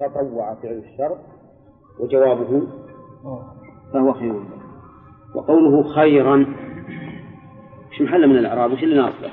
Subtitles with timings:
[0.00, 1.16] تطوع فعل الشر
[2.00, 2.66] وجوابه
[3.92, 4.32] فهو خير.
[4.32, 4.44] له
[5.34, 6.36] وقوله خيرا
[7.92, 9.30] مش محل من الإعراب؟ وش اللي ناصبه؟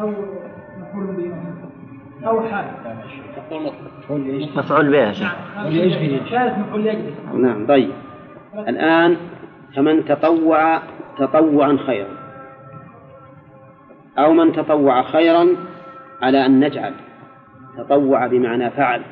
[0.00, 0.12] أو
[0.78, 1.34] مفعول به.
[2.28, 2.64] أو حال
[4.56, 5.32] مفعول به يا شيخ
[7.34, 7.92] نعم طيب.
[8.54, 9.16] الآن
[9.76, 10.82] فمن تطوع
[11.18, 12.21] تطوعا خيرا.
[14.18, 15.48] أو من تطوع خيرا
[16.22, 16.94] على أن نجعل.
[17.78, 19.02] تطوع بمعنى فعل.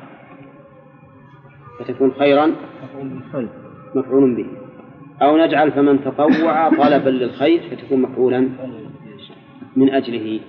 [1.79, 2.51] فتكون خيرا
[3.95, 4.47] مفعول به.
[5.21, 8.49] أو نجعل فمن تطوع طلبا للخير فتكون مفعولا
[9.75, 10.39] من أجله.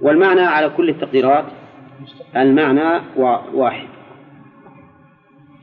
[0.00, 1.44] والمعنى على كل التقديرات
[2.36, 3.00] المعنى
[3.54, 3.88] واحد.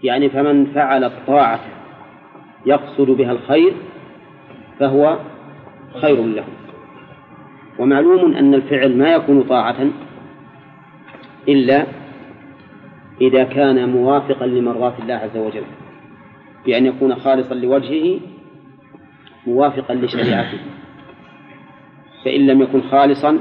[0.03, 1.59] يعني فمن فعل الطاعة
[2.65, 3.73] يقصد بها الخير
[4.79, 5.17] فهو
[6.01, 6.43] خير له.
[7.79, 9.87] ومعلوم أن الفعل ما يكون طاعة
[11.47, 11.85] إلا
[13.21, 15.63] إذا كان موافقا لمرضاة الله عز وجل
[16.65, 18.19] بأن يكون خالصا لوجهه
[19.47, 20.57] موافقا لشريعته.
[22.25, 23.39] فإن لم يكن خالصا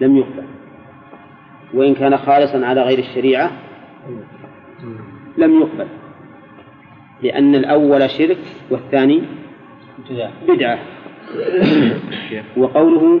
[0.00, 0.44] لم يقبل.
[1.74, 3.50] وإن كان خالصا على غير الشريعة
[5.38, 5.86] لم يقبل.
[7.22, 8.38] لأن الأول شرك
[8.70, 9.22] والثاني
[10.48, 10.78] بدعة.
[12.56, 13.20] وقوله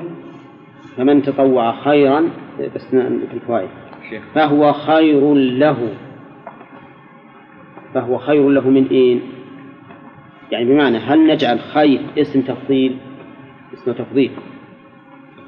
[0.96, 2.28] فمن تطوع خيرا
[2.74, 3.68] بس في الفوائد.
[4.34, 5.88] فهو خير له.
[7.94, 9.18] فهو خير له من إيه؟
[10.50, 12.96] يعني بمعنى هل نجعل خير اسم تفضيل؟
[13.74, 14.30] اسم تفضيل.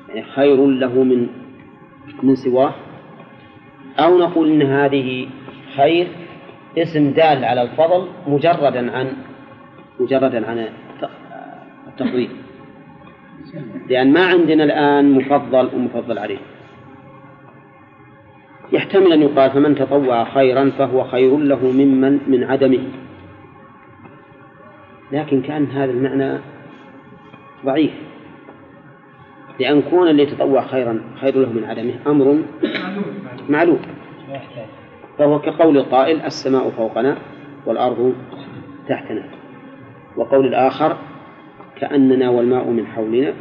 [0.08, 1.26] يعني خير له من
[2.22, 2.74] من سواه؟
[3.98, 5.26] أو نقول إن هذه
[5.76, 6.06] خير
[6.78, 9.12] اسم دال على الفضل مجردا عن
[10.00, 10.68] مجردا عن
[11.88, 12.30] التفضيل.
[13.88, 16.38] لأن ما عندنا الآن مفضل ومفضل عليه.
[18.72, 22.88] يحتمل أن يقال فمن تطوع خيرا فهو خير له ممن من عدمه.
[25.12, 26.38] لكن كان هذا المعنى
[27.64, 27.92] ضعيف.
[29.60, 32.42] لأن كون اللي يتطوع خيرا خير له من عدمه أمر
[33.48, 33.78] معلوم.
[35.18, 37.16] فهو كقول القائل السماء فوقنا
[37.66, 38.14] والأرض
[38.88, 39.24] تحتنا.
[40.16, 40.96] وقول الآخر
[41.80, 43.32] كأننا والماء من حولنا.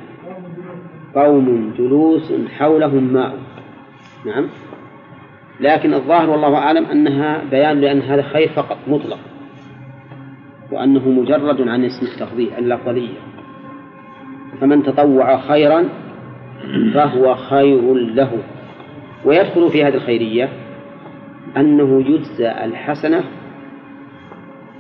[1.16, 3.38] قوم جلوس حولهم ماء.
[4.26, 4.48] نعم.
[5.60, 9.20] لكن الظاهر والله أعلم أنها بيان لأن هذا خير فقط مطلق.
[10.72, 13.18] وأنه مجرد عن اسم التفضيل الأفضلية
[14.62, 15.86] فمن تطوع خيرا
[16.94, 18.32] فهو خير له.
[19.26, 20.50] ويدخل في هذه الخيرية
[21.58, 23.24] أنه يجزى الحسنة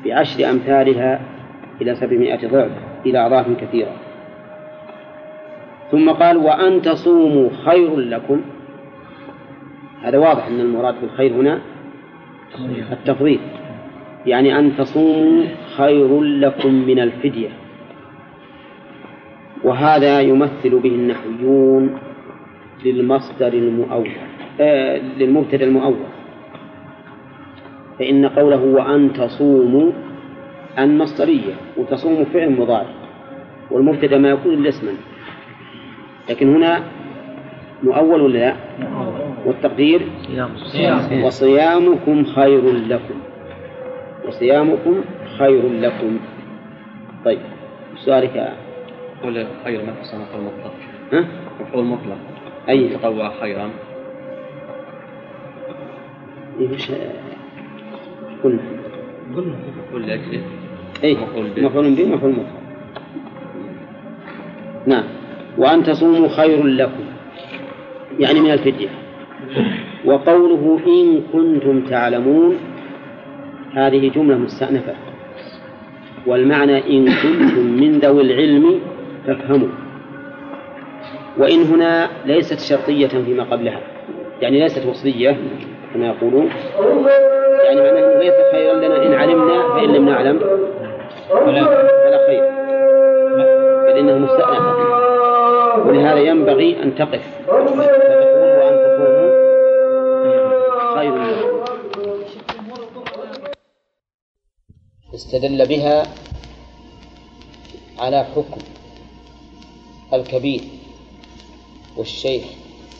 [0.05, 1.21] بعشر أمثالها
[1.81, 2.92] إلى سبعمائة ضعف.
[3.05, 3.91] إلى أضعاف كثيرة.
[5.91, 8.41] ثم قال وأن تصوموا خير لكم.
[10.01, 11.59] هذا واضح أن المراد بالخير هنا
[12.91, 13.39] التفضيل.
[14.25, 15.43] يعني أن تصوموا
[15.77, 17.49] خير لكم من الفدية.
[19.63, 21.97] وهذا يمثل به النحويون
[22.85, 24.09] للمصدر المؤول
[24.61, 25.95] آه للمبتدأ المؤول.
[27.99, 29.91] فإن قوله وأن تصوموا
[30.79, 32.93] أن مصدرية وتصوم فعل مضارع
[33.71, 34.91] والمبتدأ ما يكون إلا اسما.
[36.29, 36.83] لكن هنا
[37.83, 38.55] مؤول ولا لا؟
[39.45, 40.01] والتقدير؟
[41.23, 43.15] وصيامكم خير لكم.
[44.27, 45.01] وصيامكم
[45.37, 46.19] خير لكم.
[47.25, 47.39] طيب
[47.95, 48.53] سؤالك.
[49.23, 50.73] قول خير ما في مفعول مطلق.
[51.13, 51.25] ها؟
[51.61, 52.17] مفعول مطلق.
[52.69, 52.89] أي.
[52.89, 53.69] تطوع خيرا.
[56.59, 56.91] إيه وش
[58.43, 58.61] قلنا
[59.35, 59.55] قلنا.
[59.93, 60.41] قل لأجله.
[61.03, 61.61] أي مفعول به.
[61.61, 62.63] مفعول به مفعول مطلق
[64.87, 65.03] نعم.
[65.57, 67.03] وأن تصوموا خير لكم.
[68.19, 68.89] يعني من الفدية.
[70.05, 72.57] وقوله إن كنتم تعلمون
[73.73, 74.93] هذه جملة مستأنفة.
[76.27, 78.79] والمعنى إن كنتم من ذوي العلم
[79.27, 79.67] فافهموا.
[81.37, 83.79] وإن هنا ليست شرطية فيما قبلها.
[84.41, 85.37] يعني ليست وصلية
[85.93, 86.49] كما يقولون.
[87.65, 90.39] يعني معناه ليس خيرا لنا إن علمنا فإن لم نعلم.
[91.39, 91.63] فلا
[92.03, 92.43] فلا خير
[93.85, 94.73] بل إنه مستأنفة
[95.87, 97.49] ولهذا ينبغي أن تقف.
[97.49, 97.67] وأن
[100.95, 101.13] خير.
[105.15, 106.03] استدل بها
[107.99, 108.61] على حكم
[110.13, 110.61] الكبير
[111.97, 112.43] والشيخ.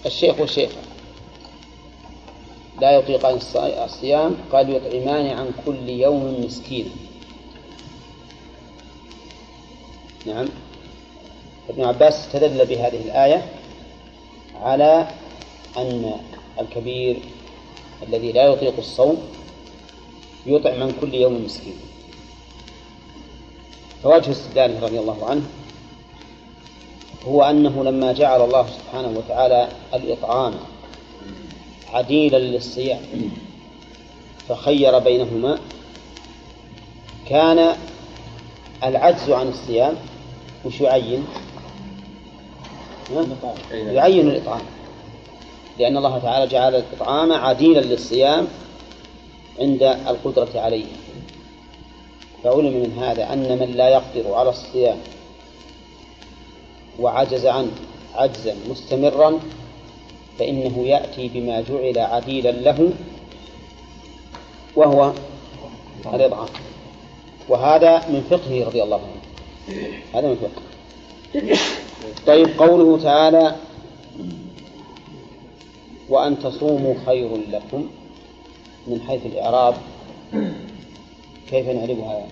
[0.06, 0.82] الشيخ والشيخة
[2.82, 3.36] لا يطيقان
[3.84, 4.38] الصيام.
[4.52, 6.90] قال يطعمان عن كل يوم مسكينا.
[10.26, 10.46] نعم.
[11.70, 13.46] ابن عباس استدل بهذه الآية
[14.62, 15.08] على
[15.78, 16.12] أن
[16.60, 17.20] الكبير
[18.08, 19.18] الذي لا يطيق الصوم
[20.46, 21.76] يطعم من كل يوم مسكين.
[24.04, 25.44] فوجه استدلاله رضي الله عنه
[27.26, 30.54] هو أنه لما جعل الله سبحانه وتعالى الإطعام
[31.94, 33.02] عديلا للصيام
[34.50, 35.60] فخير بينهما
[37.30, 37.76] كان
[38.84, 39.96] العجز عن الصيام
[40.66, 41.26] وش يعين؟
[43.72, 44.62] يعين الإطعام.
[45.80, 48.48] لأن الله تعالى جعل الإطعام عديلا للصيام
[49.60, 50.86] عند القدرة عليه.
[52.44, 54.98] فعلم من هذا أن من لا يقدر على الصيام
[57.00, 57.72] وعجز عنه
[58.16, 59.40] عجزا مستمرا
[60.40, 62.90] فإنه يأتي بما جعل عديلا له
[64.76, 65.14] وهو
[66.14, 66.50] الإطعام.
[67.50, 69.23] وهذا من فقهه رضي الله عنه.
[70.14, 70.62] هذا فقه
[72.28, 73.56] طيب قوله تعالى
[76.10, 77.90] وأن تصوموا خير لكم
[78.88, 79.76] من حيث الإعراب.
[81.50, 82.28] كيف نعربها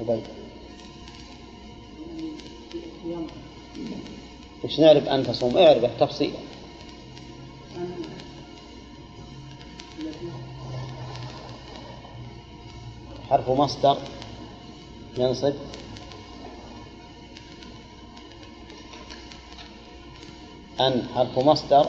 [0.00, 0.22] عبيد؟
[4.64, 6.38] وش نعرف أن تصوم؟ اعرفه تفصيلا.
[13.30, 13.98] حرف مصدر.
[15.18, 15.52] ينصب
[20.80, 21.86] أن حرف مصدر.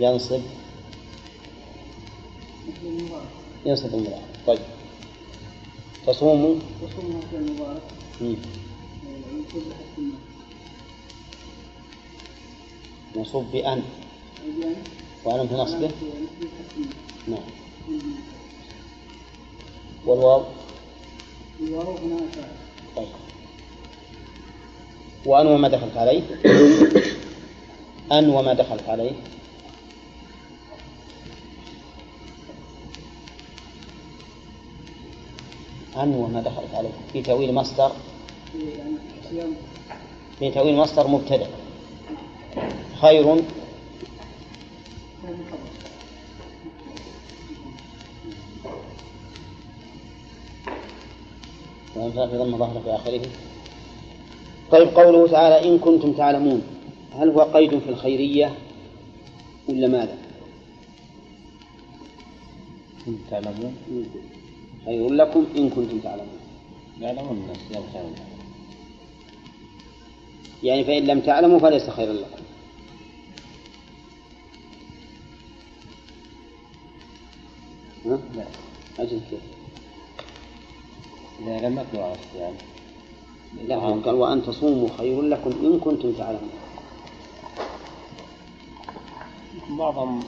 [0.00, 0.40] ينصب
[3.66, 4.22] ينصب المضارع.
[4.46, 4.58] طيب.
[6.06, 6.60] تصوم.
[6.82, 6.98] بحسب
[7.34, 7.80] الماء
[13.16, 13.82] منصوب بأن
[15.24, 15.90] في نصبه
[17.28, 17.40] نعم.
[20.06, 20.44] والواو.
[21.58, 21.96] فاعل
[22.96, 23.06] طيب.
[25.26, 26.22] وأن وما دخلت عليه؟
[28.12, 29.12] أن وما دخلت عليه.
[35.96, 36.90] أن وما دخلت عليه.
[37.12, 37.92] في تأويل مصدر.
[40.38, 41.46] في تأويل مصدر مبتدأ.
[43.00, 43.42] خير.
[51.96, 53.20] في ضم ظهر في آخره.
[54.70, 56.62] طيب قوله تعالى إن كنتم تعلمون
[57.12, 58.54] هل هو قيد في الخيرية
[59.68, 60.18] ولا ماذا؟
[63.06, 63.76] كنتم تعلمون؟
[64.84, 66.38] خير لكم إن كنتم تعلمون.
[67.00, 68.02] يعلمون الناس يا خير
[70.62, 72.42] يعني فإن لم تعلموا فليس خيرا لكم.
[78.06, 78.44] ها؟ لا.
[78.98, 79.55] أجل كيف؟
[81.40, 82.54] إذا لم يقدروا على الصيام
[83.68, 86.50] لا قال وأن تصوموا خير لكم إن كنتم تعلمون.
[89.70, 90.22] بعضهم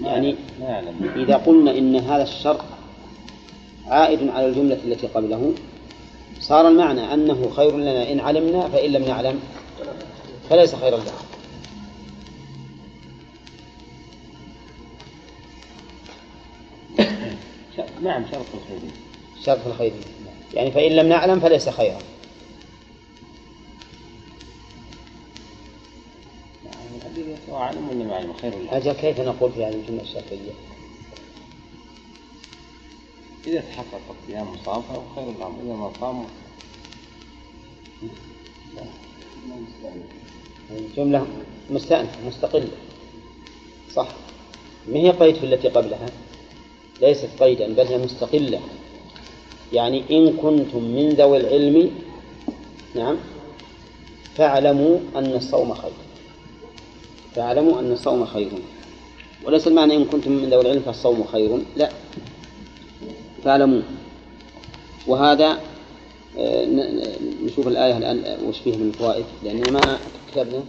[0.00, 0.36] ما يعني
[1.16, 2.60] إذا قلنا إن هذا الشرط
[3.86, 5.52] عائد على الجملة التي قبله
[6.40, 9.40] صار المعنى أنه خير لنا إن علمنا فإن لم نعلم
[10.50, 11.12] فليس خيرا لنا.
[18.02, 18.90] نعم شرط الخير.
[19.44, 19.92] شرط الخير.
[20.54, 21.98] يعني فإن لم نعلم فليس خيرا.
[26.64, 30.02] يعني الذي سواء علم ولا ما علم خير له أجل كيف نقول في هذه الجملة
[30.02, 30.52] الشرطية
[33.46, 36.24] إذا تحقق الصيام وصام فهو خير لهم إذا ما صاموا
[40.70, 41.26] الجملة
[41.70, 42.68] مستأنفة مستقلة.
[43.94, 44.08] صح.
[44.88, 46.06] ما هي قيد في التي قبلها؟
[47.00, 48.60] ليست قيدا بل هي مستقلة.
[49.72, 51.90] يعني إن كنتم من ذوي العلم
[52.94, 53.16] نعم
[54.34, 55.90] فاعلموا أن الصوم خير.
[57.34, 58.48] فاعلموا أن الصوم خير.
[59.44, 61.88] وليس المعنى إن كنتم من ذوي العلم فالصوم خير لا.
[63.44, 63.82] فاعلموا.
[65.06, 65.60] وهذا
[66.38, 69.98] آه، ن- ن- نشوف الآية الآن آه، وش فيها من الفوائد لأننا ما
[70.32, 70.62] كتبنا.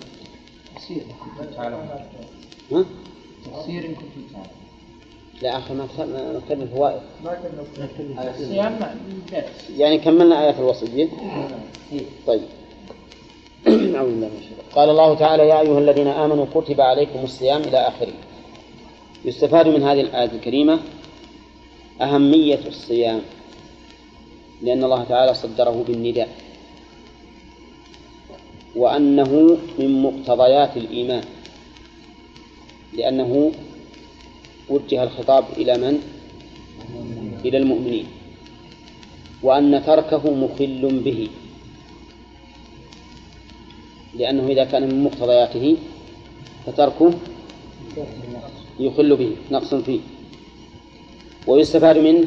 [0.75, 1.01] تفسير
[1.55, 1.87] تعلمون
[2.71, 2.85] ها؟
[3.45, 4.62] تفسير إن كنتم تعلمون.
[5.41, 5.87] لا أخي ما
[6.47, 7.37] كتبنا الفوائد ما
[7.97, 11.09] كنا الصيام الدرس يعني كملنا آية الوصية
[12.27, 12.41] طيب.
[13.67, 14.65] أعوذ بالله من الشيطان.
[14.75, 18.13] قال الله تعالى يا أيها الذين آمنوا كتب عليكم الصيام إلى آخره.
[19.25, 20.79] يستفاد من هذه الآية الكريمة
[22.01, 23.21] أهمية الصيام
[24.61, 26.29] لأن الله تعالى صدره بالنداء
[28.75, 31.23] وأنه من مقتضيات الإيمان
[32.93, 33.51] لأنه
[34.73, 35.95] وجه الخطاب إلى من؟
[37.45, 38.05] إلى المؤمنين.
[39.43, 41.29] وأن تركه مخل به.
[44.19, 45.77] لأنه إذا كان من مقتضياته
[46.65, 47.11] فتركه
[48.79, 49.99] يخل به نقص فيه.
[51.47, 52.25] ويستفاد منه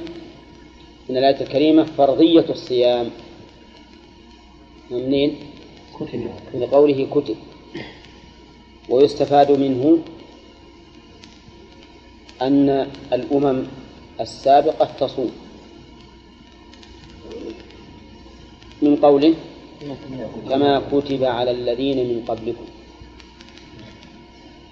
[1.09, 3.11] من الآية الكريمة فرضية الصيام.
[4.91, 5.31] منين؟
[6.01, 6.31] كتب.
[6.55, 7.37] من قوله كتب.
[8.89, 9.99] ويستفاد منه
[12.43, 13.67] أن الأمم
[14.21, 15.31] السابقة تصوم.
[18.83, 19.35] من قوله
[20.49, 22.65] كما كتب على الذين من قبلكم.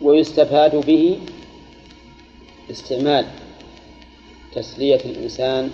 [0.02, 1.18] ويستفاد به
[2.70, 3.26] استعمال
[4.54, 5.70] تسلية الإنسان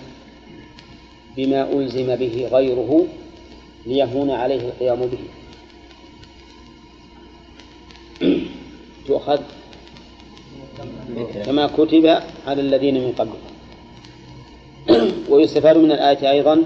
[1.37, 3.07] بما ألزم به غيره
[3.85, 5.19] ليهون عليه القيام به.
[9.07, 9.41] تؤخذ
[11.45, 12.05] كما كتب
[12.47, 13.51] على الذين من قبلكم
[15.29, 16.63] ويستفاد من الآية أيضا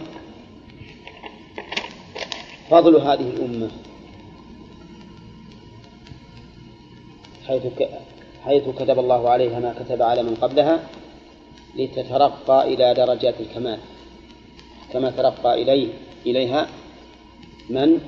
[2.70, 3.70] فضل هذه الأمة.
[7.48, 7.62] حيث
[8.44, 10.80] حيث كتب الله عليها ما كتب على من قبلها
[11.76, 13.80] لتترقى إلى درجات الكمال.
[14.94, 15.88] كما ترقى إليه
[16.26, 16.68] إليها
[17.70, 18.00] من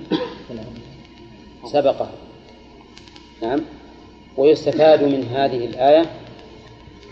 [1.66, 2.10] سبقه
[3.42, 3.62] نعم.
[4.38, 6.06] ويستفاد من هذه الآية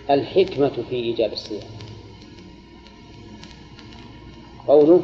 [0.09, 1.69] الحكمة في إيجاب الصيام.
[4.67, 5.01] قوله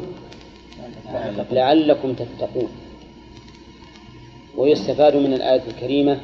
[1.50, 2.70] لعلكم تتقون.
[4.56, 6.20] ويستفاد من الآية الكريمة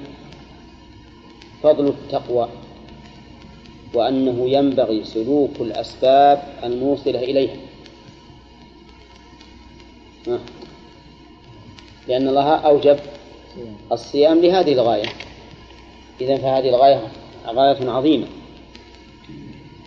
[1.63, 2.49] فضل التقوى
[3.95, 7.57] وأنه ينبغي سلوك الأسباب الموصلة إليها.
[12.09, 12.99] لأن الله أوجب
[13.93, 15.09] الصيام لهذه الغاية.
[16.21, 17.03] إذا فهذه الغاية
[17.47, 18.27] غاية عظيمة.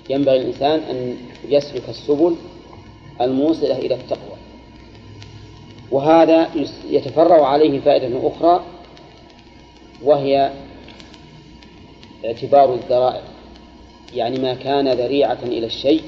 [0.09, 1.17] ينبغي الإنسان أن
[1.49, 2.35] يسلك السبل
[3.21, 4.37] الموصلة إلى التقوى.
[5.91, 6.49] وهذا
[6.89, 8.63] يتفرع عليه فائدة أخرى
[10.03, 10.51] وهي
[12.25, 13.21] اعتبار الذرائع.
[14.13, 16.03] يعني ما كان ذريعة إلى الشيء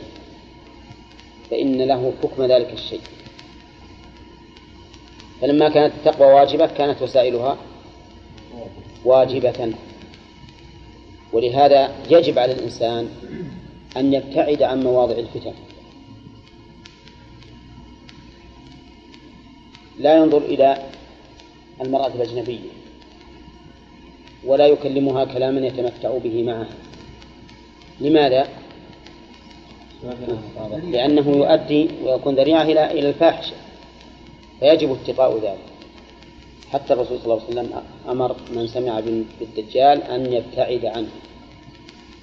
[1.52, 3.02] فإن له حكم ذلك الشيء.
[5.42, 7.58] فلما كانت التقوى واجبة كانت وسائلها
[9.06, 9.74] واجبة.
[11.34, 13.10] ولهذا يجب على الإنسان
[13.98, 15.54] أن يبتعد عن مواضع الفتن.
[20.00, 20.78] لا ينظر إلى
[21.82, 22.70] المرأة الأجنبية
[24.46, 26.70] ولا يكلمها كلاما يتمتع به معها.
[28.02, 28.48] لماذا؟
[30.84, 33.54] لأنه يؤدي ويكون ذريعة إلى إلى الفاحشة
[34.60, 35.73] فيجب اتقاء ذلك.
[36.74, 39.00] حتى الرسول صلى الله عليه وسلم أمر من سمع
[39.40, 41.10] بالدجال أن يبتعد عنه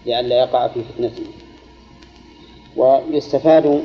[0.07, 1.23] لئلا يقع في فتنته.
[2.76, 3.85] ويستفاد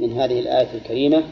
[0.00, 1.22] من هذه الآية الكريمة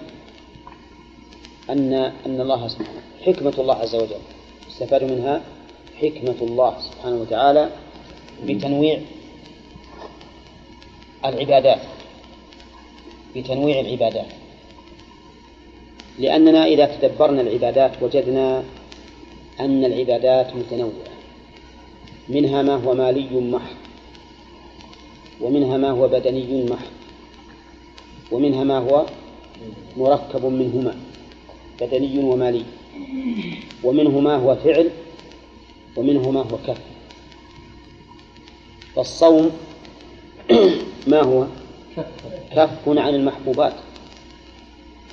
[1.71, 1.93] أن
[2.27, 4.23] أن الله سبحانه حكمة الله عز وجل.
[4.69, 5.41] يستفاد منها
[6.01, 7.71] حكمة الله سبحانه وتعالى
[8.45, 9.01] بتنويع
[11.25, 11.81] العبادات
[13.37, 14.27] بتنويع العبادات.
[16.19, 18.63] لأننا إذا تدبرنا العبادات وجدنا
[19.61, 21.17] أن العبادات متنوعة.
[22.29, 23.77] منها ما هو مالي محض
[25.41, 26.91] ومنها ما هو بدني محض
[28.33, 29.07] ومنها ما هو
[29.97, 30.95] مركب منهما
[31.81, 32.65] بدني ومالي.
[33.85, 34.91] ومنه ما هو فعل
[35.97, 36.81] ومنه ما هو كف.
[38.97, 39.51] فالصوم
[41.13, 41.47] ما هو؟
[42.53, 42.89] كف.
[42.89, 43.73] عن المحبوبات.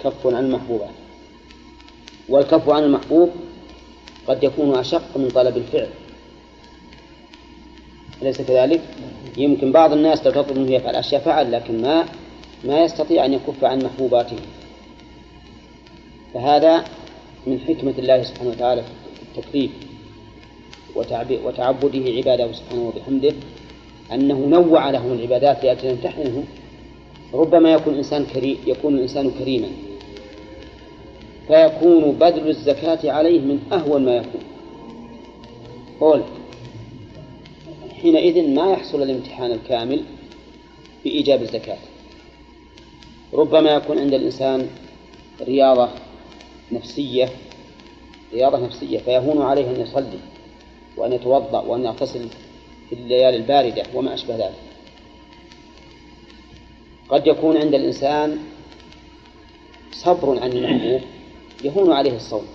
[0.03, 0.89] كف عن المحبوبات
[2.29, 3.29] والكف عن المحبوب
[4.27, 5.89] قد يكون أشق من طلب الفعل.
[8.21, 8.81] أليس كذلك؟
[9.37, 12.05] يمكن بعض الناس لو تطلب منه يفعل أشياء فعل لكن ما
[12.63, 14.37] ما يستطيع أن يكف عن محبوباته.
[16.33, 16.83] فهذا
[17.47, 19.71] من حكمة الله سبحانه وتعالى في التكليف
[21.45, 23.33] وتعبده عباده سبحانه وبحمده
[24.13, 26.45] أنه نوع لهم العبادات لأجل أن يمتحنهم
[27.33, 29.67] ربما يكون الإنسان كريم يكون الإنسان كريما.
[31.47, 34.41] فيكون بذل الزكاة عليه من أهون ما يكون.
[35.99, 36.21] قول
[38.01, 40.01] حينئذ ما يحصل الامتحان الكامل
[41.03, 41.77] بإيجاب الزكاة.
[43.33, 44.67] ربما يكون عند الإنسان
[45.41, 45.89] رياضة
[46.71, 47.29] نفسية
[48.33, 50.19] رياضة نفسية فيهون عليه أن يصلي
[50.97, 52.27] وأن يتوضأ وأن يغتسل
[52.89, 54.72] في الليالي الباردة وما أشبه ذلك.
[57.13, 58.37] قد يكون عند الإنسان
[59.91, 61.01] صبر عن المحبوب
[61.63, 62.45] يهون عليه الصوم.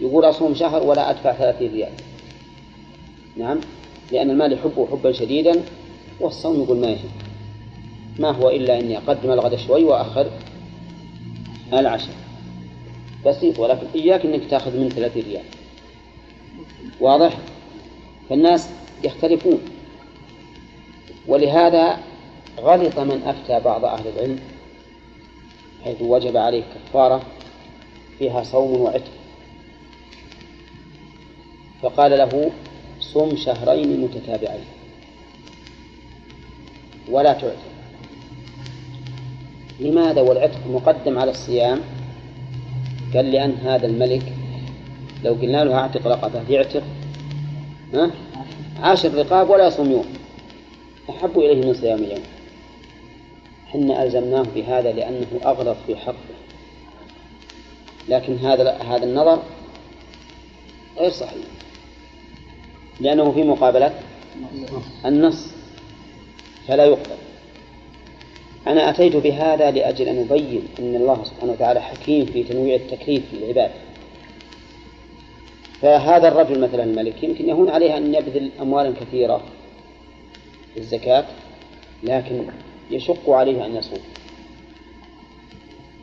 [0.00, 1.92] يقول أصوم شهر ولا أدفع ثلاثين ريال.
[3.36, 3.60] نعم
[4.12, 5.62] لأن المال يحبه حبا شديدا
[6.20, 7.10] والصوم يقول ما يهم.
[8.18, 10.30] ما هو إلا أني أقدم الغد شوي وأخر
[11.72, 12.14] العشاء
[13.26, 15.44] بسيط ولكن إياك أنك تأخذ من ثلاثين ريال.
[17.00, 17.38] واضح؟
[18.28, 18.68] فالناس
[19.04, 19.60] يختلفون.
[21.28, 22.09] ولهذا
[22.58, 24.38] غلط من أفتى بعض أهل العلم
[25.84, 27.22] حيث وجب عليه كفارة
[28.18, 29.12] فيها صوم وعتق.
[31.82, 32.50] فقال له
[33.00, 34.64] صم شهرين متتابعين
[37.08, 37.56] ولا تعتق.
[39.80, 41.80] لماذا والعتق مقدم على الصيام؟
[43.14, 44.32] قال لأن هذا الملك
[45.24, 46.82] لو قلنا له أعتق رقبة يعتق
[47.94, 48.10] ها؟
[48.82, 50.06] عاشر رقاب ولا يصوم يوم
[51.10, 52.22] أحب إليه من صيام يوم
[53.72, 56.14] حنا ألزمناه بهذا لأنه أغلط في حقه.
[58.08, 59.42] لكن هذا هذا النظر
[60.98, 61.44] غير صحيح.
[63.00, 63.94] لأنه في مقابلة
[65.04, 65.46] النص
[66.68, 67.16] فلا يقبل.
[68.66, 73.70] أنا أتيت بهذا لأجل أن أبين أن الله سبحانه وتعالى حكيم في تنويع التكليف للعباد
[75.82, 79.42] فهذا الرجل مثلا الملك يمكن يهون عليه أن يبذل أموالا كثيرة
[80.74, 81.24] في الزكاة
[82.02, 82.44] لكن
[82.90, 84.00] يشق عليه أن يصوم.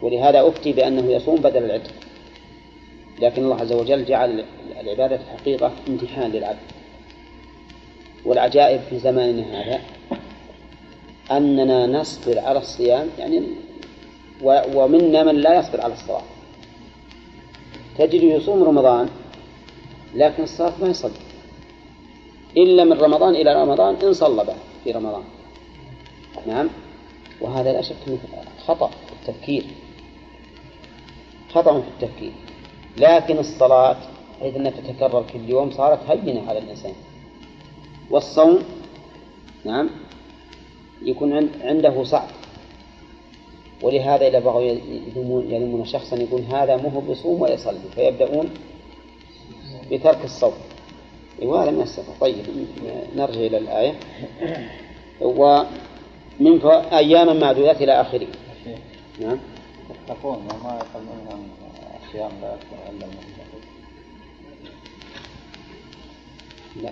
[0.01, 1.93] ولهذا أفتي بأنه يصوم بدل العتق.
[3.21, 4.45] لكن الله عز وجل جعل
[4.79, 6.57] العبادة حقيقة امتحان للعبد.
[8.25, 9.81] والعجائب في زماننا هذا
[11.31, 13.43] أننا نصبر على الصيام يعني
[14.43, 16.23] ومنا من لا يصبر على الصلاة.
[17.97, 19.09] تجد يصوم رمضان
[20.15, 21.11] لكن الصلاة ما يصلي.
[22.57, 25.23] إلا من رمضان إلى رمضان إن صلى في رمضان.
[26.45, 26.69] نعم.
[27.41, 28.17] وهذا لا شك أنه
[28.65, 29.65] خطأ في التفكير.
[31.49, 32.31] خطأ في التفكير.
[32.97, 33.97] لكن الصلاة
[34.39, 36.93] حيث أنها تتكرر كل يوم صارت هينة على الإنسان.
[38.09, 38.59] والصوم
[39.65, 39.89] نعم
[41.01, 42.27] يكون عنده صعب.
[43.81, 44.61] ولهذا إذا بغوا
[45.49, 47.57] يلمون شخصا يقول هذا مو بيصوم ولا
[47.95, 48.49] فيبدأون
[49.91, 50.53] بترك الصوم.
[51.41, 52.35] وهذا من السفر طيب
[53.15, 53.99] نرجع إلى الآية.
[56.39, 58.27] ومن أياما معدودات إلى آخره.
[59.21, 59.37] نعم.
[59.89, 61.49] يتقون وما يقلون
[62.05, 62.55] الصيام لا
[62.89, 63.05] إلا
[66.83, 66.91] لا.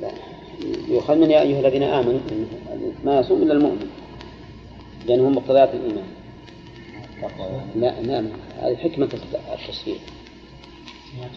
[0.00, 0.12] لا.
[0.88, 2.20] يؤخذ من يا أيها الذين آمنوا
[3.04, 3.90] ما يصوم إلا المؤمن
[5.06, 6.04] لأنه مقتضيات الإيمان.
[7.76, 8.28] لا نعم
[8.62, 9.08] هذه حكمة
[9.54, 9.96] التشريع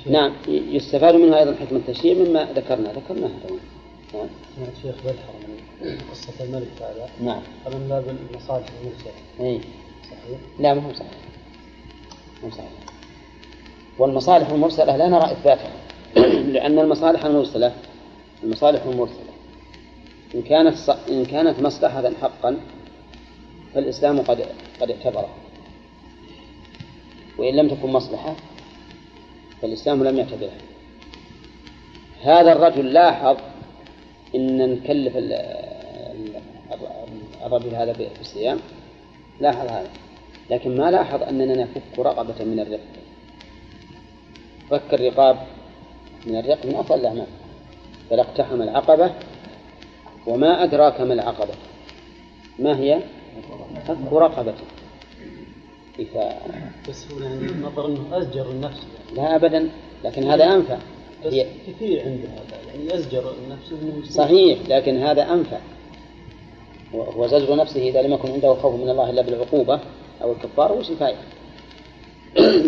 [0.05, 0.33] نعم.
[0.47, 2.93] يستفاد منها أيضا حكمة التشريع مما ذكرنا.
[2.93, 3.31] ذكرناها.
[4.13, 4.27] نعم.
[4.55, 5.33] سمعت شيخ بالحر
[5.81, 7.09] من قصة الملك هذا.
[7.21, 7.41] نعم.
[7.65, 9.61] قال لا بالمصالح المرسلة اي
[10.03, 11.11] صحيح؟ لا ما هو صحيح.
[12.43, 12.69] مو صحيح.
[13.97, 15.71] والمصالح المرسلة لا نرى إثباتها.
[16.53, 17.73] لأن المصالح المرسلة
[18.43, 19.35] المصالح المرسلة.
[20.35, 20.89] إن كانت ص...
[20.89, 22.57] إن كانت مصلحة حقا
[23.73, 24.45] فالإسلام قد
[24.81, 25.35] قد اعتبرها
[27.37, 28.35] وإن لم تكن مصلحة
[29.61, 30.57] فالإسلام لم يعتبرها.
[32.21, 33.37] هذا الرجل لاحظ
[34.35, 35.17] إن نكلف
[37.45, 38.59] الرجل هذا بالصيام
[39.41, 39.89] لاحظ هذا.
[40.49, 42.79] لكن ما لاحظ أننا نفك رقبة من الرق.
[44.69, 45.37] فك الرقاب
[46.25, 47.27] من الرق من أفضل الأعمال.
[48.09, 49.11] فلا اقتحم العقبة
[50.27, 51.53] وما أدراك ما العقبة.
[52.59, 52.99] ما هي؟
[53.87, 54.53] فك رقبة.
[56.89, 58.81] بس هنا يعني نظر إنه أزجر النفس.
[59.15, 59.69] لا ابدا
[60.03, 60.77] لكن هذا أنفع.
[61.25, 65.57] بس هي كثير عنده هذا يعني ازجر نفسه صحيح لكن هذا أنفع.
[66.93, 69.79] هو زجر نفسه إذا لم يكن عنده خوف من الله إلا بالعقوبة
[70.21, 71.17] أو الكفاره وش الفائده؟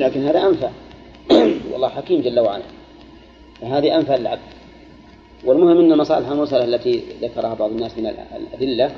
[0.06, 0.70] لكن هذا أنفع.
[1.72, 2.64] والله حكيم جل وعلا.
[3.62, 4.42] فهذه أنفع للعبد.
[5.46, 8.92] والمهم إن المصالح المرسلة التي ذكرها بعض الناس من الأدلة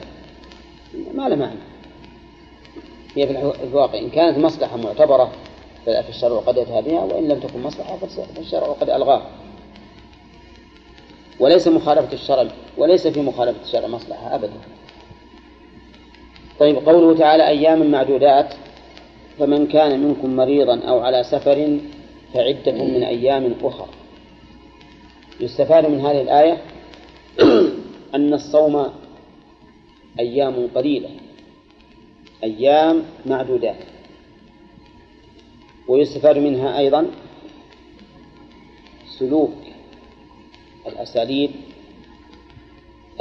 [1.13, 1.59] ما لها معنى.
[3.15, 5.31] هي في الواقع إن كانت مصلحة معتبرة
[5.85, 7.97] في الشرع قد أتى بها وإن لم تكن مصلحة
[8.35, 9.29] فالشرع قد ألغاها.
[11.39, 12.47] وليس مخالفة الشرع
[12.77, 14.53] وليس في مخالفة الشرع مصلحة أبدا.
[16.59, 18.53] طيب قوله تعالى أيام معدودات
[19.39, 21.79] فمن كان منكم مريضا أو على سفر
[22.33, 23.87] فعدة من أيام أخر
[25.39, 26.61] يستفاد من هذه الآية
[28.15, 28.87] أن الصوم
[30.19, 31.09] أيام قليلة
[32.43, 33.75] أيام معدودات.
[35.87, 37.07] ويستفاد منها أيضا
[39.19, 39.68] سلوك
[40.87, 41.51] الأساليب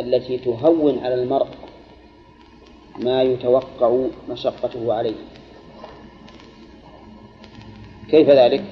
[0.00, 1.46] التي تهون على المرء
[2.98, 5.14] ما يتوقع مشقته عليه.
[8.10, 8.64] كيف ذلك؟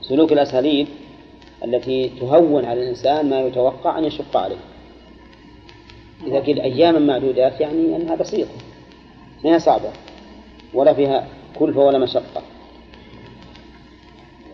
[0.00, 0.88] سلوك الأساليب
[1.64, 4.56] التي تهون على الإنسان ما يتوقع أن يشق عليه.
[6.26, 8.50] إذا قيل أياما معدودات يعني أنها بسيطة
[9.44, 9.90] ما هي صعبة؟
[10.74, 12.42] ولا فيها كلفة ولا مشقة.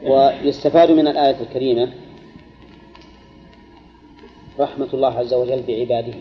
[0.02, 1.88] ويستفاد من الآية الكريمة
[4.60, 6.14] رحمة الله عز وجل بعباده.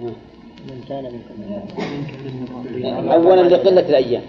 [0.00, 1.34] من كان منكم.
[3.12, 4.22] أولا لقلة الأيام.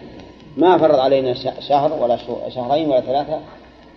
[0.57, 2.17] ما فرض علينا شهر ولا
[2.49, 3.39] شهرين ولا ثلاثة.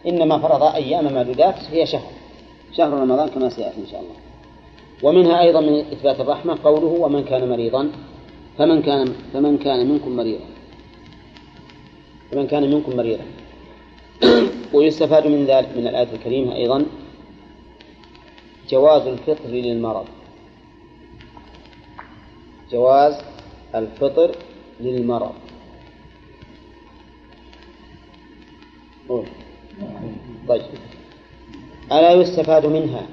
[0.06, 2.10] إنما فرض أيام معدودات هي شهر.
[2.76, 4.14] شهر رمضان كما سيأتي إن شاء الله.
[5.02, 7.90] ومنها أيضا من إثبات الرحمة قوله ومن كان مريضا
[8.58, 10.44] فمن كان فمن كان منكم مريضا.
[12.30, 13.24] فمن كان منكم مريضا.
[14.74, 16.86] ويستفاد من ذلك من الآية الكريمة أيضا
[18.68, 20.06] جواز الفطر للمرض.
[22.72, 23.14] جواز
[23.74, 24.36] الفطر
[24.80, 25.34] للمرض.
[30.48, 30.62] طيب.
[31.92, 33.06] ألا يستفاد منها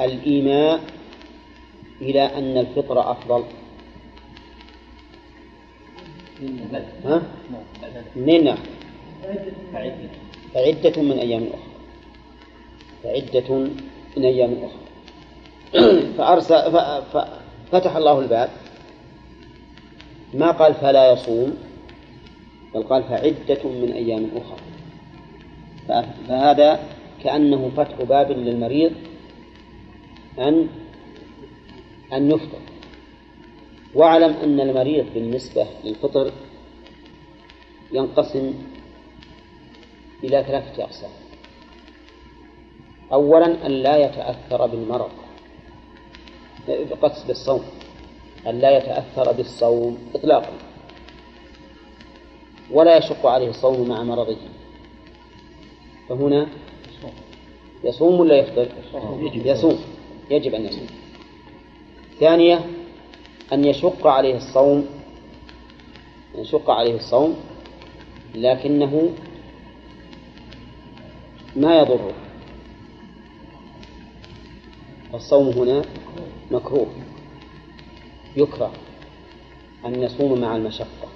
[0.00, 0.80] الإيماء
[2.00, 3.44] إلى أن الفطر أفضل؟
[7.04, 7.22] ها؟
[8.16, 8.58] منين؟ نعم
[10.54, 11.70] فعدة من أيام أخرى.
[13.02, 13.56] فعدة
[14.16, 14.80] من أيام أخرى.
[16.18, 16.72] فأرسل
[17.72, 18.50] فتح الله الباب.
[20.34, 21.56] ما قال فلا يصوم؟
[22.74, 24.60] بل قال فعدة من أيام أخرى.
[26.28, 26.80] فهذا
[27.24, 28.92] كأنه فتح باب للمريض
[30.38, 30.68] أن
[32.12, 32.58] أن يفطر.
[33.94, 36.32] واعلم أن المريض بالنسبة للفطر
[37.92, 38.54] ينقسم
[40.24, 41.10] إلى ثلاثة أقسام.
[43.12, 45.10] أولا أن لا يتأثر بالمرض
[47.02, 47.64] قصد بالصوم
[48.46, 50.52] أن لا يتأثر بالصوم إطلاقا
[52.70, 54.36] ولا يشق عليه الصوم مع مرضه.
[56.08, 56.48] فهنا
[57.84, 58.68] يصوم ولا يفطر؟
[59.44, 59.78] يصوم
[60.30, 60.86] يجب أن يصوم.
[62.20, 62.64] ثانية
[63.52, 64.86] أن يشق عليه الصوم
[66.34, 67.36] أن يشق عليه الصوم
[68.34, 69.10] لكنه
[71.56, 72.12] ما يضره.
[75.14, 75.82] الصوم هنا
[76.50, 76.86] مكروه
[78.36, 78.72] يكره
[79.86, 81.08] أن يصوم مع المشقة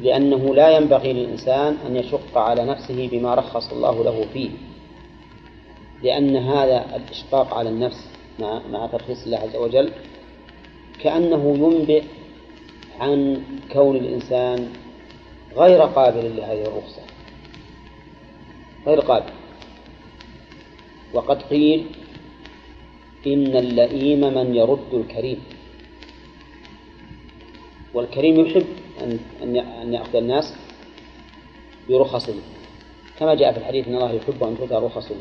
[0.00, 4.50] لأنه لا ينبغي للإنسان أن يشق على نفسه بما رخص الله له فيه
[6.02, 8.06] لأن هذا الإشقاق على النفس
[8.38, 9.92] مع مع ترخيص الله عز وجل
[11.00, 12.04] كأنه ينبئ
[13.00, 14.72] عن كون الإنسان
[15.56, 17.02] غير قابل لهذه الرخصة.
[18.86, 19.32] غير قابل.
[21.14, 21.86] وقد قيل
[23.26, 25.42] إن اللئيم من يرد الكريم.
[27.94, 28.66] والكريم يحب
[29.02, 29.18] أن
[29.82, 30.54] أن يأخذ الناس
[31.88, 32.34] برخصه.
[33.18, 35.16] كما جاء في الحديث أن الله يحب أن تؤتى رخصه.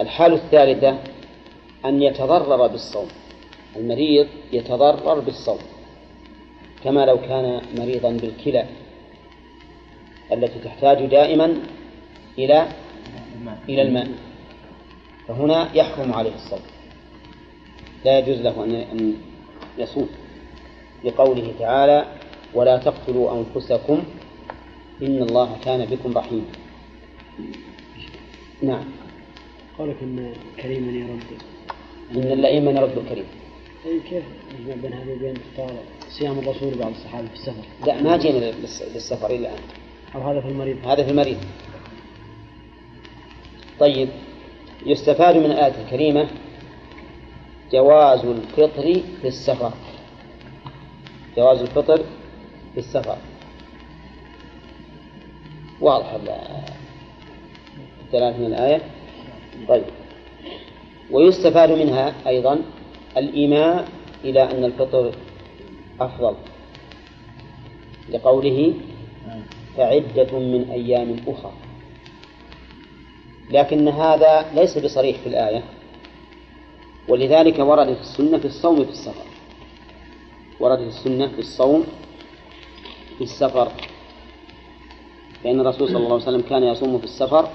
[0.00, 0.98] الحالة الثالثة
[1.84, 3.08] أن يتضرر بالصوم.
[3.76, 5.58] المريض يتضرر بالصوم
[6.84, 8.66] كما لو كان مريضا بالكلى
[10.32, 11.56] التي تحتاج دائما
[12.38, 12.68] إلى
[13.68, 14.08] إلى الماء
[15.28, 16.60] فهنا يحرم عليه الصوم
[18.04, 19.14] لا يجوز له أن
[19.78, 20.08] يصوم
[21.04, 22.06] لقوله تعالى
[22.54, 24.02] ولا تقتلوا أنفسكم
[25.02, 26.44] إن الله كان بكم رحيما
[28.62, 28.84] نعم.
[29.78, 31.22] قولك إن كريما يرد
[32.14, 33.24] إن اللئيم من يرد الكريم
[33.86, 34.24] أي كيف؟
[34.82, 35.76] بين هذا وبين اختار
[36.08, 37.62] صيام الرسول بعض الصحابة في السفر.
[37.86, 38.52] لا ما جينا
[38.94, 39.62] للسفر إلا الآن.
[40.14, 40.86] أو هذا في المريض.
[40.86, 41.36] هذا في المريض.
[43.80, 44.08] طيب
[44.86, 46.28] يستفاد من الآية الكريمة
[47.72, 49.72] جواز الفطر في السفر.
[51.36, 51.96] جواز الفطر
[52.74, 53.16] في السفر.
[55.80, 56.16] واضح
[58.04, 58.80] الدلالة من الآية؟
[59.68, 59.84] طيب.
[61.10, 62.60] ويستفاد منها أيضا
[63.16, 63.88] الإيماء
[64.24, 65.14] إلى أن الفطر
[66.00, 66.34] أفضل.
[68.10, 68.74] لقوله
[69.76, 71.52] فعدة من أيام أخرى.
[73.50, 75.62] لكن هذا ليس بصريح في الآية.
[77.08, 79.26] ولذلك وردت السنة في الصوم في السفر.
[80.60, 81.84] وردت السنة في الصوم
[83.18, 83.72] في السفر.
[85.44, 87.48] لأن الرسول صلى الله عليه وسلم كان يصوم في السفر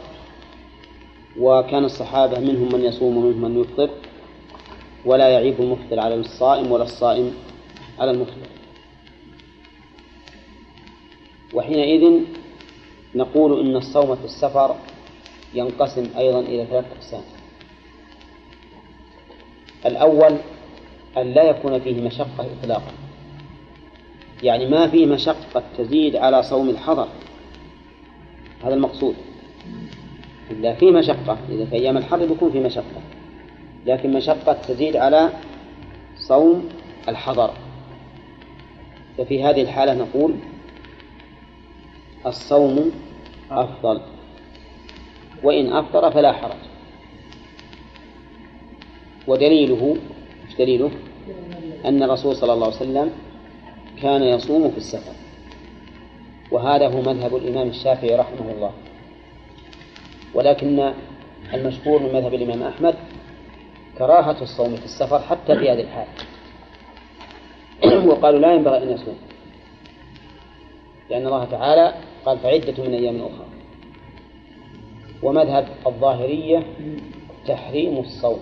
[1.40, 3.90] وكان الصحابة منهم من يصوم ومنهم من يفطر.
[5.06, 7.34] ولا يعيب المفطر على الصائم ولا الصائم
[8.00, 8.48] على المفطر.
[11.54, 12.22] وحينئذ
[13.16, 14.76] نقول إن الصوم في السفر
[15.54, 17.22] ينقسم أيضا إلى ثلاث أقسام.
[19.86, 20.38] الأول
[21.18, 22.92] أن لا يكون فيه مشقة إطلاقا.
[24.44, 27.08] يعني ما فيه مشقة تزيد على صوم الحضر.
[28.64, 29.16] هذا المقصود.
[30.52, 33.02] إلا في مشقة إذا في أيام الحر يكون في مشقة.
[33.86, 35.30] لكن مشقة تزيد على
[36.18, 36.70] صوم
[37.10, 37.52] الحضر.
[39.18, 40.36] ففي هذه الحالة نقول
[42.26, 42.92] الصوم
[43.52, 44.02] أفضل.
[45.44, 46.58] وإن أفطر فلا حرج.
[49.28, 49.98] ودليله
[50.60, 50.92] دليله؟
[51.86, 53.12] أن الرسول صلى الله عليه وسلم
[54.02, 55.14] كان يصوم في السفر.
[56.52, 58.72] وهذا هو مذهب الإمام الشافعي رحمه الله.
[60.34, 60.94] ولكن
[61.54, 62.96] المشهور من مذهب الإمام أحمد
[64.02, 66.08] كراهة الصوم في السفر حتى في هذه الحال.
[68.10, 69.18] وقالوا لا ينبغي أن يصوم.
[71.10, 71.94] لأن الله تعالى
[72.26, 73.46] قال فعدة من أيام أخرى.
[75.24, 76.64] ومذهب الظاهرية
[77.48, 78.42] تحريم الصوم.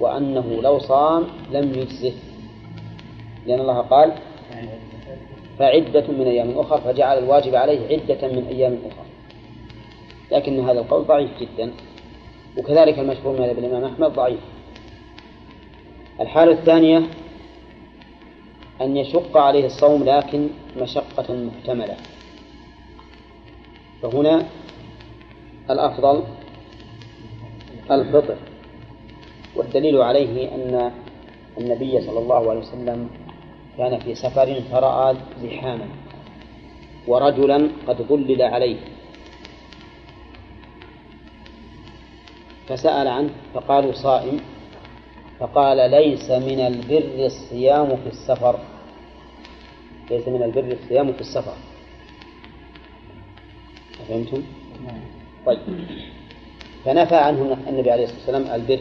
[0.00, 2.12] وأنه لو صام لم يجزه.
[3.46, 4.12] لأن الله قال
[5.58, 9.06] فعدة من أيام أخرى فجعل الواجب عليه عدة من أيام أخرى.
[10.32, 11.72] لكن هذا القول ضعيف جدا.
[12.58, 14.40] وكذلك المشهور من الإمام أحمد ضعيف.
[16.20, 17.02] الحالة الثانية
[18.80, 21.96] أن يشق عليه الصوم لكن مشقة محتملة.
[24.02, 24.46] فهنا
[25.70, 26.22] الأفضل
[27.90, 28.36] الفطر
[29.56, 30.92] والدليل عليه أن
[31.58, 33.10] النبي صلى الله عليه وسلم
[33.78, 35.88] كان في سفر فرأى زحاما
[37.06, 38.76] ورجلا قد ظلل عليه.
[42.68, 44.40] فسأل عنه فقالوا صائم.
[45.40, 48.58] فقال ليس من البر الصيام في السفر.
[50.10, 51.54] ليس من البر الصيام في السفر.
[54.08, 54.42] فهمتم؟
[55.46, 55.58] طيب.
[56.84, 58.80] فنفى عنه النبي عليه الصلاة والسلام البر.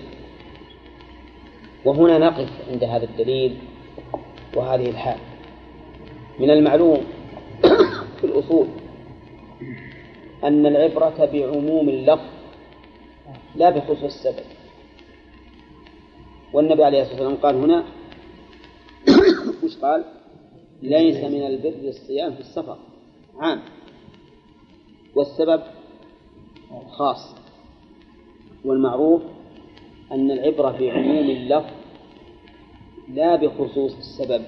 [1.85, 3.57] وهنا نقف عند هذا الدليل
[4.55, 5.17] وهذه الحال.
[6.39, 7.03] من المعلوم
[8.17, 8.67] في الأصول
[10.43, 12.36] أن العبرة بعموم اللفظ
[13.57, 14.45] لا بخصوص السبب.
[16.53, 17.83] والنبي عليه الصلاة والسلام قال هنا
[19.63, 20.03] وش قال؟
[20.81, 22.77] ليس من البر الصيام في السفر.
[23.39, 23.61] عام.
[25.15, 25.63] والسبب
[26.89, 27.35] خاص.
[28.65, 29.21] والمعروف
[30.11, 31.73] أن العبرة بعموم اللفظ
[33.13, 34.45] لا بخصوص السبب.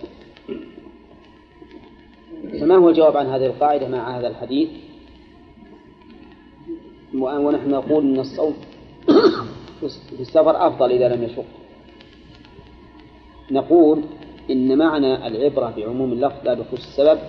[2.59, 4.69] فما هو الجواب عن هذه القاعدة مع هذا الحديث؟
[7.13, 8.55] ونحن نقول أن الصوم
[9.79, 11.45] في السفر أفضل إذا لم يشق.
[13.51, 14.01] نقول
[14.49, 17.19] إن معنى العبرة بعموم اللفظ لا بخصوص السبب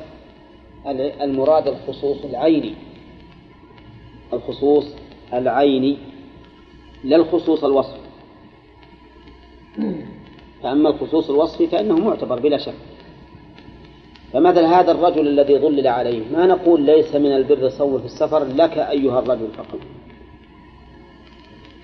[1.20, 2.74] المراد الخصوص العيني.
[4.33, 4.87] الخصوص
[5.33, 5.98] العيني
[7.04, 8.00] لا الخصوص الوصفي
[10.62, 12.74] فأما الخصوص الوصفي فإنه معتبر بلا شك.
[14.33, 18.78] فمثل هذا الرجل الذي ظلل عليه ما نقول ليس من البر صور في السفر لك
[18.78, 19.78] أيها الرجل فقط؟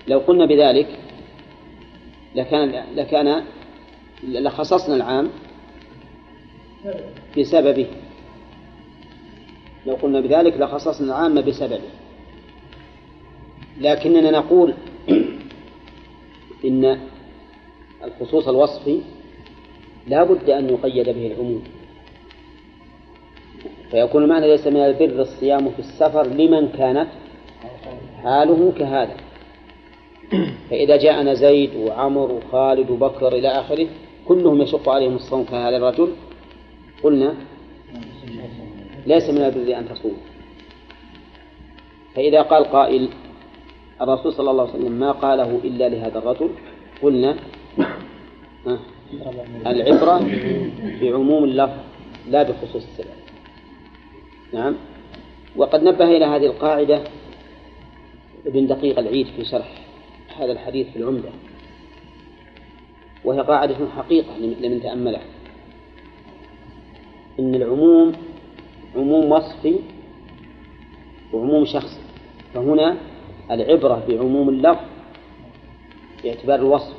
[0.07, 0.87] لو قلنا بذلك
[2.35, 3.43] لكان لكان
[4.23, 5.29] لخصصنا العام
[7.37, 7.87] بسببه.
[9.85, 11.89] لو قلنا بذلك لخصصنا العام بسببه.
[13.81, 14.73] لكننا نقول
[16.65, 16.99] إن
[18.03, 19.01] الخصوص الوصفي
[20.07, 21.63] لا بد أن يقيد به العموم.
[23.91, 27.07] فيكون المعنى ليس من البر الصيام في السفر لمن كانت
[28.23, 29.26] حاله كهذا.
[30.69, 33.87] فإذا جاءنا زيد وعمر وخالد وبكر إلى آخره
[34.27, 36.09] كلهم يشق عليهم الصوم كهذا الرجل.
[37.03, 37.35] قلنا
[39.05, 40.17] ليس من البر أن تصوم.
[42.15, 43.09] فإذا قال قائل
[44.01, 46.49] الرسول صلى الله عليه وسلم ما قاله إلا لهذا الرجل
[47.01, 47.35] قلنا
[49.67, 50.17] العبرة
[51.01, 51.79] بعموم اللفظ
[52.29, 53.17] لا بخصوص السبب.
[54.53, 54.75] نعم.
[55.55, 57.01] وقد نبه إلى هذه القاعدة
[58.45, 59.86] ابن دقيق العيد في شرح
[60.37, 61.29] هذا الحديث في العمدة.
[63.25, 65.21] وهي قاعدة حقيقة لمن تأمله.
[67.39, 68.11] إن العموم
[68.95, 69.75] عموم وصفي
[71.33, 71.99] وعموم شخصي.
[72.53, 72.97] فهنا
[73.51, 74.85] العبرة بعموم اللفظ
[76.23, 76.97] باعتبار الوصف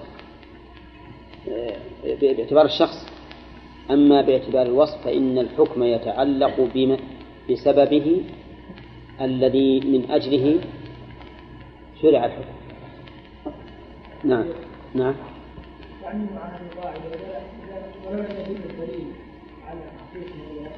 [2.20, 3.06] باعتبار الشخص.
[3.90, 6.68] أما باعتبار الوصف فإن الحكم يتعلق
[7.50, 8.22] بسببه
[9.20, 10.60] الذي من أجله
[12.02, 12.57] شرع الحكم.
[14.24, 14.44] نعم.
[14.94, 15.14] نعم.
[16.04, 17.00] مع هذه القاعدة
[18.06, 19.06] ولم يدل الدليل
[19.68, 20.70] على تخصيصه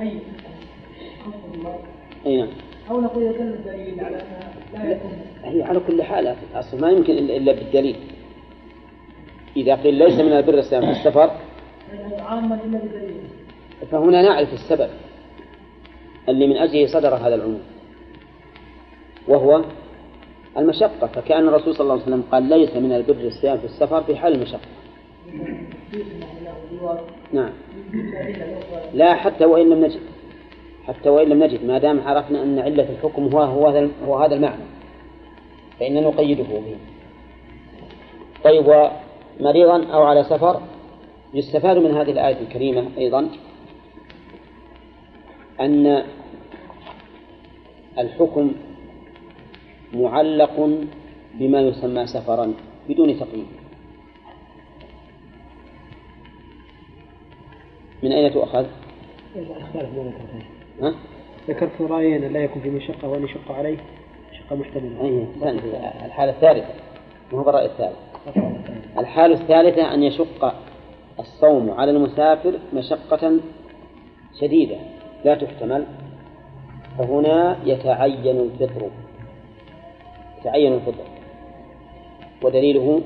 [0.00, 0.20] أي
[2.26, 2.48] أي نعم.
[2.90, 5.12] أو نقول يدل الدليل على أنها لا يكون
[5.44, 7.96] هي على كل حال أصلا ما يمكن إلا بالدليل.
[9.56, 11.30] إذا قيل ليس من البر الصيام في السفر
[12.18, 13.20] عاما إلا بدليل
[13.90, 14.90] فهنا نعرف السبب
[16.28, 17.62] اللي من أجله صدر هذا العموم
[19.28, 19.64] وهو
[20.58, 24.16] المشقة فكأن الرسول صلى الله عليه وسلم قال ليس من البر الصيام في السفر في
[24.16, 24.60] حال المشقة.
[27.32, 27.50] نعم.
[28.94, 30.00] لا حتى وإن لم نجد.
[30.86, 34.34] حتى وإن لم نجد ما دام عرفنا أن علة الحكم هو هو هذا هو هذا
[34.34, 34.62] المعنى.
[35.80, 36.76] فإننا نقيده به.
[38.44, 38.90] طيب
[39.40, 40.60] ومريضا أو على سفر
[41.34, 43.28] يستفاد من هذه الآية الكريمة أيضا
[45.60, 46.04] أن
[47.98, 48.52] الحكم
[49.94, 50.86] معلق
[51.34, 52.54] بما يسمى سفرا
[52.88, 53.46] بدون تقييد.
[58.02, 58.66] من أين تؤخذ؟
[60.82, 60.94] ها؟
[61.48, 63.76] ذكرت رأيين لا يكون في مشقة وأن يشق عليه
[64.38, 65.04] شقة محتملة.
[65.04, 65.26] أي
[66.06, 66.74] الحالة الثالثة.
[67.32, 67.96] ما هو الرأي الثالث؟
[68.98, 70.54] الحالة الثالثة أن يشق
[71.18, 73.40] الصوم على المسافر مشقة
[74.40, 74.76] شديدة.
[75.24, 75.86] لا تحتمل.
[76.98, 78.90] فهنا يتعين الفطر.
[80.40, 81.04] يتعين الفطر.
[82.42, 83.00] ودليله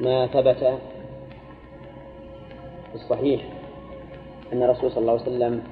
[0.00, 0.78] ما ثبت
[2.88, 3.42] في الصحيح
[4.52, 5.62] أن الرسول صلى الله عليه وسلم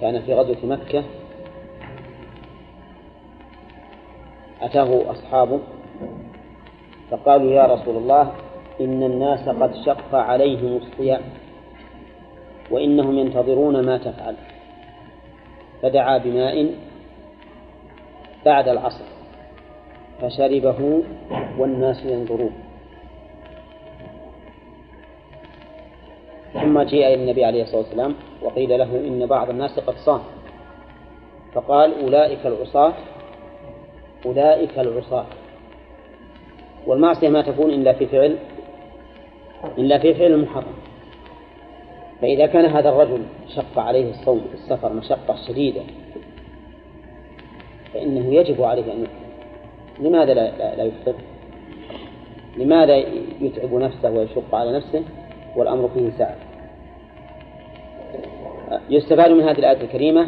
[0.00, 1.04] كان في غزوة مكة.
[4.60, 5.60] أتاه أصحابه
[7.10, 8.32] فقالوا يا رسول الله
[8.80, 11.22] إن الناس قد شق عليهم الصيام
[12.70, 14.36] وإنهم ينتظرون ما تفعل.
[15.82, 16.74] فدعا بماء
[18.46, 19.19] بعد العصر.
[20.20, 21.02] فشربه
[21.58, 22.52] والناس ينظرون.
[26.52, 30.20] ثم جيء إلى النبي عليه الصلاة والسلام وقيل له إن بعض الناس قد صام.
[31.52, 32.94] فقال أولئك العصاة
[34.26, 35.26] أولئك العصاة.
[36.86, 38.38] والمعصية ما تكون إلا في فعل
[39.78, 40.74] إلا في فعل المحرم
[42.20, 43.22] فإذا كان هذا الرجل
[43.54, 45.82] شق عليه الصوم في السفر مشقة شديدة
[47.94, 49.19] فإنه يجب عليه أن يفطر
[50.00, 51.14] لماذا لا, لا, لا يفطر؟
[52.56, 52.96] لماذا
[53.40, 55.04] يتعب نفسه ويشق على نفسه
[55.56, 56.36] والأمر فيه سعة
[58.90, 60.26] يستفاد من هذه الآية الكريمة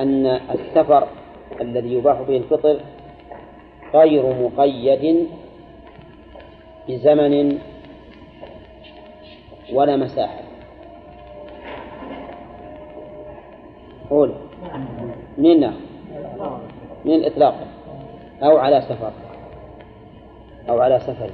[0.00, 1.08] أن السفر
[1.60, 2.80] الذي يباح به الفطر
[3.94, 5.28] غير مقيد
[6.88, 7.58] بزمن
[9.72, 10.40] ولا مساحة.
[14.10, 14.32] قول.
[15.38, 15.60] من
[17.04, 17.65] من الإطلاق.
[18.42, 19.12] أو على سفر.
[20.68, 21.30] أو على سفر.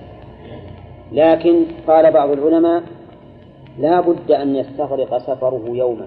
[1.12, 2.82] لكن قال بعض العلماء
[3.78, 6.06] لا بد أن يستغرق سفره يوما.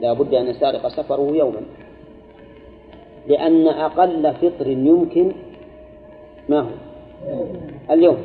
[0.00, 1.60] لا بد أن يستغرق سفره يوما.
[3.26, 5.32] لأن أقل فطر يمكن
[6.48, 6.66] ما هو؟
[7.90, 8.18] اليوم.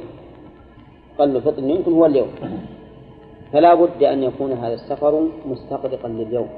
[1.20, 2.30] أقل فطر يمكن هو اليوم.
[3.54, 6.50] فلا بد أن يكون هذا السفر مستغرقا لليوم.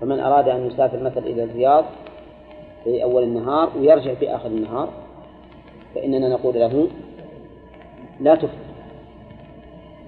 [0.00, 1.84] فمن أراد أن يسافر مثلا إلى الرياض
[2.84, 4.88] في أول النهار ويرجع في آخر النهار
[5.94, 6.86] فإننا نقول له
[8.20, 8.70] لا تفطر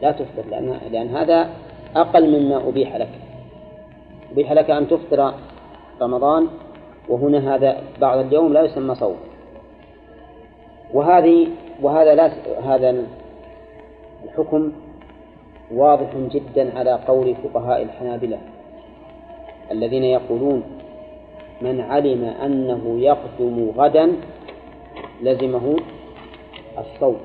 [0.02, 1.50] لا تفطر لأن لأن هذا
[1.96, 3.08] أقل مما أبيح لك.
[4.32, 5.34] أبيح لك أن تفطر
[6.00, 6.48] رمضان
[7.08, 9.16] وهنا هذا بعض اليوم لا يسمى صوم.
[10.94, 11.48] وهذه
[11.82, 12.32] وهذا لا
[12.64, 13.04] هذا
[14.24, 14.72] الحكم
[15.74, 18.38] واضح جدا على قول فقهاء الحنابلة
[19.70, 20.62] الذين يقولون
[21.62, 24.12] من علم أنه يقدم غدا
[25.22, 25.76] لزمه
[26.78, 27.18] الصوم.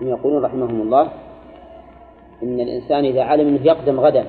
[0.00, 1.10] يقولون رحمهم الله
[2.42, 4.24] إن الإنسان إذا علم أنه يقدم غدا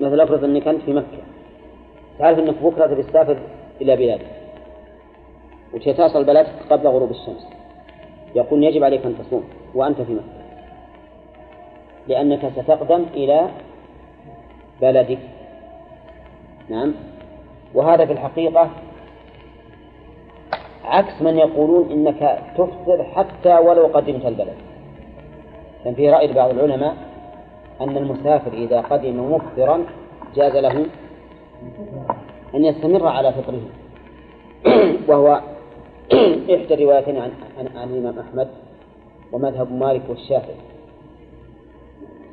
[0.00, 1.22] مثل أفرض أنك أنت في مكة
[2.18, 3.38] تعرف أنك بكرة تبي تسافر
[3.80, 4.26] إلى بلادك
[5.74, 7.46] وتصل بلدك قبل غروب الشمس
[8.34, 10.40] يقول يجب عليك أن تصوم وأنت في مكة
[12.08, 13.50] لأنك ستقدم إلى
[14.80, 15.18] بلدك.
[16.70, 16.94] نعم.
[17.74, 18.70] وهذا في الحقيقة
[20.84, 24.56] عكس من يقولون إنك تفطر حتى ولو قدمت البلد.
[25.84, 26.96] كان في رأي بعض العلماء
[27.80, 29.84] أن المسافر إذا قدم مفطرا
[30.34, 30.86] جاز له
[32.54, 33.62] أن يستمر على فطره.
[35.08, 35.40] وهو
[36.54, 37.30] إحدى الروايتين عن
[37.76, 38.48] عن الإمام أحمد
[39.32, 40.56] ومذهب مالك والشافعي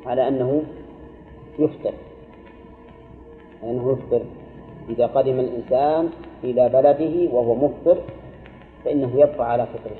[0.06, 0.62] على أنه
[1.58, 1.92] يفطر.
[3.64, 4.20] أنه يفطر
[4.88, 6.08] إذا قدم الإنسان
[6.44, 7.98] إلى بلده وهو مفطر
[8.84, 9.96] فإنه يبقى على فطره.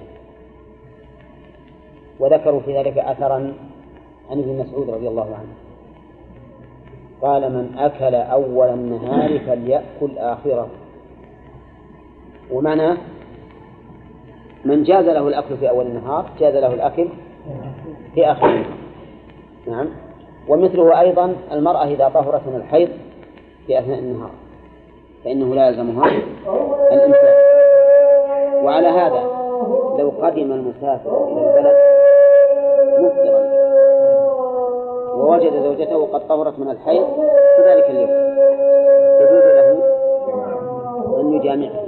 [2.21, 3.55] وذكروا في ذلك أثرا
[4.31, 5.55] عن ابن مسعود رضي الله عنه.
[7.23, 10.69] قال من أكل أول النهار فليأكل آخره.
[12.53, 12.97] ومعنى
[14.65, 17.09] من جاز له الأكل في أول النهار جاز له الأكل
[18.15, 18.65] في آخره
[19.67, 19.89] نعم.
[20.49, 22.89] ومثله أيضا المرأة إذا طهرت من الحيض
[23.69, 24.31] في أثناء النهار.
[25.25, 26.11] فإنه لا يلزمها
[26.93, 27.37] الإمساك
[28.65, 29.21] وعلى هذا
[29.99, 31.77] لو قدم المسافر إلى البلد
[32.99, 33.43] مفطرا
[35.15, 37.07] ووجد زوجته قد طهرت من الحيض
[37.57, 38.11] في ذلك اليوم
[39.21, 39.79] يجوز له
[41.21, 41.85] أن يجامعها.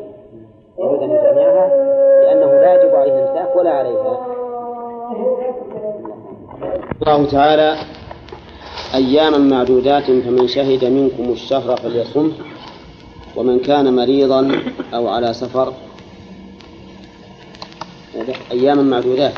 [0.78, 1.68] يجوز أن يجامعها
[2.22, 4.26] لأنه لا يجب عليه الإمساك ولا عليها.
[7.06, 7.74] الله تعالى
[8.95, 12.32] أياما معدودات فمن شهد منكم الشهر فليصم.
[13.36, 14.62] ومن كان مريضا
[14.95, 15.74] أو على سفر
[18.53, 19.34] أياما معدودات.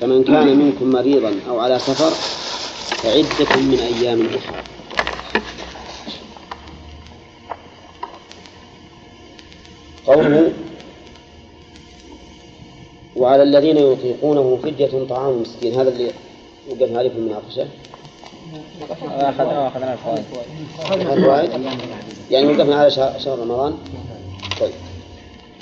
[0.00, 2.10] فمن كان منكم مريضا أو على سفر
[2.96, 4.62] فعدة من أيام أخرى.
[10.06, 10.52] قوله
[13.16, 15.74] وعلى الذين يطيقونه فدية طعام مسكين.
[15.74, 16.10] هذا اللي
[16.70, 17.66] وقفنا عليه في المناقشة.
[22.30, 23.78] يعني وقفنا على شهر رمضان؟
[24.60, 24.72] طيب.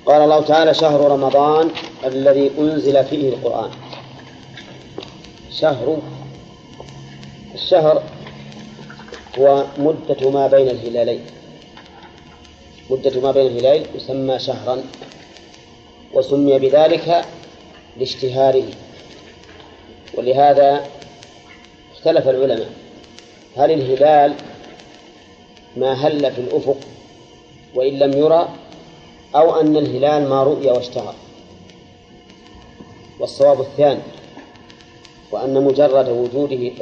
[0.06, 1.70] قال الله تعالى شهر رمضان
[2.04, 3.70] الذي أنزل فيه القرآن.
[5.50, 5.98] شهر
[7.54, 8.02] الشهر
[9.38, 11.20] هو مدة ما بين الهلالين.
[12.90, 14.82] مدة ما بين الهلالين يسمى شهرا
[16.14, 17.24] وسمي بذلك
[17.96, 18.64] لاشتهاره
[20.14, 20.84] ولهذا
[22.04, 22.70] اختلف العلماء.
[23.56, 24.34] هل الهلال
[25.76, 26.76] ما هل في الأفق
[27.74, 28.48] وإن لم يرى
[29.36, 31.14] أو أن الهلال ما رؤي واشتهر
[33.20, 34.00] والصواب الثاني
[35.32, 36.72] وأن مجرد وجوده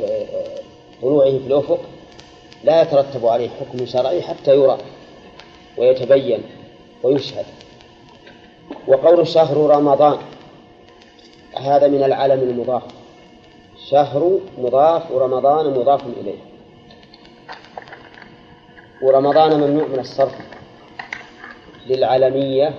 [1.02, 1.80] طلوعه في الأفق
[2.64, 4.78] لا يترتب عليه حكم شرعي حتى يرى
[5.78, 6.42] ويتبين
[7.02, 7.46] ويشهد.
[8.88, 10.18] وقول شهر رمضان
[11.56, 13.01] هذا من العلم المضاف.
[13.90, 16.38] شهر مضاف ورمضان مضاف إليه.
[19.02, 20.38] ورمضان ممنوع من الصرف
[21.86, 22.74] للعلمية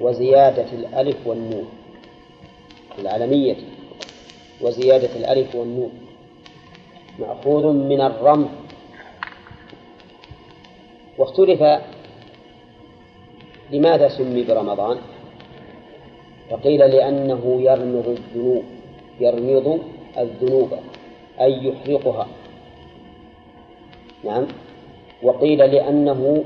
[0.00, 1.68] وزيادة الألف والنون.
[2.98, 3.56] العلمية
[4.60, 5.92] وزيادة الألف والنون.
[7.18, 8.48] مأخوذ من الرمز
[11.18, 11.82] واختلف
[13.70, 14.98] لماذا سمي برمضان؟
[16.50, 18.64] فقيل لأنه يرمض الذنوب.
[19.20, 19.80] يرمض
[20.18, 20.72] الذنوب
[21.40, 22.26] أي يحرقها.
[24.24, 24.46] نعم.
[25.22, 26.44] وقيل لأنه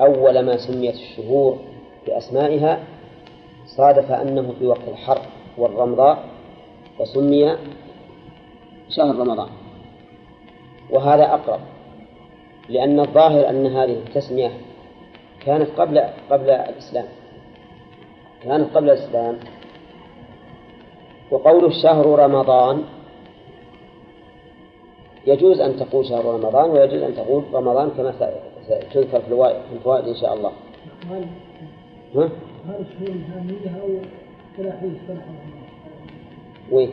[0.00, 1.58] أول ما سميت الشهور
[2.06, 2.80] بأسمائها
[3.66, 5.20] صادف أنه في وقت الحر
[5.58, 6.24] والرمضاء
[6.98, 7.56] فسمي
[8.88, 9.48] شهر رمضان.
[10.90, 11.60] وهذا أقرب
[12.68, 14.50] لأن الظاهر أن هذه التسمية
[15.40, 15.98] كانت قبل
[16.30, 17.06] قبل الإسلام.
[18.42, 19.38] كانت قبل الإسلام.
[21.30, 22.82] وقول الشهر رمضان
[25.26, 28.12] يجوز أن تقول شهر رمضان ويجوز أن تقول رمضان كما
[28.66, 29.26] ستذكر في
[29.76, 30.52] الفوائد إن شاء الله.
[32.16, 32.28] ها؟
[36.72, 36.90] وين؟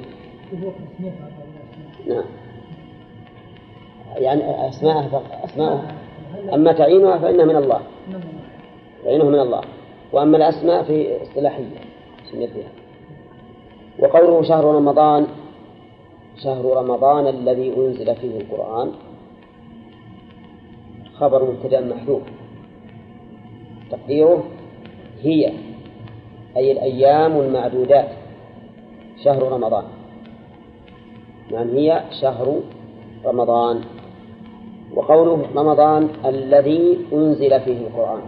[2.08, 2.24] نعم.
[4.18, 5.96] يعني أسماء أسماء.
[6.54, 7.82] أما تعينها فإنها من الله.
[9.04, 9.62] تعينها من الله.
[10.12, 11.66] وأما الأسماء في إصطلاحية
[12.32, 12.83] سميتها
[14.00, 15.28] وقوله شهر رمضان
[16.44, 18.92] شهر رمضان الذي أنزل فيه القرآن
[21.14, 22.22] خبر مبتدأ محذوف.
[23.92, 24.44] تقديره
[25.22, 25.54] هي
[26.58, 28.10] أي الأيام المعدودات
[29.24, 29.84] شهر رمضان.
[31.52, 32.60] نعم هي شهر
[33.26, 33.82] رمضان.
[34.96, 38.22] وقوله رمضان الذي أنزل فيه القرآن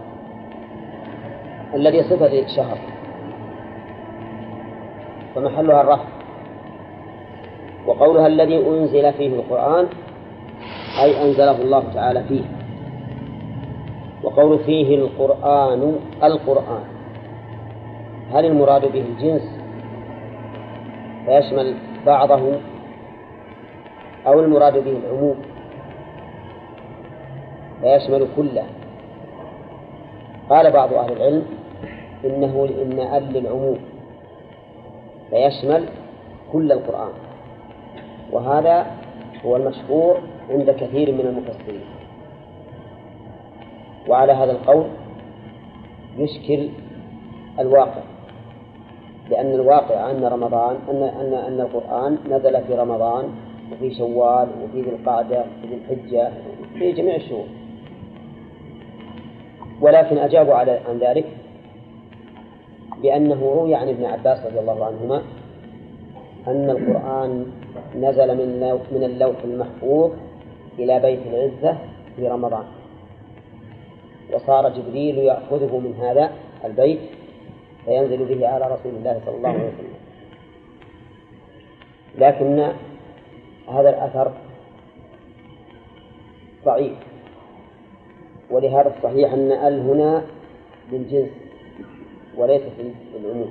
[1.74, 2.78] الذي صفة شهر
[5.36, 6.04] فمحلها الرفع
[7.86, 9.86] وقولها الذي أنزل فيه القرآن
[11.02, 12.44] أي أنزله الله تعالى فيه.
[14.22, 16.84] وقول فيه القرآن القرآن.
[18.32, 19.58] هل المراد به الجنس؟
[21.26, 21.74] فيشمل
[22.06, 22.52] بعضه
[24.26, 25.36] أو المراد به العموم؟
[27.80, 28.64] فيشمل كله.
[30.50, 31.42] قال بعض أهل العلم
[32.24, 33.78] إنه إن أل للعموم.
[35.30, 35.84] فيشمل
[36.52, 37.12] كل القرآن.
[38.32, 38.86] وهذا
[39.44, 40.20] هو المشهور
[40.50, 41.84] عند كثير من المفسرين.
[44.08, 44.84] وعلى هذا القول
[46.18, 46.68] يشكل
[47.60, 48.02] الواقع
[49.30, 53.24] لأن الواقع أن رمضان أن أن أن القرآن نزل في رمضان
[53.72, 56.30] وفي شوال وفي ذي القعدة وفي ذي الحجة
[56.78, 57.46] في جميع الشهور.
[59.80, 61.24] ولكن أجابوا على عن ذلك
[63.02, 65.22] بأنه روي عن ابن عباس رضي الله عنهما
[66.46, 67.46] أن القرآن
[67.96, 70.10] نزل من من اللوح المحفوظ
[70.78, 71.78] إلى بيت العزة
[72.16, 72.64] في رمضان.
[74.32, 76.30] وصار جبريل يأخذه من هذا
[76.64, 77.00] البيت
[77.84, 79.96] فينزل به على رسول الله صلى الله عليه وسلم.
[82.18, 82.72] لكن
[83.68, 84.32] هذا الأثر
[86.64, 86.96] ضعيف.
[88.50, 90.24] ولهذا الصحيح أن أل هنا
[90.92, 91.45] للجنس.
[92.38, 92.72] وليست
[93.14, 93.50] للعموم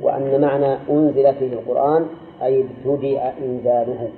[0.00, 2.06] وأن معنى أنزل فيه القرآن
[2.42, 4.08] أي ابتدأ إنزاله.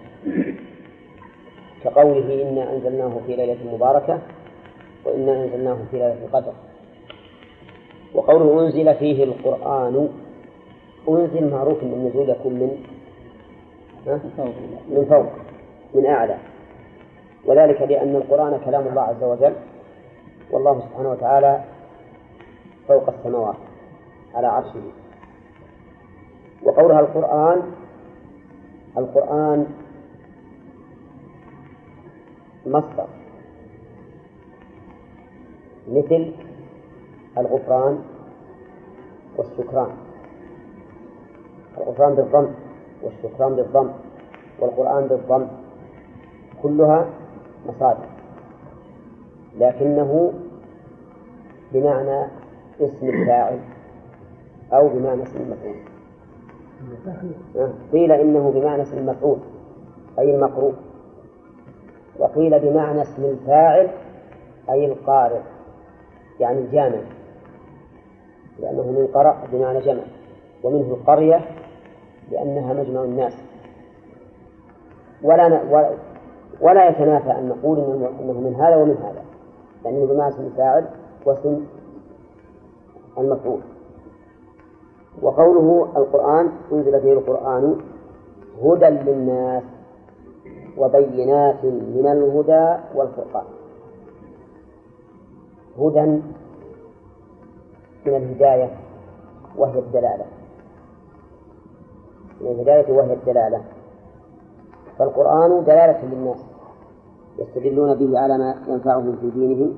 [1.85, 4.19] كقوله إنا أنزلناه في ليلة مباركة
[5.05, 6.53] وإنا أنزلناه في ليلة القدر.
[8.15, 10.09] وقوله أنزل فيه القرآن
[11.09, 12.85] أنزل معروف أن النزول يكون من
[14.91, 15.27] من فوق
[15.95, 16.37] من أعلى.
[17.47, 19.53] وذلك لأن القرآن كلام الله عز وجل
[20.51, 21.65] والله سبحانه وتعالى
[22.89, 23.57] فوق السماوات
[24.35, 24.83] على عرشه.
[26.63, 27.63] وقولها القرآن
[28.99, 29.67] القرآن
[32.67, 33.07] مصدر.
[35.89, 36.33] مثل
[37.39, 38.05] الغفران
[39.37, 39.91] والشكران.
[41.79, 42.49] الغفران بالضم
[43.03, 43.91] والشكران بالضم
[44.61, 45.47] والقرآن بالضم
[46.63, 47.07] كلها
[47.67, 48.07] مصادر.
[49.59, 50.33] لكنه
[51.73, 52.42] بمعنى
[52.81, 53.59] اسم الفاعل.
[54.73, 55.77] أو بمعنى اسم المفعول.
[57.93, 59.39] قيل إنه بمعنى اسم المفعول.
[60.19, 60.75] أي المقروء.
[62.19, 63.89] وقيل بمعنى اسم الفاعل
[64.71, 65.41] أي القارئ.
[66.41, 66.99] يعني الجامع.
[68.59, 70.03] لأنه من قرأ بمعنى جمع.
[70.65, 71.41] ومنه القرية
[72.31, 73.33] لأنها مجمع الناس.
[75.23, 75.63] ولا
[76.61, 77.79] ولا يتنافى أن نقول
[78.21, 79.25] إنه من هذا ومن هذا.
[79.85, 80.87] لأنه بمعنى اسم الفاعل
[81.27, 81.67] واسم
[83.19, 83.61] المفعول.
[85.23, 87.81] وقوله القرآن أنزل فيه القرآن
[88.63, 89.63] هدى للناس
[90.79, 93.45] وبينات من الهدى والفرقان.
[95.79, 96.01] هدى
[98.07, 98.71] من الهداية
[99.57, 100.25] وهي الدلالة.
[102.41, 103.63] من الهداية وهي الدلالة.
[104.99, 106.45] فالقرآن دلالة للناس
[107.39, 109.77] يستدلون به على ما ينفعهم في دينهم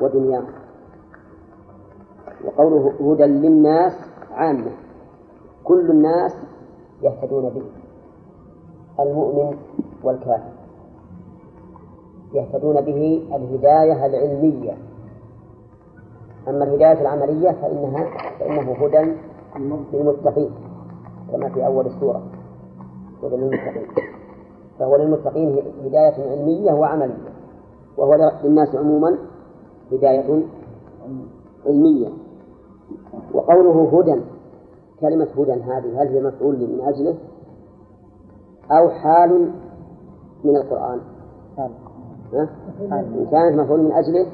[0.00, 0.59] ودنياهم.
[2.44, 3.92] وقوله هدى للناس
[4.30, 4.70] عامة.
[5.64, 6.36] كل الناس
[7.02, 7.62] يهتدون به.
[9.00, 9.56] المؤمن
[10.04, 10.52] والكافر.
[12.34, 14.76] يهتدون به الهداية العلمية.
[16.48, 18.06] أما الهداية العملية فإنها
[18.38, 19.16] فإنه هدى
[19.92, 20.50] للمتقين
[21.32, 22.22] كما في أول السورة.
[23.22, 23.86] هدى للمتقين.
[24.78, 27.30] فهو للمتقين هداية علمية وعملية.
[27.96, 29.18] وهو للناس عموما
[29.92, 30.42] هداية
[31.66, 32.08] علمية.
[33.34, 34.20] وقوله هدى
[35.00, 37.14] كلمة هدى هذه هل هي مفعول من أجله؟
[38.70, 39.50] أو حال
[40.44, 41.00] من القرآن؟
[42.92, 44.26] إن كانت مفعول من أجله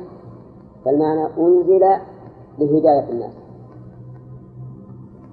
[0.85, 1.81] فالمعنى أنزل
[2.59, 3.33] لهداية الناس.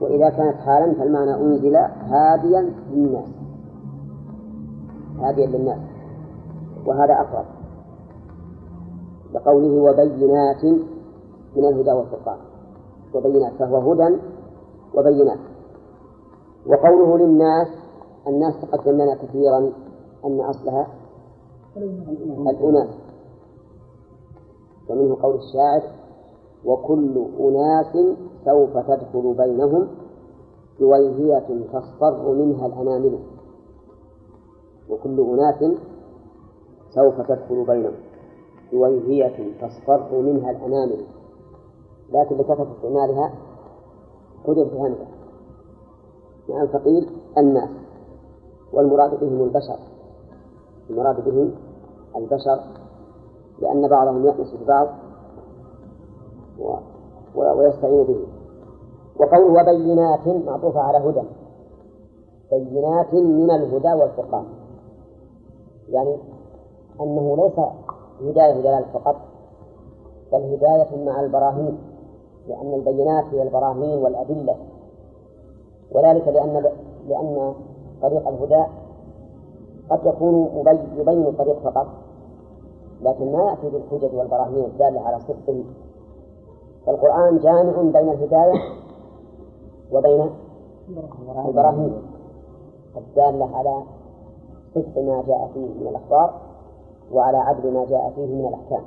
[0.02, 3.30] وإذا كانت حالا فالمعنى أنزل هاديا للناس.
[5.20, 5.80] هاديا للناس.
[6.86, 7.46] وهذا أقرب.
[9.34, 10.64] لقوله وبينات
[11.56, 12.38] من الهدى والفرقان.
[13.16, 14.18] وبينات فهو هدى
[14.96, 15.40] وبينات.
[16.68, 17.68] وقوله للناس
[18.28, 19.72] الناس تقدم لنا كثيرا
[20.26, 20.88] أن أصلها
[22.50, 22.90] الأناس.
[24.90, 25.84] ومنه قول الشاعر
[26.66, 29.88] وكل أناس سوف تدخل بينهم
[30.80, 33.20] جويهية تصفر منها الأنامل.
[34.90, 35.78] وكل أناس
[36.96, 37.94] سوف تدخل بينهم
[38.72, 41.06] جويهية تصفر منها الأنامل.
[42.14, 43.34] لكن لكثرة استعمالها
[44.46, 45.06] حذف همزة
[46.50, 47.70] نعم فقيل الناس
[48.74, 49.80] والمراد بهم البشر.
[50.90, 51.52] المراد بهم
[52.16, 52.60] البشر
[53.62, 54.88] لأن بعضهم يأنس ببعض.
[57.36, 58.26] ويستعين به.
[59.20, 61.28] وقوله وبينات معطوفة على هدى.
[62.52, 64.46] بينات من الهدى والفرقان.
[65.90, 66.18] يعني
[67.02, 67.60] أنه ليس
[68.22, 69.16] هداية دلالة فقط
[70.32, 71.93] بل هداية مع البراهين.
[72.48, 74.56] لأن البينات هي البراهين والأدلة.
[75.92, 76.64] وذلك لأن
[77.08, 77.54] لأن
[78.02, 78.64] طريق الهدى
[79.90, 80.50] قد يكون
[80.98, 81.88] يبين الطريق فقط
[83.02, 85.64] لكن ما يأتي بالحجج والبراهين الدالة على صدقه
[86.86, 88.54] فالقرآن جامع بين الهداية
[89.92, 90.30] وبين
[91.48, 92.02] البراهين.
[92.98, 93.84] الدالة على
[94.76, 96.34] صدق ما جاء فيه من الأخبار
[97.14, 98.84] وعلى عدل ما جاء فيه من الأحكام.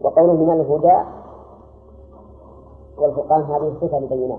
[0.00, 1.23] وقوله من الهدى
[2.98, 4.38] والفرقان هذه صفة لبينات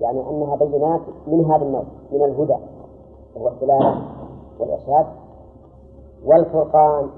[0.00, 2.56] يعني أنها بينات من هذا النوع من الهدى
[3.36, 4.02] وهو الدلالة
[4.60, 5.06] والإرشاد
[6.24, 7.08] والفرقان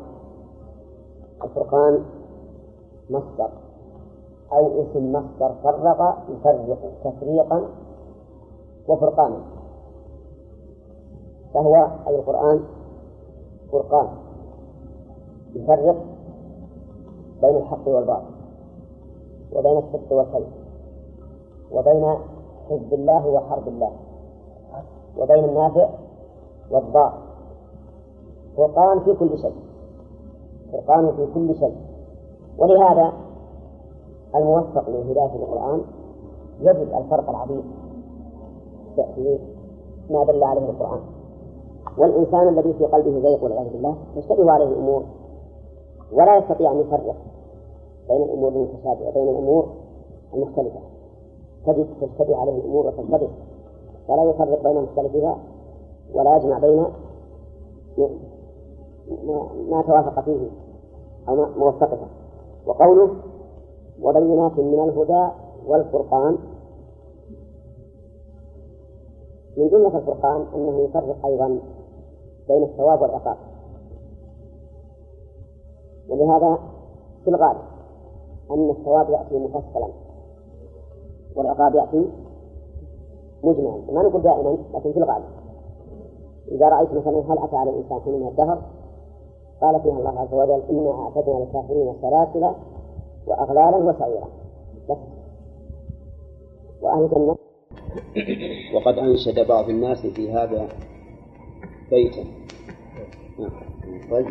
[1.45, 2.05] الفرقان
[3.11, 3.51] مصدر
[4.53, 7.69] أو اسم مصدر فرق يفرق تفريقا
[8.89, 9.41] وفرقانا.
[11.55, 11.75] فهو
[12.09, 12.61] أي القرآن
[13.73, 14.09] فرقان
[15.55, 15.97] يفرق
[17.43, 18.30] بين الحق والباطل.
[19.53, 20.53] وبين الصدق والكذب
[21.73, 22.15] وبين
[22.71, 23.93] حزب الله وحرب الله
[25.19, 25.89] وبين النافع
[26.71, 27.13] والضار.
[28.57, 29.55] فرقان في كل شيء
[30.73, 31.77] فرقان في كل شيء.
[32.59, 33.13] ولهذا
[34.35, 35.81] الموفق لهداية القرآن
[36.61, 37.63] يجد الفرق العظيم
[38.97, 39.39] في
[40.11, 41.01] ما دل عليه القرآن.
[41.99, 45.05] والإنسان الذي في قلبه زيغ والعياذ بالله تشتبه عليه الأمور
[46.13, 47.17] ولا يستطيع أن يفرق
[48.11, 49.69] بين الأمور المتشابهة بين الأمور
[50.35, 50.81] المختلفة.
[51.67, 53.31] تجد تشتبه عليه الأمور وتلتبس
[54.09, 55.39] فلا يفرق بين مختلفها
[56.15, 56.87] ولا يجمع بين
[59.71, 60.51] ما توافق فيه
[61.29, 62.09] أو ما موفقها
[62.67, 63.17] وقوله
[64.03, 65.29] وبينات من الهدى
[65.67, 66.39] والفرقان.
[69.57, 71.59] من جملة الفرقان أنه يفرق أيضا
[72.49, 73.37] بين الثواب والعقاب.
[76.09, 76.59] ولهذا
[77.25, 77.70] في الغالب
[78.51, 79.89] أن الثواب يأتي مفصلا
[81.37, 82.09] والعقاب يأتي
[83.45, 85.25] مجمعا ما نقول دائما لكن في الغالب.
[86.49, 88.63] إذا رأيت مثلا هل أتى على الإنسان حين من الدهر
[89.61, 92.55] قال فيها الله عز وجل إنا أعتدنا للكافرين سلاسل
[93.27, 94.29] وأغلالا وسعيرا.
[94.91, 94.99] بس.
[96.83, 97.37] وأهل الجنة؟
[98.75, 100.69] وقد أنشد بعض الناس في هذا
[101.91, 102.25] بيتا.
[104.11, 104.27] طيب.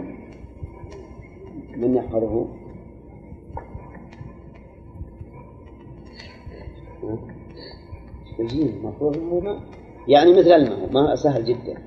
[1.77, 2.58] من يحفظه؟
[8.39, 9.17] المفروض
[10.07, 11.77] يعني مثل الماء ما سهل جدا.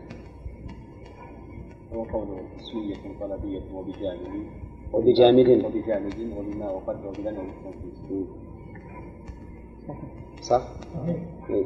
[1.95, 4.47] هو قوله اسمية طلبية وبجامد
[4.93, 8.25] وبجامد وبجامد وبما وقد وبلن وبالتنفيذ
[10.41, 10.63] صح؟
[11.51, 11.65] إيه.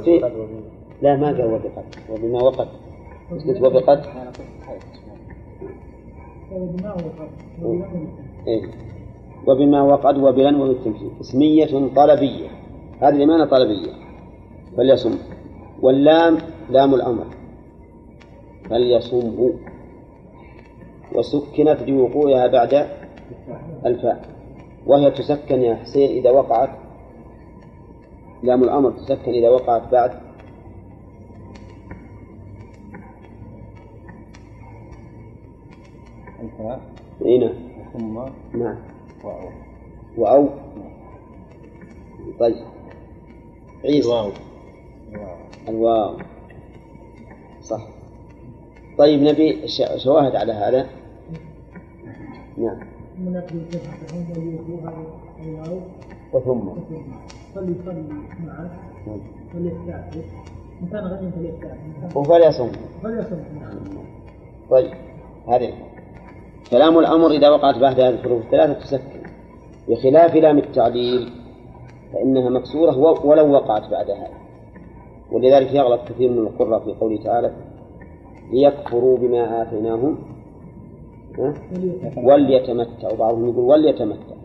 [0.00, 0.18] في
[1.02, 2.68] لا ما قال وبقد وبما وقد
[3.30, 4.06] قلت وبقد
[8.46, 8.62] إيه.
[9.46, 11.10] وبما وقد وبلن وبالتمثيل.
[11.20, 12.48] اسمية طلبية.
[13.00, 13.92] هذه لمانة طلبية.
[14.76, 15.18] فليصم.
[15.82, 16.38] واللام
[16.70, 17.26] لام الأمر.
[18.70, 19.52] فليصمه
[21.14, 22.86] وسكنت لوقوعها بعد
[23.86, 24.28] الفاء.
[24.86, 26.70] وهي تسكن يا حسين إذا وقعت.
[28.42, 30.10] لام الأمر تسكن إذا وقعت بعد.
[36.42, 36.80] الفاء.
[37.24, 37.65] اي نعم.
[37.96, 38.18] ثم
[38.58, 38.76] نعم.
[39.24, 39.48] واو.
[40.18, 40.48] وأو.
[42.40, 42.56] طيب.
[43.84, 44.08] عيسى.
[44.08, 44.30] واو.
[45.68, 46.16] الواو.
[47.62, 47.80] صح.
[48.98, 50.86] طيب نبي ش- شواهد على هذا.
[52.58, 52.78] نعم.
[55.42, 55.80] الواو
[56.32, 56.68] وثم.
[57.54, 58.02] فليصلي
[58.46, 58.70] معه
[59.06, 59.20] نعم.
[59.52, 60.24] فليستعفف.
[60.82, 62.68] إن كان غنيا فليستعفف وفليصم.
[63.02, 63.36] فليصم.
[63.60, 64.04] نعم
[64.70, 64.92] طيب
[65.48, 65.72] هذه.
[66.70, 69.22] كلام الأمر إذا وقعت بعد هذه الحروف الثلاثة تسكن.
[69.88, 71.28] بخلاف لام التعليل
[72.12, 74.36] فإنها مكسورة ولو وقعت بعد هذا.
[75.32, 77.52] ولذلك يغلط كثير من القراء في قوله تعالى
[78.52, 80.18] ليكفروا بما آتيناهم؟
[82.16, 83.16] وليتمتعوا.
[83.16, 84.36] بعضهم يقول وليتمتع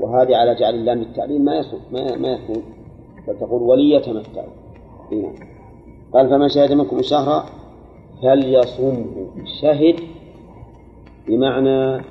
[0.00, 2.62] وهذه على جعل اللام التعليل ما يصح ما ما يكون.
[3.28, 4.52] بل تقول وليتمتعوا.
[5.12, 5.32] إيه.
[6.14, 7.44] قال فمن شهد منكم الشهر
[8.22, 9.04] فليصمه
[9.62, 9.96] شهد
[11.30, 12.04] بمعنى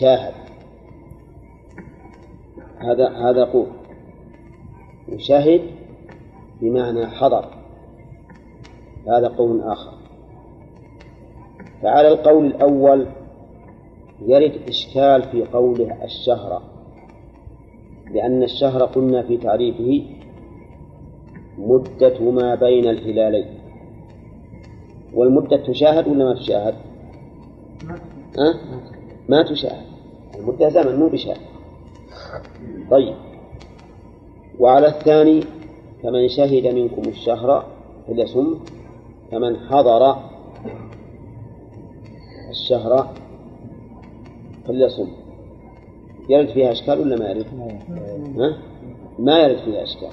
[0.00, 0.34] شاهد.
[2.78, 3.66] هذا هذا قول.
[5.12, 5.60] وشهد
[6.60, 7.44] بمعنى حضر.
[9.08, 9.92] هذا قول آخر.
[11.82, 13.06] فعلى القول الأول
[14.26, 16.62] يرد إشكال في قوله الشهر
[18.10, 20.06] لأن الشهر قلنا في تعريفه
[21.58, 23.58] مدة ما بين الهلالين.
[25.14, 26.91] والمدة تشاهد ولا ما تشاهد؟
[28.38, 28.54] أه؟
[29.28, 29.86] ما تشاهد
[30.38, 31.38] المدة زمن مو بشهر
[32.90, 33.14] طيب.
[34.58, 35.40] وعلى الثاني
[36.02, 37.66] فمن شهد منكم الشهر
[38.06, 38.58] فليصم
[39.32, 40.16] فمن حضر
[42.50, 43.14] الشهر
[44.66, 45.08] فليصم
[46.28, 47.46] يرد فيها أشكال ولا ما يرد؟
[48.38, 48.58] ها؟
[49.18, 50.10] ما يرد فيها أشكال.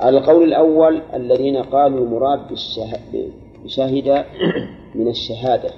[0.00, 2.40] على القول الأول الذين قالوا المراد
[3.64, 4.24] بشهد
[4.94, 5.70] من الشهادة.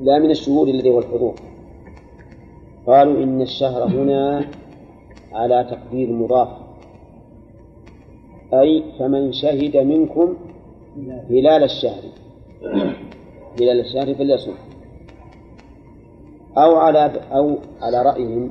[0.00, 1.34] لا من الشهود الذي هو الحضور.
[2.86, 4.46] قالوا إن الشهر هنا
[5.32, 6.48] على تقدير مضاف.
[8.52, 10.36] أي فمن شهد منكم
[11.30, 12.02] هلال الشهر.
[13.60, 14.54] هلال الشهر فليصم.
[16.58, 18.50] أو على أو على رأيهم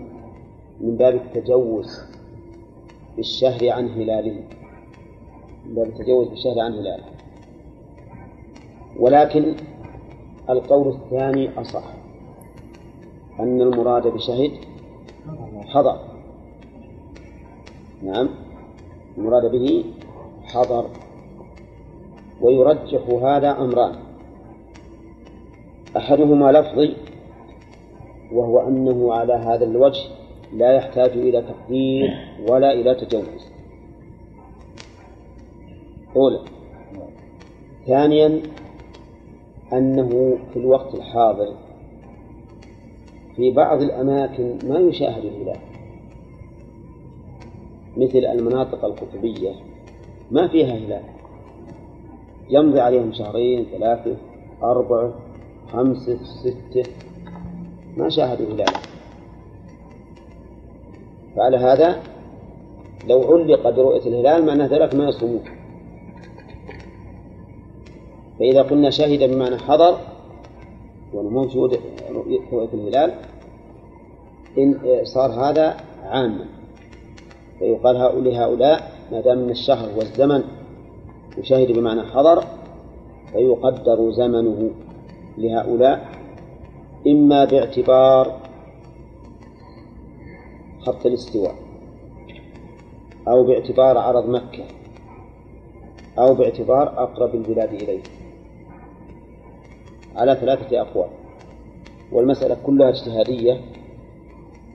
[0.81, 1.99] من باب التجوز
[3.15, 4.43] بالشهر عن هلاله
[5.65, 7.03] من باب التجوز بالشهر عن هلاله
[8.99, 9.55] ولكن
[10.49, 11.83] القول الثاني أصح.
[13.39, 14.51] أن المراد بشهد
[15.65, 15.99] حضر.
[18.03, 18.29] نعم.
[19.17, 19.85] المراد به
[20.43, 20.85] حضر.
[22.41, 23.95] ويرجح هذا أمران.
[25.97, 26.95] أحدهما لفظي
[28.31, 30.03] وهو أنه على هذا الوجه
[30.53, 32.09] لا يحتاج إلى تقدير
[32.49, 33.47] ولا إلى تجوز.
[36.15, 36.39] أولا
[37.87, 38.41] ثانيا
[39.73, 41.53] أنه في الوقت الحاضر
[43.35, 45.59] في بعض الأماكن ما يشاهد الهلال.
[47.97, 49.51] مثل المناطق القطبية
[50.31, 51.03] ما فيها هلال.
[52.49, 54.15] يمضي عليهم شهرين ثلاثة
[54.63, 55.13] أربعة
[55.71, 56.91] خمسة ستة.
[57.97, 58.73] ما شاهدوا هلال
[61.35, 62.03] فعلى هذا
[63.07, 65.56] لو علق برؤية الهلال معناه ذلك ما يصومون.
[68.39, 69.97] فإذا قلنا شهد بمعنى حضر
[71.13, 71.79] وموجود
[72.11, 73.13] رؤية الهلال
[74.57, 76.45] إن صار هذا عاما.
[77.59, 80.43] فيقال هؤلاء هؤلاء ما دام من الشهر والزمن
[81.37, 82.43] يشاهد بمعنى حضر
[83.31, 84.71] فيقدر زمنه
[85.37, 86.09] لهؤلاء
[87.07, 88.39] إما باعتبار
[90.79, 91.55] خط الاستواء
[93.27, 94.63] أو باعتبار عرض مكة
[96.19, 98.01] أو باعتبار أقرب البلاد إليه.
[100.17, 101.09] على ثلاثة أقوال.
[102.11, 103.61] والمسألة كلها اجتهادية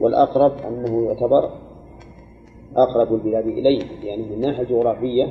[0.01, 1.51] والأقرب أنه يعتبر
[2.76, 5.28] أقرب البلاد إليه يعني من الناحية الجغرافية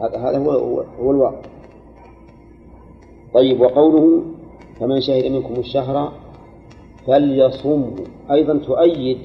[0.00, 0.50] هذا هو
[1.00, 1.42] هو الواقع.
[3.34, 4.22] طيب وقوله
[4.80, 6.12] فمن شهد منكم الشهر
[7.06, 7.94] فليصمه
[8.30, 9.18] أيضا تؤيد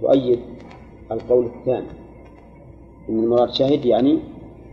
[0.00, 0.40] تؤيد
[1.12, 1.86] القول الثاني
[3.08, 4.18] إن المراد شهد يعني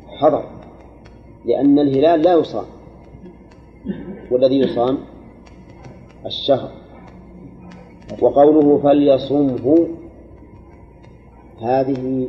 [0.08, 0.44] حضر
[1.46, 2.66] لأن الهلال لا يصام.
[4.32, 4.98] والذي يصام
[6.26, 6.72] الشهر.
[8.22, 9.88] وقوله فليصمه
[11.62, 12.28] هذه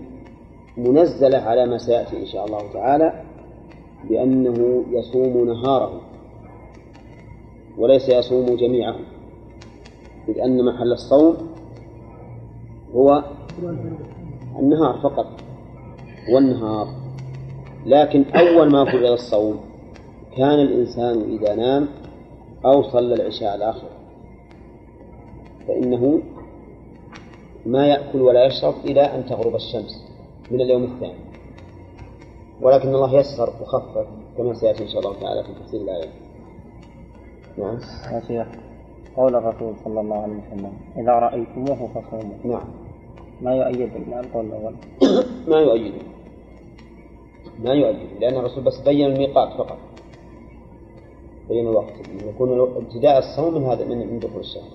[0.77, 3.23] منزلة على ما سيأتي إن شاء الله تعالى
[4.09, 6.01] بأنه يصوم نهاره
[7.79, 8.97] وليس يصوم جميعه
[10.29, 11.37] إذ أن محل الصوم
[12.95, 13.25] هو
[14.59, 15.27] النهار فقط
[16.31, 16.89] هو النهار
[17.87, 19.61] لكن أول ما فرض الصوم
[20.37, 21.89] كان الإنسان إذا نام
[22.65, 23.89] أو صلى العشاء الآخر
[25.69, 26.23] فإنه
[27.67, 30.05] ما يأكل ولا يشرب إلى أن تغرب الشمس
[30.51, 31.31] من اليوم الثاني.
[32.63, 34.07] ولكن الله يسر وخفف
[34.37, 36.11] كما سيأتي إن شاء الله تعالى في تفسير الآية.
[37.59, 37.79] نعم.
[38.13, 38.47] يا شيخ
[39.17, 42.37] قول الرسول صلى الله عليه وسلم إذا رأيتموه فصوموا.
[42.45, 42.69] نعم.
[43.43, 44.75] ما يؤيد القول الأول.
[45.51, 45.95] ما يؤيد.
[47.65, 48.09] ما يؤيد.
[48.21, 49.79] لأن الرسول بس بين الميقات فقط.
[51.51, 51.93] بين الوقت.
[52.29, 54.71] يكون ابتداء الصوم من هذا من دخول الشهر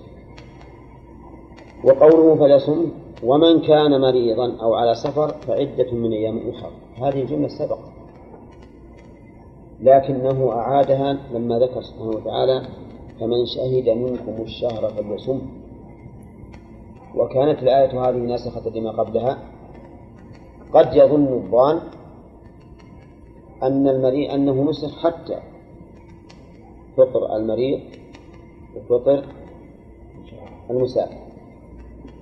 [1.84, 2.86] وقوله فليصم
[3.22, 7.78] ومن كان مريضا أو على سفر فعدة من أيام أخرى هذه الجملة سبق
[9.80, 12.62] لكنه أعادها لما ذكر سبحانه وتعالى
[13.20, 15.40] فمن شهد منكم الشهر فليصم.
[17.14, 19.38] وكانت الآية هذه ناسخة لما قبلها.
[20.72, 21.80] قد يظن الظان
[23.62, 25.38] أن المريء أنه نسخ حتى
[26.96, 27.80] فطر المريض
[28.76, 29.24] وفطر
[30.70, 31.16] المسافر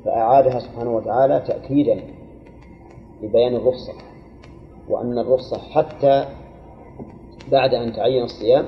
[0.05, 2.03] فأعادها سبحانه وتعالى تأكيدا
[3.23, 3.93] لبيان الرخصة
[4.89, 6.27] وأن الرخصة حتى
[7.53, 8.67] بعد أن تعين الصيام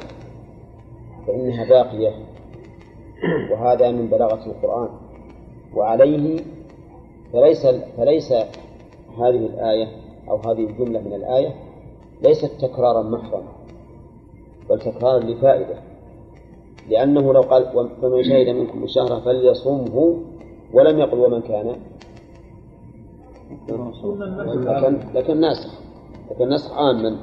[1.26, 2.12] فإنها باقية
[3.50, 4.88] وهذا من بلاغة القرآن.
[5.74, 6.40] وعليه
[7.32, 8.32] فليس فليس
[9.18, 9.88] هذه الآية
[10.28, 11.54] أو هذه الجملة من الآية
[12.22, 13.42] ليست تكرارا محضا
[14.70, 15.95] بل تكرارا لفائدة.
[16.90, 20.16] لأنه لو قال فمن شهد منكم الشهر فليصمه
[20.72, 21.76] ولم يقل ومن كان.
[23.68, 25.80] لكن لكن ناسخ
[26.30, 27.16] لكن نسخ عاما.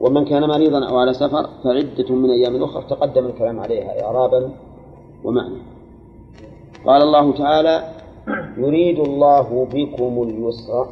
[0.00, 4.50] ومن كان مريضا أو على سفر فعدة من أيام أخرى تقدم الكلام عليها إعرابا
[5.24, 5.58] ومعنى.
[6.86, 7.90] قال الله تعالى
[8.56, 10.88] يريد الله بكم اليسر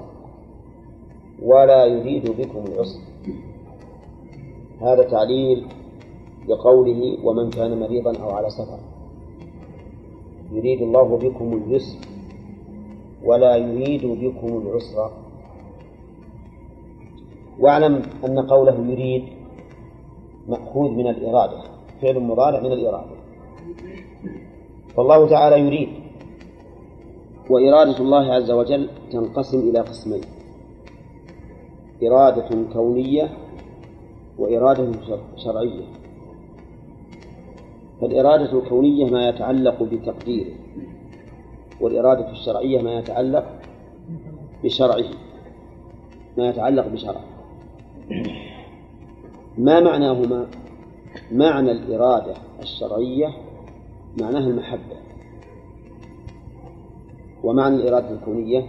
[1.42, 3.00] ولا يريد بكم العسر.
[4.80, 5.66] هذا تعليل
[6.48, 8.78] لقوله ومن كان مريضا أو على سفر.
[10.52, 11.98] يريد الله بكم اليسر
[13.24, 15.10] ولا يريد بكم العسر.
[17.60, 19.24] واعلم أن قوله يريد
[20.48, 21.62] مأخوذ من الإرادة
[22.02, 23.16] فعل مضارع من الإرادة.
[24.96, 25.88] فالله تعالى يريد
[27.50, 30.20] وإرادة الله عز وجل تنقسم إلى قسمين.
[32.02, 33.30] إرادة كونية
[34.38, 34.92] وإرادة
[35.36, 36.01] شرعية.
[38.02, 40.54] فالإرادة الكونية ما يتعلق بتقديره
[41.80, 43.60] والإرادة الشرعية ما يتعلق
[44.64, 45.04] بشرعه
[46.38, 47.24] ما يتعلق بشرعه.
[49.58, 50.46] ما معناهما؟
[51.32, 53.28] معنى الإرادة الشرعية
[54.20, 54.96] معناها المحبة.
[57.44, 58.66] ومعنى الإرادة الكونية؟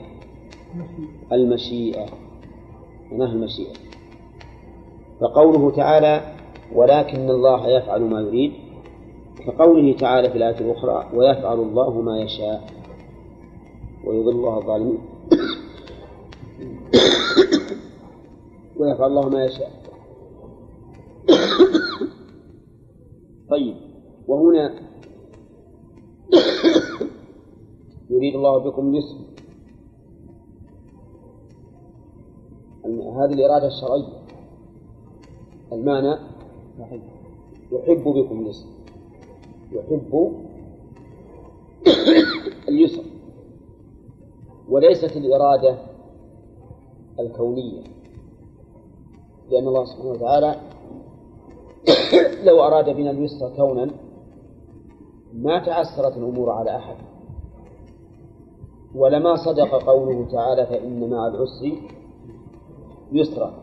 [1.32, 2.06] المشيئة
[3.12, 3.74] معناها المشيئة.
[5.20, 6.22] فقوله تعالى
[6.76, 8.63] ولكن الله يفعل ما يريد
[9.46, 12.64] كقوله تعالى في الآية الأخرى ويفعل الله ما يشاء
[14.06, 14.98] ويضل الله الظالمين.
[18.80, 19.72] ويفعل الله ما يشاء.
[23.50, 23.76] طيب
[24.28, 24.74] وهنا
[28.10, 29.18] يريد الله بكم اليسر
[33.18, 34.24] هذه الإرادة الشرعية.
[35.72, 36.18] المعنى
[37.72, 38.73] يحب بكم اليسر
[39.74, 40.32] يحب
[42.70, 43.04] اليسر
[44.70, 45.78] وليست الإرادة
[47.20, 47.82] الكونية
[49.52, 50.56] لأن الله سبحانه وتعالى
[52.48, 53.92] لو أراد بنا اليسر كونا
[55.34, 56.96] ما تعسرت الأمور على أحد
[58.96, 61.78] ولما صدق قوله تعالى فإن مع العسر
[63.12, 63.54] يسرا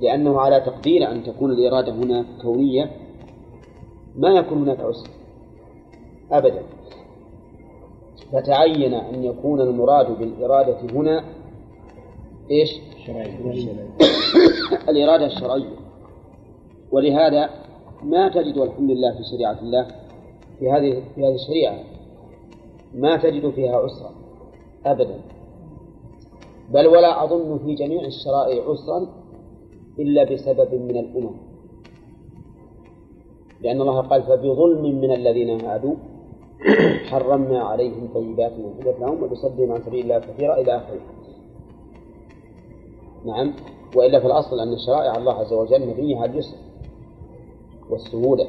[0.00, 2.90] لأنه على تقدير أن تكون الإرادة هنا كونية
[4.16, 5.19] ما يكون هناك عسر.
[6.32, 6.62] أبدا.
[8.32, 11.24] فتعين أن يكون المراد بالإرادة هنا
[12.50, 12.80] إيش؟
[14.88, 15.76] الإرادة الشرعية.
[16.92, 17.50] ولهذا
[18.02, 19.86] ما تجد والحمد لله في شريعة الله
[20.58, 21.78] في هذه في هذه الشريعة
[22.94, 24.10] ما تجد فيها عسرا
[24.86, 25.20] أبدا.
[26.70, 29.06] بل ولا أظن في جميع الشرائع عسرا
[29.98, 31.36] إلا بسبب من الأمم.
[33.60, 35.94] لأن الله قال فبظلم من الذين هادوا.
[37.10, 41.00] حرمنا عليهم طيبات من حدث لهم وبصدهم عن سبيل الله كثيرا إلى آخره.
[43.24, 43.52] نعم.
[43.96, 46.56] وإلا في الأصل أن شرائع الله عز وجل مبنية على اليسر
[47.90, 48.48] والسهولة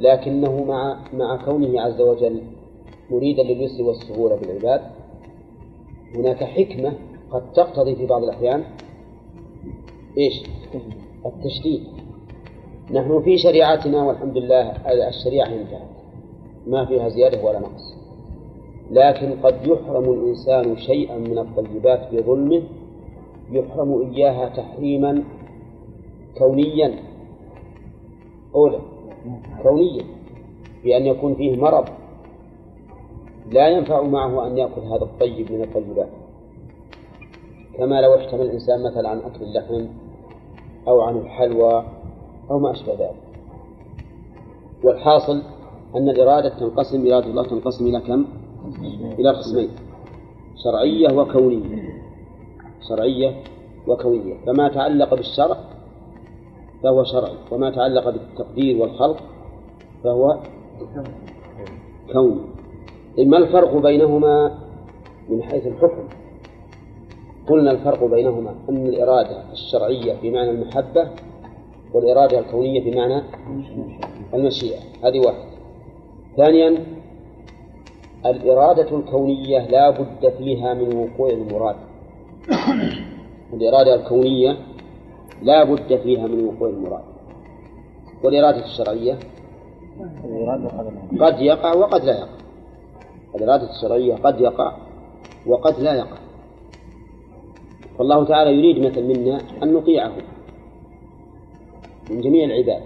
[0.00, 2.42] لكنه مع مع كونه عز وجل
[3.10, 4.80] مريدا لليسر والسهولة بالعباد
[6.14, 6.92] هناك حكمة
[7.30, 8.64] قد تقتضي في بعض الأحيان
[10.18, 10.42] إيش؟
[11.26, 11.82] التشديد
[12.90, 14.70] نحن في شريعتنا والحمد لله
[15.08, 15.99] الشريعة انتهت.
[16.66, 17.96] ما فيها زيادة ولا نقص.
[18.90, 22.62] لكن قد يحرم الإنسان شيئا من الطيبات بظلمه
[23.50, 25.24] يحرم إياها تحريما
[26.38, 26.94] كونيا.
[28.54, 28.78] أولا
[29.62, 30.04] كونيا
[30.84, 31.84] بأن يكون فيه مرض
[33.52, 36.08] لا ينفع معه أن يأكل هذا الطيب من الطيبات.
[37.78, 39.86] كما لو احتمل الإنسان مثلا عن أكل اللحم
[40.88, 41.84] أو عن الحلوى
[42.50, 43.16] أو ما أشبه ذلك.
[44.84, 45.42] والحاصل
[45.96, 48.24] أن الإرادة تنقسم إرادة الله تنقسم إلى كم؟
[49.18, 49.68] إلى قسمين.
[50.64, 52.02] شرعية وكونية.
[52.88, 53.42] شرعية
[53.86, 54.34] وكونية.
[54.46, 55.56] فما تعلق بالشرع
[56.82, 57.34] فهو شرعي.
[57.50, 59.22] وما تعلق بالتقدير والخلق
[60.04, 60.38] فهو
[62.12, 62.40] كوني.
[63.18, 64.58] ما الفرق بينهما؟
[65.28, 66.08] من حيث الحكم.
[67.48, 71.10] قلنا الفرق بينهما أن الإرادة الشرعية بمعنى المحبة
[71.94, 73.22] والإرادة الكونية بمعنى
[74.34, 74.78] المشيئة.
[75.04, 75.49] هذه واحدة.
[76.36, 76.84] ثانيا
[78.26, 81.76] الإرادة الكونية لا بد فيها من وقوع المراد.
[83.52, 84.56] الإرادة الكونية
[85.42, 87.04] لا بد فيها من وقوع المراد.
[88.24, 89.18] والإرادة الشرعية؟
[91.20, 92.40] قد يقع وقد لا يقع.
[93.34, 94.76] الإرادة الشرعية قد يقع
[95.46, 96.18] وقد لا يقع.
[97.98, 100.12] فالله تعالى يريد مثل منا أن نطيعه
[102.10, 102.82] من جميع العباد.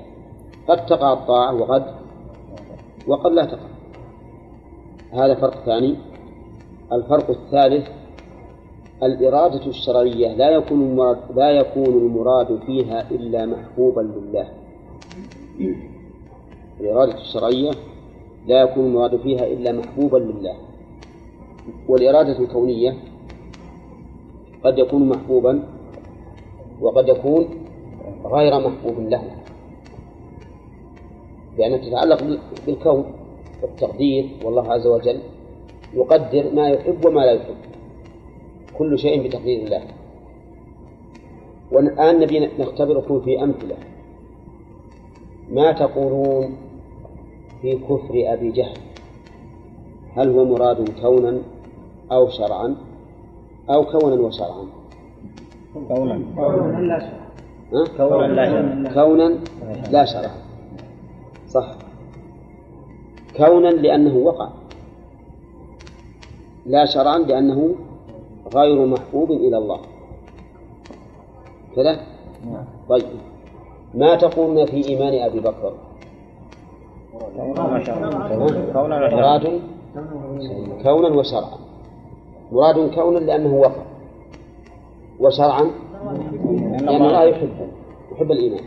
[0.69, 2.04] قد تقع الطاعة وقد
[3.07, 3.69] وقد لا تقع.
[5.13, 5.97] هذا فرق ثاني.
[6.93, 7.89] الفرق الثالث
[9.03, 14.49] الإرادة الشرعية لا يكون المراد لا يكون المراد فيها إلا محبوبا لله.
[16.81, 17.71] الإرادة الشرعية
[18.47, 20.57] لا يكون المراد فيها إلا محبوبا لله.
[21.89, 22.95] والإرادة الكونية
[24.65, 25.63] قد يكون محبوبا
[26.81, 27.49] وقد يكون
[28.25, 29.44] غير محبوب له.
[31.59, 33.05] لأنها تتعلق بالكون
[33.63, 35.19] والتقدير والله عز وجل
[35.95, 37.55] يقدر ما يحب وما لا يحب.
[38.79, 39.83] كل شيء بتقدير الله.
[41.73, 43.77] والآن نبي نختبركم في أمثلة.
[45.51, 46.57] ما تقولون
[47.63, 48.79] في كفر أبي جهل؟
[50.17, 51.39] هل هو مراد كونا
[52.13, 52.77] أو شرعا
[53.71, 54.67] أو كونا وشرعا؟
[55.89, 56.21] كونا.
[56.37, 57.25] كونا لا شرع.
[57.73, 58.95] ها؟ كونا لا شرع.
[58.95, 59.39] كونا
[59.91, 60.45] لا شرعا
[61.55, 61.69] صح.
[63.37, 64.49] كونا لأنه وقع.
[66.67, 67.75] لا شرعا لأنه
[68.55, 69.81] غير محبوب إلى الله.
[71.77, 72.01] كذا؟
[72.89, 73.05] طيب.
[73.95, 75.73] ما تقولون في إيمان أبي بكر؟
[79.13, 79.61] مراد؟
[80.83, 81.59] كونا وشرعا.
[82.53, 83.83] مراد كونا لأنه وقع.
[85.21, 85.71] وشرعا؟
[86.83, 87.69] لأن الله يحبه.
[88.13, 88.65] يحب الإيمان.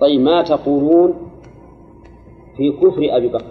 [0.00, 1.25] طيب ما تقولون
[2.56, 3.44] في كفر أبي بكر.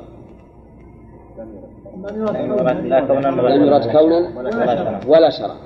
[3.50, 4.20] لم يرد كونا.
[4.38, 5.58] ولا شرعا ولا شرعا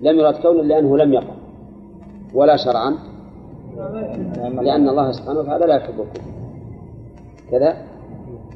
[0.00, 1.34] لم يرد كونا لأنه لم يقع.
[2.34, 2.94] ولا شرعا.
[4.62, 6.30] لأن الله سبحانه وتعالى لا يحب الكفر.
[7.50, 7.76] كذا؟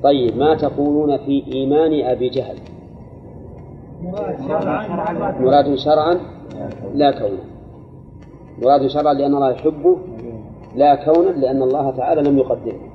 [0.03, 2.59] طيب ما تقولون في إيمان أبي جهل؟
[5.41, 6.19] مراد شرعا
[6.95, 7.45] لا كونا.
[8.63, 9.99] مراد شرعا لأن الله يحبه
[10.77, 12.94] لا كونا لأن الله تعالى لم يقدره.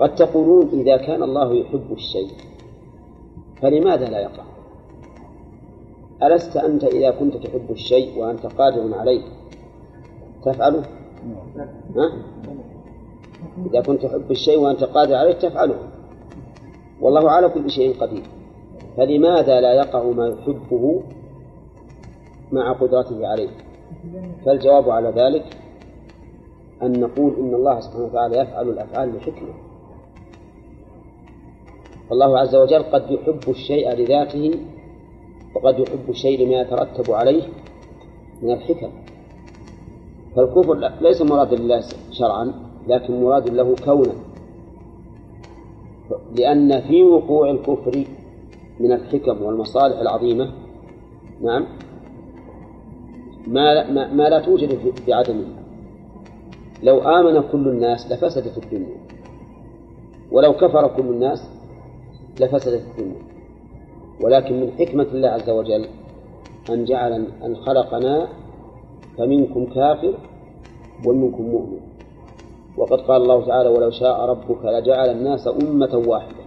[0.00, 2.30] قد تقولون إذا كان الله يحب الشيء.
[3.62, 4.44] فلماذا لا يقع؟
[6.22, 9.22] ألست أنت إذا كنت تحب الشيء وأنت قادر عليه
[10.44, 10.82] تفعله؟
[11.96, 12.12] ها؟
[13.66, 15.78] إذا كنت تحب الشيء وأنت قادر عليه تفعله.
[17.00, 18.22] والله على كل شيء قدير.
[18.96, 21.02] فلماذا لا يقع ما يحبه
[22.52, 23.50] مع قدرته عليه؟
[24.46, 25.56] فالجواب على ذلك
[26.82, 29.69] أن نقول إن الله سبحانه وتعالى يفعل الأفعال لحكمة
[32.10, 34.50] فالله عز وجل قد يحب الشيء لذاته
[35.54, 37.42] وقد يحب الشيء لما يترتب عليه
[38.42, 38.90] من الحكم.
[40.36, 42.52] فالكفر ليس مراد لله شرعا
[42.88, 44.12] لكن مراد له كونا.
[46.38, 48.04] لأن في وقوع الكفر
[48.80, 50.52] من الحكم والمصالح العظيمة
[51.42, 51.66] نعم
[53.46, 55.44] ما ما, ما لا توجد في عدمه.
[56.82, 58.96] لو آمن كل الناس لفسدت الدنيا.
[60.32, 61.59] ولو كفر كل الناس
[62.40, 63.22] لفسدت الدنيا.
[64.24, 65.86] ولكن من حكمة الله عز وجل
[66.70, 67.12] أن جعل
[67.44, 68.28] أن خلقنا
[69.18, 70.14] فمنكم كافر
[71.06, 71.80] ومنكم مؤمن.
[72.76, 76.44] وقد قال الله تعالى ولو شاء ربك لجعل الناس أمة واحدة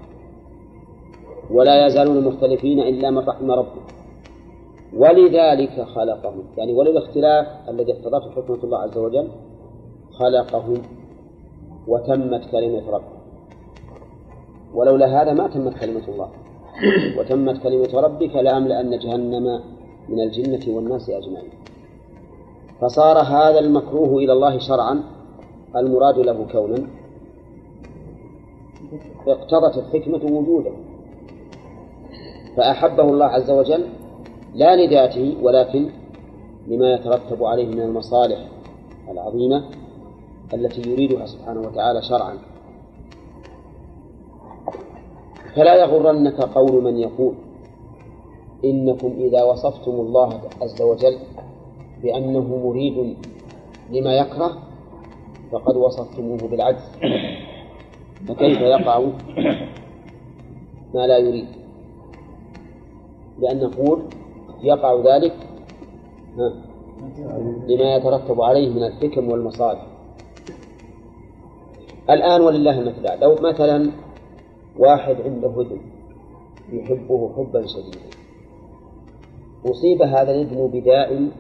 [1.52, 3.88] ولا يزالون مختلفين إلا من رحم ربك
[4.98, 6.44] ولذلك خلقهم.
[6.58, 9.28] يعني وللاختلاف الذي اقتضته حكمة الله عز وجل
[10.12, 10.82] خلقهم
[11.88, 13.13] وتمت كلمة ربك
[14.74, 16.30] ولولا هذا ما تمت كلمة الله.
[17.18, 19.60] وتمت كلمة ربك لأملأن جهنم
[20.10, 21.50] من الجنة والناس أجمعين.
[22.82, 25.04] فصار هذا المكروه إلى الله شرعا
[25.76, 26.88] المراد له كونا
[29.28, 30.72] اقتضت الحكمة وجوده.
[32.58, 33.84] فأحبه الله عز وجل
[34.56, 35.90] لا لذاته ولكن
[36.68, 38.48] لما يترتب عليه من المصالح
[39.12, 39.64] العظيمة
[40.54, 42.53] التي يريدها سبحانه وتعالى شرعا.
[45.56, 47.34] فلا يغرنك قول من يقول
[48.66, 51.18] إنكم إذا وصفتم الله عز وجل
[52.04, 53.16] بأنه مريد
[53.92, 54.58] لما يكره
[55.52, 56.84] فقد وصفتموه بالعجز.
[58.28, 59.00] فكيف يقع
[60.94, 61.48] ما لا يريد؟
[63.40, 64.02] بأن نقول
[64.64, 65.34] يقع ذلك
[67.68, 69.88] لما يترتب عليه من الحكم والمصالح.
[72.10, 73.22] الآن ولله المثل.
[73.22, 73.92] لو مثلا
[74.80, 75.82] واحد عنده ابن
[76.72, 78.14] يحبه حبا شديدا
[79.66, 81.32] أصيب هذا الابن بداء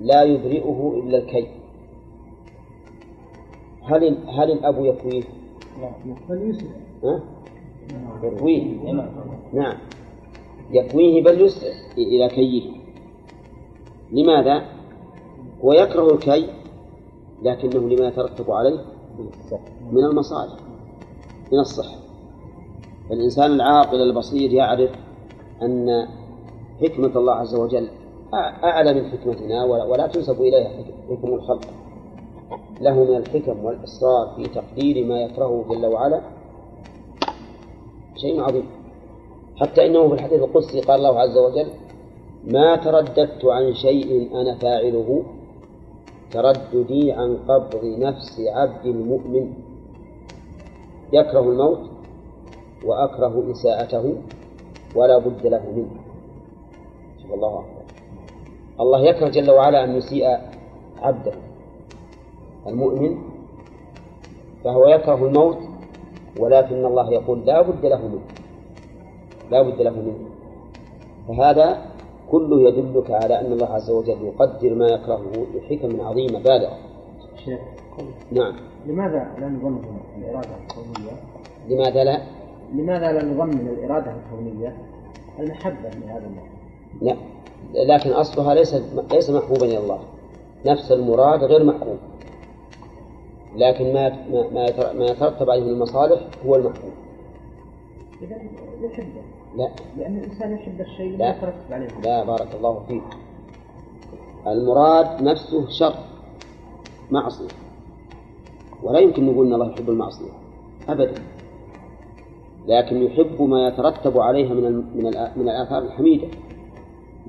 [0.00, 1.46] لا يبرئه إلا الكي.
[3.82, 5.22] هل هل الأب يكويه؟
[6.28, 6.70] فليسلم
[7.04, 7.22] ها؟
[8.22, 8.92] يكويه.
[9.52, 9.78] نعم.
[10.70, 12.70] يكويه بل يسرع إلى كيه.
[14.12, 14.62] لماذا؟
[15.64, 16.48] هو يكره الكي
[17.42, 18.84] لكنه لما يترتب عليه
[19.92, 20.60] من المصالح
[21.52, 21.97] من الصحة.
[23.08, 24.90] فالإنسان العاقل البصير يعرف
[25.62, 26.06] أن
[26.82, 27.88] حكمة الله عز وجل
[28.32, 31.64] أع- أعلى من حكمتنا ولا تنسب إليها حك- حكم الخلق.
[32.80, 36.20] له من الحكم والإسرار في تقدير ما يكرهه جل وعلا
[38.16, 38.66] شيء عظيم.
[39.56, 41.66] حتى إنه في الحديث القدسي قال الله عز وجل
[42.44, 45.22] ما ترددت عن شيء أنا فاعله
[46.30, 49.52] ترددي عن قبض نفس عبد المؤمن.
[51.12, 51.78] يكره الموت
[52.84, 54.16] وأكره إساءته
[54.94, 55.90] ولا بد له منه.
[57.22, 57.82] شوف الله أكبر
[58.80, 60.38] الله يكره جل وعلا أن يسيء
[61.02, 61.32] عبده.
[62.66, 63.18] المؤمن
[64.64, 65.58] فهو يكره الموت
[66.40, 68.20] ولكن الله يقول لا بد له منه.
[69.50, 70.28] لا بد له منه.
[71.28, 71.82] فهذا
[72.30, 76.78] كله يدلك على أن الله عز وجل يقدر ما يكرهه بحكم عظيمة بالغة
[77.44, 77.60] شيخ
[78.32, 78.54] نعم.
[78.86, 79.84] لماذا لا نضمن
[80.18, 81.12] الإرادة الكونية؟
[81.68, 82.37] لماذا لا؟
[82.74, 84.76] لماذا لا نضمن الإرادة الكونية؟
[85.38, 86.46] المحبة لهذا النوع؟
[87.02, 87.16] لا
[87.74, 88.74] لكن أصلها ليس
[89.12, 90.00] ليس محبوبا إلى الله.
[90.66, 91.98] نفس المراد غير محبوب.
[93.56, 96.92] لكن ما ما ما يترتب عليه من المصالح هو المحبوب.
[98.22, 98.36] إذا
[98.82, 99.22] يحبه
[99.56, 99.68] لا.
[99.96, 101.30] لأن الإنسان يحب الشيء لا.
[101.30, 101.88] يترتب عليه.
[102.04, 103.02] لا بارك الله فيك.
[104.46, 105.94] المراد نفسه شر
[107.10, 107.48] معصية.
[108.82, 110.30] ولا يمكن نقول أن الله يحب المعصية.
[110.88, 111.22] أبدا.
[112.68, 115.04] لكن يحب ما يترتب عليها من من
[115.36, 116.28] من الآثار الحميدة.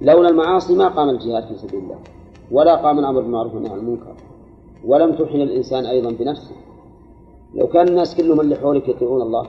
[0.01, 1.99] لولا المعاصي ما قام الجهاد في سبيل الله
[2.51, 4.13] ولا قام الأمر بالمعروف والنهي عن المنكر
[4.85, 6.55] ولم تحن الإنسان أيضا بنفسه.
[7.55, 9.47] لو كان الناس كلهم اللي حولك يطيعون الله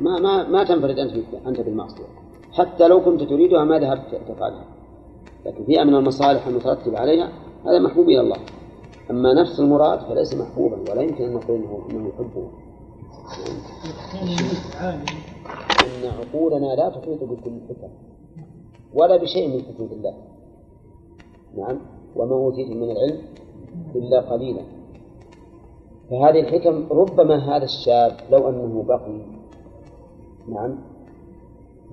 [0.00, 1.14] ما ما ما تنفرد أنت
[1.46, 2.04] أنت بالمعصية.
[2.52, 4.64] حتى لو كنت تريدها ما ذهبت تفعلها.
[5.46, 7.28] لكن فيها من المصالح المترتبة عليها
[7.66, 8.36] هذا محبوب إلى الله.
[9.10, 11.60] أما نفس المراد فليس محبوبا ولا يمكن أن نقول
[11.90, 12.48] إنه يحبه.
[15.84, 17.88] إن عقولنا لا تحيط بكل الحكم
[18.94, 20.14] ولا بشيء من حدود الله.
[21.56, 21.78] نعم
[22.16, 23.18] وما أوتيتم من العلم
[23.94, 24.62] إلا قليلا.
[26.10, 29.18] فهذه الحكم ربما هذا الشاب لو أنه بقي
[30.48, 30.78] نعم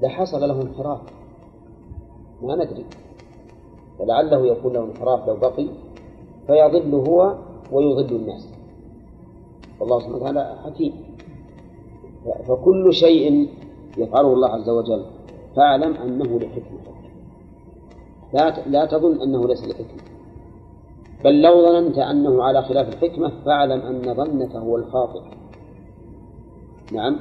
[0.02, 1.02] لحصل له انحراف.
[2.42, 2.86] ما ندري.
[4.00, 5.68] ولعله يكون له انحراف لو بقي
[6.48, 7.36] فيضل هو
[7.72, 8.61] ويضل الناس.
[9.82, 10.94] والله سبحانه وتعالى حكيم.
[12.48, 13.50] فكل شيء
[13.98, 15.06] يفعله الله عز وجل
[15.56, 16.80] فاعلم أنه لحكمة.
[18.34, 20.02] لا لا تظن أنه ليس لحكمة.
[21.24, 25.22] بل لو ظننت أنه على خلاف الحكمة فاعلم أن ظنك هو الخاطئ.
[26.94, 27.20] نعم.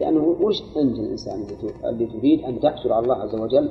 [0.00, 1.44] لأنه وش أنت الإنسان
[1.84, 3.70] اللي تريد أن تحصل على الله عز وجل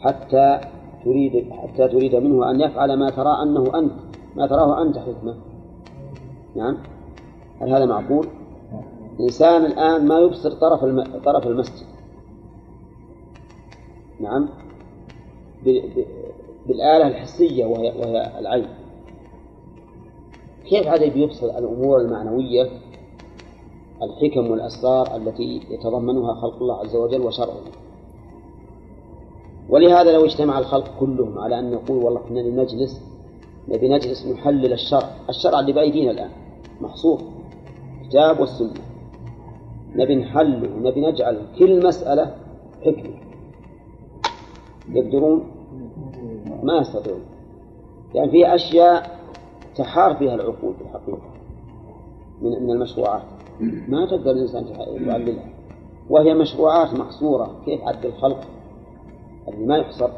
[0.00, 0.60] حتى
[1.04, 3.92] تريد حتى تريد منه أن يفعل ما ترى أنه أنت
[4.36, 5.34] ما تراه أنت حكمة؟
[6.56, 6.76] نعم.
[7.60, 8.26] هل هذا معقول؟
[9.18, 11.20] الإنسان الآن ما يبصر طرف الم...
[11.24, 11.86] طرف المسجد.
[14.20, 14.48] نعم.
[15.64, 15.68] ب...
[15.68, 16.04] ب...
[16.66, 17.92] بالآلة الحسية وهي...
[17.98, 18.66] وهي العين.
[20.68, 22.68] كيف عاد بيبصر الأمور المعنوية؟
[24.02, 27.60] الحكم والأسرار التي يتضمنها خلق الله عز وجل وشرعه.
[29.68, 33.02] ولهذا لو اجتمع الخلق كلهم على أن نقول والله إحنا نجلس
[33.68, 35.10] نبي نجلس نحلل الشرع.
[35.28, 36.30] الشرع اللي بأيدينا الآن
[36.80, 37.39] محصور.
[38.10, 38.82] الكتاب والسنة
[39.94, 42.34] نبي نحله نبي نجعل كل مسألة
[42.84, 43.14] حكمة.
[44.88, 45.50] يقدرون؟
[46.62, 47.20] ما يستطيعون.
[48.14, 49.18] لأن في أشياء
[49.76, 51.30] تحار فيها العقول في الحقيقة.
[52.42, 53.22] من من المشروعات.
[53.88, 54.66] ما تقدر الإنسان
[55.06, 55.48] يعللها
[56.08, 58.40] وهي مشروعات محصورة كيف عد الخلق
[59.48, 60.10] اللي ما يحصر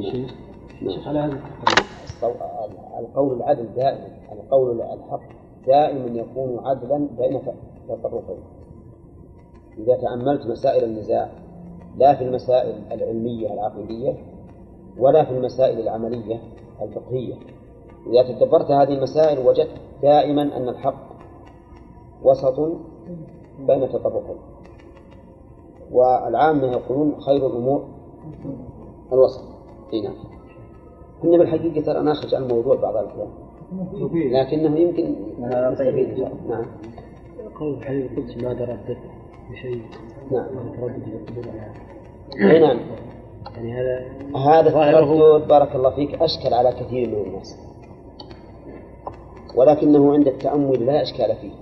[0.00, 0.34] شيخ.
[0.82, 1.00] نعم.
[1.06, 1.40] على هذا
[3.00, 4.08] القول العدل دائما.
[4.32, 5.45] القول الحق.
[5.66, 7.40] دائما يكون عدلا بين
[7.88, 8.36] تطرفين.
[9.78, 11.30] إذا تأملت مسائل النزاع
[11.96, 14.14] لا في المسائل العلمية العقيدية
[14.98, 16.40] ولا في المسائل العملية
[16.82, 17.34] الفقهية.
[18.06, 21.06] إذا تدبرت هذه المسائل وجدت دائما أن الحق
[22.22, 22.60] وسط
[23.58, 24.36] بين تطرفين.
[25.92, 27.84] والعامة يقولون خير الأمور
[29.12, 29.44] الوسط.
[29.92, 30.14] اي نعم.
[31.22, 33.45] كنا بالحقيقة ترى ناخذ عن الموضوع بعض الأحيان.
[34.14, 36.56] لكنه يمكن نستفيد إن شاء الله.
[36.56, 36.66] نعم.
[37.60, 38.98] قول الحديث القدسي ما تردد
[39.50, 39.82] بشيء؟
[40.32, 40.46] نعم.
[40.80, 41.50] تردد في القدر
[42.40, 42.80] أي نعم.
[43.56, 44.06] يعني هذا
[44.36, 47.58] هذا التردد بارك الله فيك أشكل على كثير من الناس.
[49.56, 51.52] ولكنه عند التأمل لا إشكال فيه.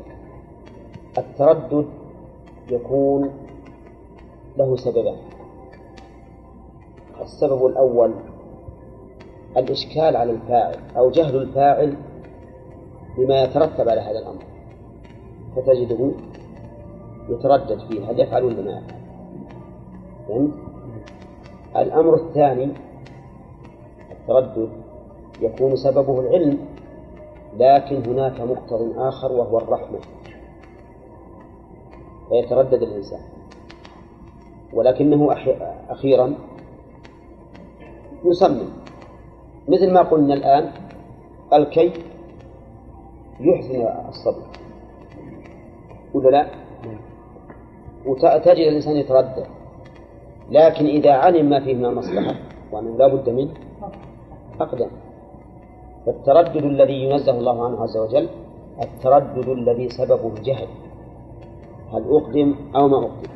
[1.19, 1.87] التردد
[2.71, 3.31] يكون
[4.57, 5.17] له سببان.
[7.21, 8.15] السبب الأول
[9.57, 11.97] الإشكال على الفاعل أو جهل الفاعل
[13.19, 14.43] بما يترتب على هذا الأمر.
[15.57, 16.11] فتجده
[17.29, 19.01] يتردد فيه هل يفعل ولا ما يفعل؟
[20.29, 20.55] فهمت؟
[21.77, 22.69] الأمر الثاني
[24.11, 24.69] التردد
[25.41, 26.59] يكون سببه العلم
[27.59, 29.99] لكن هناك مقتض آخر وهو الرحمة.
[32.29, 33.21] فيتردد الإنسان.
[34.73, 35.33] ولكنه
[35.91, 36.35] أخيرا
[38.25, 38.84] يصمم.
[39.69, 40.71] مثل ما قلنا الآن
[41.53, 41.93] الكي
[43.41, 44.43] يحزن الصبر.
[46.15, 46.47] ولا لا؟
[48.07, 49.47] وتجد الإنسان يتردد.
[50.51, 52.35] لكن إذا علم ما فيه من المصلحة
[52.73, 53.55] وأنه لا بد منه
[54.61, 54.89] أقدم.
[56.07, 58.29] فالتردد الذي ينزه الله عنه عز وجل
[58.83, 60.69] التردد الذي سببه الجهل.
[61.93, 63.31] هل أقدم أو ما أقدم؟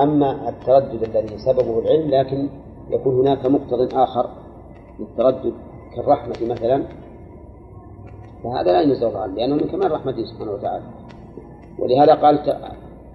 [0.00, 2.48] أما التردد الذي سببه العلم لكن
[2.90, 4.41] يكون هناك مقتض آخر.
[5.00, 5.54] للتردد
[5.96, 6.84] كالرحمة مثلا
[8.44, 10.84] فهذا لا الله عنه لأنه من كمال رحمته سبحانه وتعالى.
[11.78, 12.58] ولهذا قال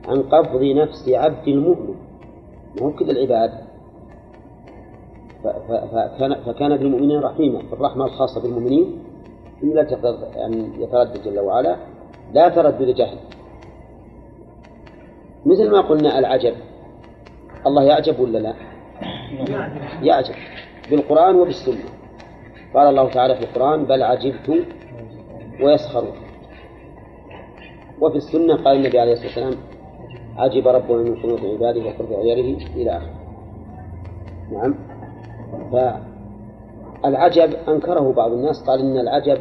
[0.07, 1.95] عن قبض نفس عبد المؤمن.
[2.81, 3.51] مو كل العباد.
[5.43, 8.99] فكان فكان بالمؤمنين رحيما الرحمة الخاصة بالمؤمنين
[9.63, 9.81] إلا
[10.45, 11.75] أن يتردد جل وعلا
[12.33, 13.17] لا تردد جهل.
[15.45, 16.53] مثل ما قلنا العجب.
[17.65, 18.53] الله يعجب ولا لا؟
[20.01, 20.35] يعجب.
[20.89, 21.83] بالقرآن وبالسنة.
[22.73, 24.65] قال الله تعالى في القرآن بل عجبت
[25.63, 26.15] ويسخرون
[28.01, 29.53] وفي السنة قال النبي عليه الصلاة والسلام
[30.37, 33.15] عجب ربنا من قنوت عباده وقرب غيره إلى آخره.
[34.51, 34.75] نعم.
[37.03, 39.37] فالعجب أنكره بعض الناس قال إن العجب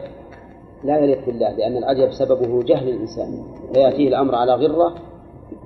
[0.85, 3.45] لا يليق بالله لأن العجب سببه جهل الإنسان.
[3.75, 4.95] فيأتيه الأمر على غرة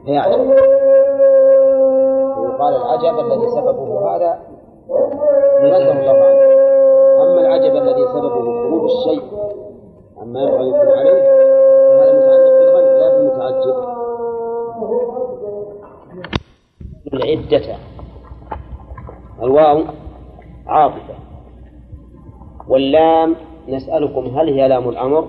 [0.05, 0.41] فيعجب.
[2.39, 4.41] ويقال العجب الذي سببه هذا
[5.65, 6.41] نزه الله عنه
[7.23, 9.23] أما العجب الذي سببه خروج الشيء
[10.17, 11.23] عما يبغى يكون عليه
[11.91, 13.77] فهذا متعلق بالغيب لا بالمتعجب.
[17.15, 17.77] العدة.
[19.43, 19.85] الواو
[20.67, 21.15] عاطفة.
[22.69, 23.37] واللام
[23.69, 25.29] نسألكم هل هي لام الأمر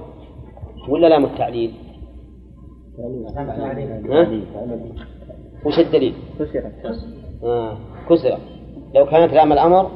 [0.89, 1.73] ولا لام التعليل؟
[5.65, 6.73] وش الدليل؟ كسرت.
[7.43, 7.77] آه
[8.09, 8.41] كسرت.
[8.95, 9.91] لو كانت لام الأمر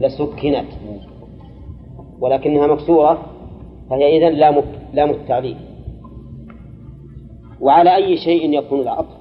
[0.00, 0.66] لسكنت.
[2.20, 3.22] ولكنها مكسورة
[3.90, 4.62] فهي إذن لام
[4.94, 5.56] لام التعليل
[7.60, 9.16] وعلى أي شيء يكون العطف؟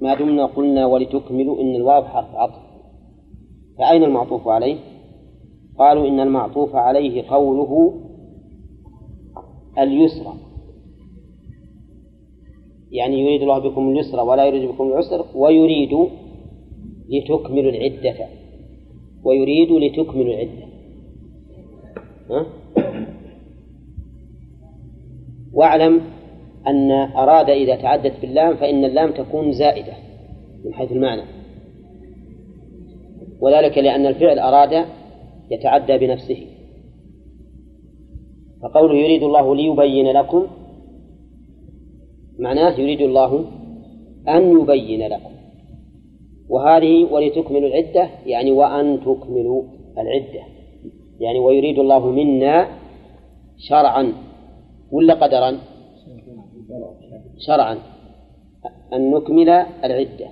[0.00, 2.62] ما دمنا قلنا ولتكملوا إن الواو حرف عطف.
[3.78, 4.76] فأين المعطوف عليه؟
[5.78, 7.94] قالوا إن المعطوف عليه قوله
[9.78, 10.34] اليسرى.
[12.90, 16.08] يعني يريد الله بكم اليسر ولا يريد بكم العسر ويريد
[17.08, 18.43] لتكملوا العدة.
[19.24, 20.64] ويريد لتكملوا العدة.
[22.30, 22.46] ها؟
[25.52, 26.00] واعلم
[26.66, 29.92] أن أراد إذا تعدت باللام فإن اللام تكون زائدة
[30.64, 31.22] من حيث المعنى.
[33.40, 34.84] وذلك لأن الفعل أراد
[35.50, 36.46] يتعدى بنفسه.
[38.62, 40.46] فقوله يريد الله ليبين لكم
[42.38, 43.44] معناه يريد الله
[44.28, 45.30] أن يبين لكم.
[46.48, 49.62] وهذه ولتكملوا العدة يعني وأن تكملوا
[49.98, 50.42] العدة.
[51.20, 52.68] يعني ويريد الله منا
[53.58, 54.12] شرعا
[54.92, 55.58] ولا قدرا؟
[57.46, 57.78] شرعا.
[58.92, 59.48] أن نكمل
[59.84, 60.28] العدة.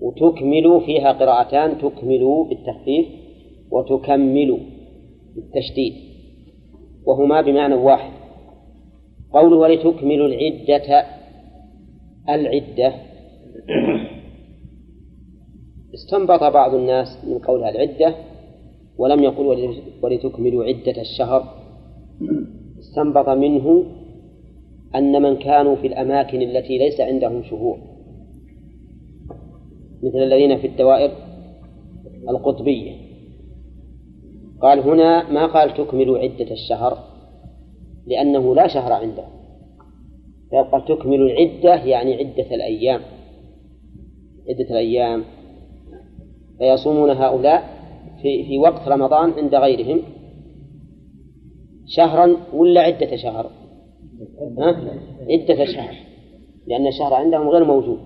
[0.00, 3.06] وتكملوا فيها قراءتان تكملوا بالتخفيف
[3.70, 4.58] وتكملوا
[5.34, 5.94] بالتشديد.
[7.06, 8.12] وهما بمعنى واحد.
[9.32, 11.04] قوله ولتكملوا العدة
[12.28, 12.94] العدة.
[15.94, 18.14] استنبط بعض الناس من قولها العدة
[18.98, 21.64] ولم يقل ولتكملوا عدة الشهر.
[22.78, 23.84] استنبط منه
[24.94, 27.78] أن من كانوا في الأماكن التي ليس عندهم شهور
[30.02, 31.10] مثل الذين في الدوائر
[32.28, 32.92] القطبية.
[34.60, 36.98] قال هنا ما قال تكملوا عدة الشهر؟
[38.06, 39.24] لأنه لا شهر عنده.
[40.52, 43.00] قال تكملوا العدة يعني عدة الأيام.
[44.48, 45.24] عدة الأيام.
[46.58, 47.64] فيصومون هؤلاء
[48.22, 50.02] في في وقت رمضان عند غيرهم
[51.86, 53.50] شهرا ولا عدة شهر؟
[54.58, 54.76] ها؟
[55.30, 55.94] عدة شهر
[56.66, 57.98] لأن الشهر عندهم غير موجود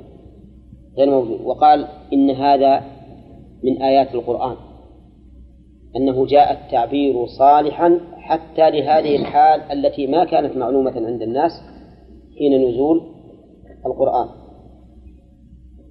[0.99, 2.85] غير موجود وقال إن هذا
[3.65, 4.57] من آيات القرآن
[5.97, 11.53] أنه جاء التعبير صالحا حتى لهذه الحال التي ما كانت معلومة عند الناس
[12.39, 13.03] حين نزول
[13.87, 14.29] القرآن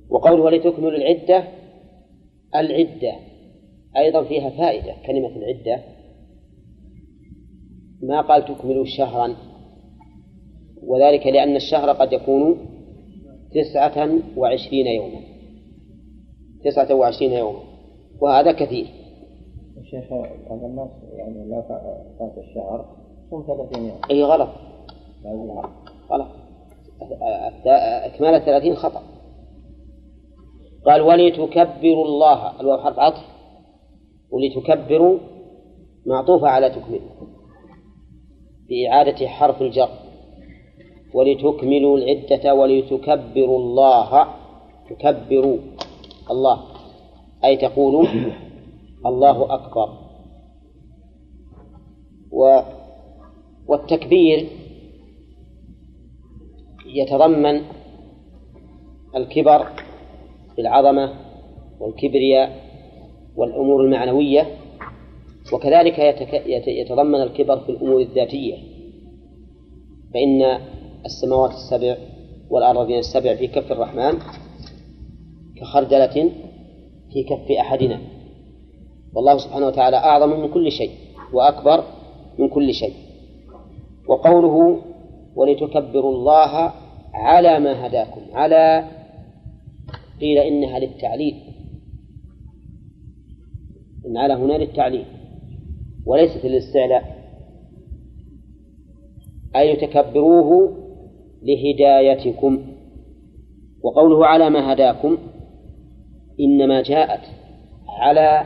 [0.10, 1.44] وقوله ولتكملوا العدة
[2.60, 3.16] العدة.
[3.98, 5.84] أيضا فيها فائدة كلمة العدة.
[8.04, 9.36] ما قال تكملوا شهرا.
[10.84, 12.58] وذلك لأن الشهر قد يكون
[13.52, 15.20] تسعة وعشرين يوما.
[16.64, 17.60] تسعة وعشرين يوما.
[18.22, 18.88] وهذا كثير.
[19.78, 20.14] الشيخ
[20.50, 21.62] بعض الناس يعني لا
[22.20, 22.86] فات الشهر
[23.30, 23.98] صوم 30 يوم.
[24.12, 24.50] أي غلط.
[26.10, 26.28] غلط.
[28.06, 29.17] إكمال الثلاثين خطأ.
[30.86, 32.60] قال ولتكبروا الله.
[32.60, 33.26] الواو حرف عطف.
[34.32, 35.20] ولتكبروا
[36.06, 37.00] معطوفة على تكمل.
[38.70, 39.90] بإعادة حرف الجر.
[41.14, 44.28] ولتكملوا العدة ولتكبروا الله.
[44.90, 45.58] تكبروا
[46.32, 46.64] الله.
[47.46, 48.08] أي تقول
[49.06, 49.90] الله أكبر.
[52.32, 52.60] و
[53.68, 54.48] والتكبير
[56.86, 57.62] يتضمن
[59.16, 59.68] الكبر
[60.58, 61.14] بالعظمة
[61.80, 62.62] والكبرياء
[63.36, 64.48] والأمور المعنوية
[65.54, 66.00] وكذلك
[66.68, 68.56] يتضمن الكبر في الأمور الذاتية.
[70.14, 70.60] فإن
[71.06, 71.98] السماوات السبع
[72.50, 74.14] والأراضين السبع في كف الرحمن
[75.60, 76.32] كخردلة
[77.14, 78.02] في كف أحدنا.
[79.14, 80.92] والله سبحانه وتعالى أعظم من كل شيء
[81.34, 81.84] وأكبر
[82.40, 82.94] من كل شيء.
[84.08, 84.82] وقوله
[85.36, 86.74] ولتكبروا الله
[87.14, 88.88] على ما هداكم على
[90.22, 91.36] قيل إنها للتعليل.
[94.06, 95.06] إن على هنا للتعليل.
[96.06, 97.18] وليست للاستعلاء.
[99.56, 100.78] أي تكبروه
[101.44, 102.62] لهدايتكم.
[103.84, 105.18] وقوله على ما هداكم
[106.40, 107.22] إنما جاءت
[107.88, 108.46] على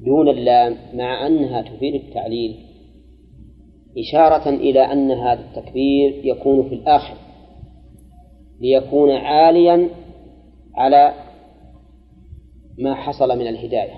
[0.00, 2.56] دون اللام مع أنها تفيد التعليل.
[3.98, 7.16] إشارة إلى أن هذا التكبير يكون في الآخر.
[8.60, 9.88] ليكون عاليا
[10.76, 11.14] على
[12.78, 13.94] ما حصل من الهداية.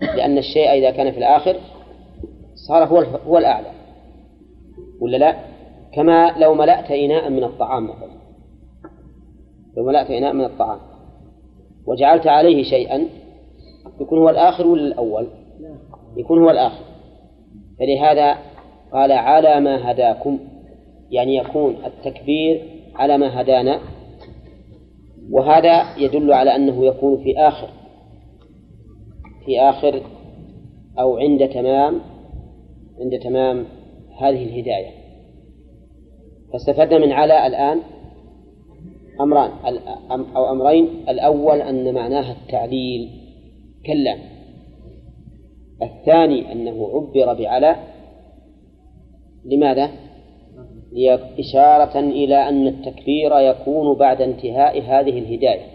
[0.00, 1.56] لأن الشيء إذا كان في الآخر
[2.68, 3.70] صار هو هو الأعلى.
[5.00, 5.36] ولا لا؟
[5.92, 8.14] كما لو ملأت إناء من الطعام مثلا.
[9.76, 10.78] لو ملأت إناء من الطعام.
[11.86, 13.08] وجعلت عليه شيئا
[14.00, 15.28] يكون هو الآخر ولا الأول؟
[16.16, 16.84] يكون هو الآخر.
[17.78, 18.38] فلهذا
[18.92, 20.38] قال على ما هداكم
[21.10, 22.62] يعني يكون التكبير
[22.94, 23.80] على ما هدانا
[25.30, 27.68] وهذا يدل على أنه يكون في آخر
[29.46, 30.02] في آخر
[30.98, 32.00] أو عند تمام
[33.00, 33.64] عند تمام
[34.18, 34.90] هذه الهداية.
[36.52, 37.80] فاستفدنا من على الآن
[39.20, 39.50] أمران
[40.36, 40.88] أو أمرين.
[41.08, 43.10] الأول أن معناها التعليل
[43.86, 44.16] كلا.
[45.82, 47.76] الثاني أنه عبر بعلى.
[49.44, 49.90] لماذا؟
[51.38, 55.66] إشارة إلى أن التكبير يكون بعد انتهاء هذه الهداية.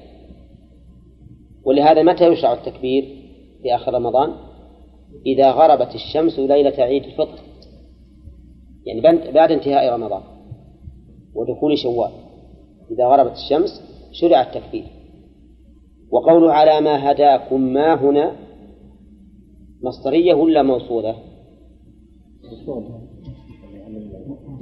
[1.65, 3.03] ولهذا متى يشرع التكبير
[3.61, 4.33] في آخر رمضان؟
[5.25, 7.39] إذا غربت الشمس ليلة عيد الفطر.
[8.85, 9.01] يعني
[9.31, 10.21] بعد انتهاء رمضان
[11.35, 12.11] ودخول شوال.
[12.91, 13.81] إذا غربت الشمس
[14.11, 14.85] شرع التكبير.
[16.11, 18.35] وقوله على ما هداكم ما هنا؟
[19.83, 21.15] مصدرية ولا موصولة؟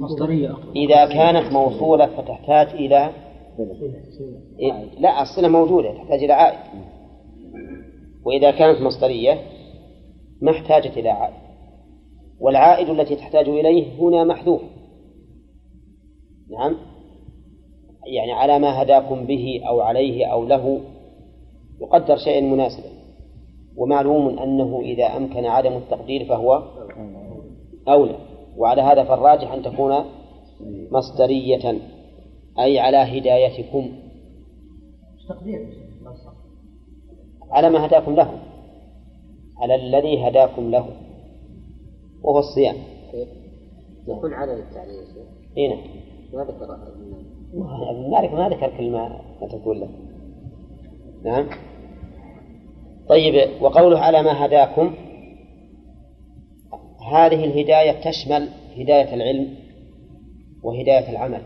[0.00, 0.56] مصدرية.
[0.76, 3.10] إذا كانت موصولة فتحتاج إلى
[4.98, 6.58] لا الصلة موجودة تحتاج إلى عائد.
[8.24, 9.38] وإذا كانت مصدرية
[10.42, 11.34] ما احتاجت إلى عائد.
[12.40, 14.62] والعائد التي تحتاج إليه هنا محذوف.
[16.50, 16.76] نعم؟
[18.06, 20.80] يعني على ما هداكم به أو عليه أو له
[21.80, 22.88] يقدر شيئا مناسبا.
[23.76, 26.62] ومعلوم أنه إذا أمكن عدم التقدير فهو
[27.88, 28.27] أولى.
[28.58, 30.04] وعلى هذا فالراجح أن تكون
[30.90, 31.80] مصدرية
[32.58, 33.92] أي على هدايتكم.
[37.50, 38.38] على ما هداكم له.
[39.58, 40.88] على الذي هداكم له.
[42.22, 42.76] وهو الصيام.
[44.08, 45.04] يكون على التعليل
[45.56, 45.78] إي نعم.
[46.32, 46.74] ما ذكر
[47.90, 49.20] ابن مالك ما ذكر كل ما
[49.50, 49.88] تقول له.
[51.24, 51.48] نعم.
[53.08, 54.94] طيب وقوله على ما هداكم.
[57.12, 59.54] هذه الهداية تشمل هداية العلم
[60.62, 61.42] وهداية العمل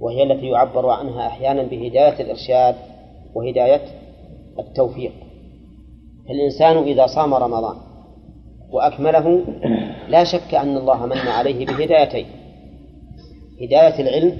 [0.00, 2.74] وهي التي يعبر عنها أحيانا بهداية الإرشاد
[3.34, 3.80] وهداية
[4.58, 5.12] التوفيق.
[6.30, 7.76] الإنسان إذا صام رمضان
[8.70, 9.44] وأكمله
[10.08, 12.26] لا شك أن الله من عليه بهدايتين
[13.62, 14.38] هداية العلم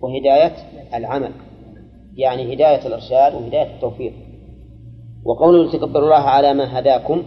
[0.00, 0.52] وهداية
[0.94, 1.32] العمل
[2.16, 4.12] يعني هداية الإرشاد وهداية التوفيق.
[5.24, 7.22] وقوله تكبر الله على ما هداكم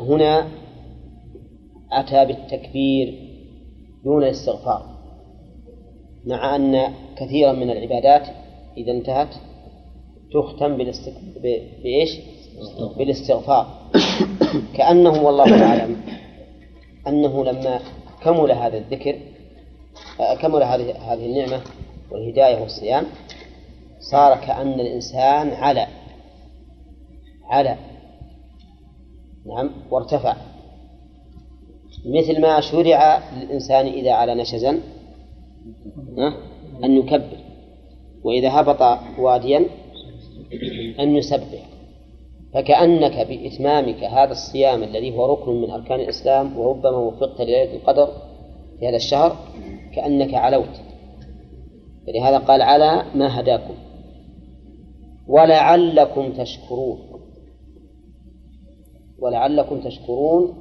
[0.00, 0.48] هنا
[1.92, 3.14] أتى بالتكبير
[4.04, 4.94] دون الاستغفار
[6.26, 8.26] مع أن كثيرا من العبادات
[8.76, 9.34] إذا انتهت
[10.32, 10.76] تختم
[11.82, 12.20] بإيش؟
[12.98, 13.66] بالاستغفار.
[14.76, 15.96] كأنه والله أعلم
[17.06, 17.80] أنه لما
[18.22, 19.18] كمل هذا الذكر
[20.20, 21.60] آه، كمل هذه هذه النعمة
[22.10, 23.06] والهداية والصيام
[24.00, 25.86] صار كأن الإنسان على
[27.44, 27.76] على
[29.46, 30.36] نعم وارتفع.
[32.06, 34.80] مثل ما شرع للإنسان إذا على نشزا
[36.84, 37.38] أن يكبر.
[38.24, 39.66] وإذا هبط واديا
[41.00, 41.66] أن يسبح.
[42.54, 48.08] فكأنك بإتمامك هذا الصيام الذي هو ركن من أركان الإسلام وربما وفقت لليلة القدر
[48.80, 49.36] في هذا الشهر
[49.94, 50.80] كأنك علوت.
[52.06, 53.74] فلهذا قال على ما هداكم
[55.28, 57.13] ولعلكم تشكرون.
[59.18, 60.54] ولعلكم تشكرون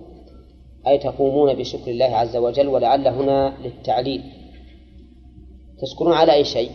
[0.87, 4.23] أي تقومون بشكر الله عز وجل ولعل هنا للتعليل.
[5.81, 6.71] تشكرون على أي شيء؟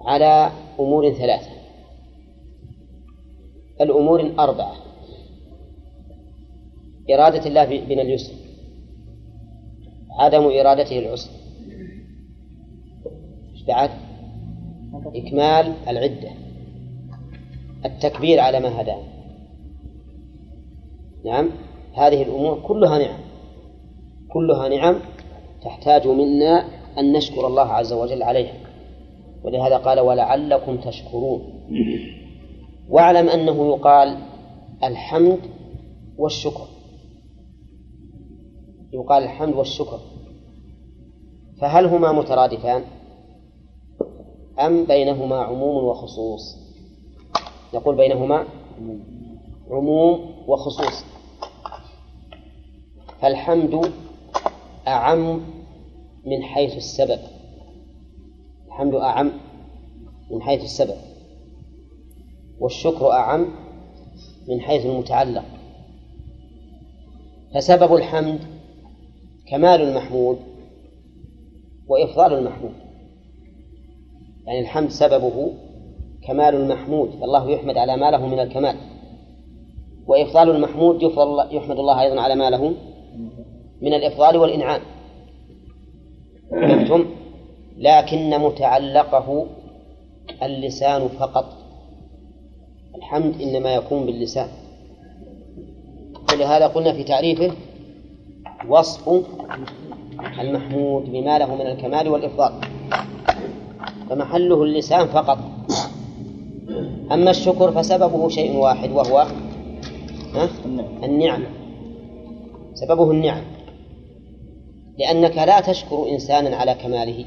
[0.00, 1.50] على أمور ثلاثة.
[3.80, 4.76] الأمور أربعة
[7.10, 8.34] إرادة الله بنا اليسر.
[10.10, 11.30] عدم إرادته العسر.
[13.66, 13.90] بعد؟
[15.14, 16.30] إكمال العدة.
[17.84, 19.13] التكبير على ما هدانا
[21.24, 21.50] نعم.
[21.94, 23.20] هذه الأمور كلها نعم.
[24.32, 25.00] كلها نعم
[25.62, 26.68] تحتاج منا
[26.98, 28.54] أن نشكر الله عز وجل عليها.
[29.44, 31.42] ولهذا قال ولعلكم تشكرون
[32.88, 34.18] واعلم أنه يقال
[34.84, 35.38] الحمد
[36.18, 36.66] والشكر
[38.92, 39.98] يقال الحمد والشكر
[41.60, 42.82] فهل هما مترادفان؟
[44.60, 46.56] أم بينهما عموم وخصوص؟
[47.74, 48.44] نقول بينهما
[49.70, 51.13] عموم وخصوص
[53.24, 53.92] فالحمد
[54.88, 55.40] أعم
[56.26, 57.18] من حيث السبب.
[58.66, 59.32] الحمد أعم
[60.30, 60.96] من حيث السبب.
[62.60, 63.46] والشكر أعم
[64.48, 65.44] من حيث المتعلق.
[67.54, 68.40] فسبب الحمد
[69.48, 70.38] كمال المحمود
[71.88, 72.74] وإفضال المحمود.
[74.46, 75.52] يعني الحمد سببه
[76.26, 78.76] كمال المحمود فالله يحمد على ما له من الكمال.
[80.06, 81.02] وإفضال المحمود
[81.52, 82.74] يحمد الله أيضا على ما له
[83.82, 84.80] من الإفضال والإنعام.
[86.50, 87.04] فهمتم؟
[87.78, 89.46] لكن متعلقه
[90.42, 91.44] اللسان فقط.
[92.94, 94.48] الحمد إنما يكون باللسان.
[96.32, 97.52] ولهذا قلنا في تعريفه
[98.68, 99.08] وصف
[100.40, 102.52] المحمود بما له من الكمال والإفضال.
[104.10, 105.38] فمحله اللسان فقط.
[107.12, 109.26] أما الشكر فسببه شيء واحد وهو
[111.04, 111.42] النعم.
[112.74, 113.53] سببه النعم.
[114.98, 117.24] لأنك لا تشكر إنسانا على كماله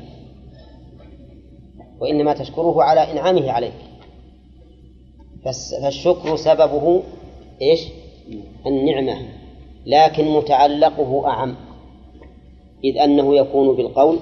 [2.00, 3.74] وإنما تشكره على إنعامه عليك.
[5.46, 7.04] فالشكر سببه
[7.62, 7.88] إيش؟
[8.66, 9.28] النعمة
[9.86, 11.56] لكن متعلقه أعم
[12.84, 14.20] إذ أنه يكون بالقول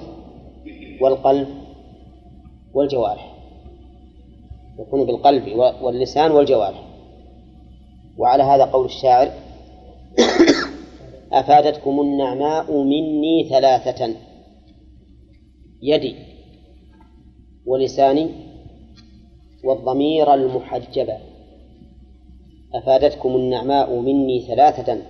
[1.00, 1.48] والقلب
[2.74, 3.32] والجوارح.
[4.78, 5.48] يكون بالقلب
[5.82, 6.82] واللسان والجوارح.
[8.18, 9.30] وعلى هذا قول الشاعر
[11.40, 14.14] أفادتكم النعماء مني ثلاثة.
[15.82, 16.14] يدي
[17.66, 18.28] ولساني
[19.64, 21.18] والضمير المحجبة
[22.74, 25.02] أفادتكم النعماء مني ثلاثة.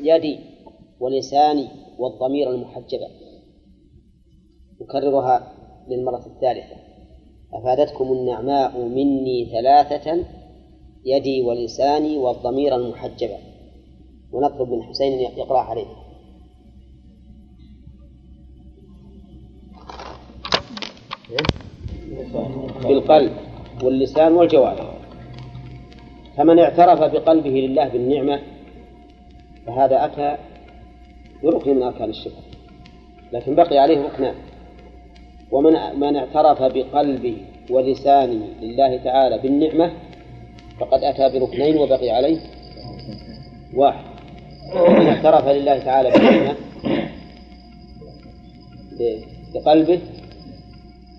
[0.00, 0.38] يدي
[1.00, 1.68] ولساني
[1.98, 3.08] والضمير المحجبة
[4.80, 5.52] أكررها
[5.88, 6.76] للمرة الثالثة.
[7.52, 10.24] أفادتكم النعماء مني ثلاثة.
[11.04, 13.51] يدي ولساني والضمير المحجبة
[14.32, 15.86] ونطلب من حسين يقرأ عليه.
[22.82, 23.32] بالقلب
[23.82, 24.94] واللسان والجوارح.
[26.36, 28.40] فمن اعترف بقلبه لله بالنعمة
[29.66, 30.36] فهذا أتى
[31.42, 32.42] بركن من أركان الشكر
[33.32, 34.34] لكن بقي عليه ركنان.
[35.50, 37.36] ومن من اعترف بقلبه
[37.70, 39.92] ولسانه لله تعالى بالنعمة
[40.80, 42.40] فقد أتى بركنين وبقي عليه
[43.74, 44.11] واحد.
[44.74, 46.56] من اعترف لله تعالى بالنعمة
[49.54, 50.00] بقلبه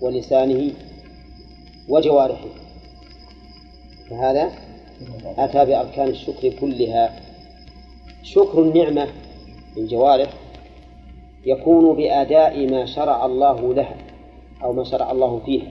[0.02, 0.70] ولسانه
[1.88, 2.48] وجوارحه.
[4.10, 4.52] فهذا
[5.38, 7.20] أتى بأركان الشكر كلها.
[8.22, 9.08] شكر النعمة
[9.76, 10.30] بالجوارح
[11.46, 13.96] يكون بأداء ما شرع الله لها
[14.62, 15.68] أو ما شرع الله فيها.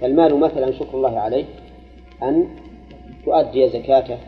[0.00, 1.44] فالمال مثلا شكر الله عليه
[2.22, 2.48] أن
[3.24, 4.18] تؤدي زكاته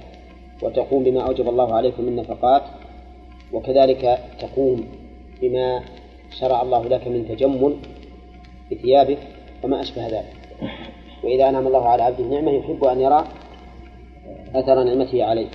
[0.62, 2.62] وتقوم بما أوجب الله عليك من نفقات
[3.52, 4.84] وكذلك تقوم
[5.42, 5.82] بما
[6.40, 7.76] شرع الله لك من تجمل
[8.70, 9.18] بثيابك
[9.62, 10.32] وما أشبه ذلك.
[11.24, 13.24] وإذا أنعم الله على عبده نعمة يحب أن يرى
[14.54, 15.48] أثر نعمته عليه.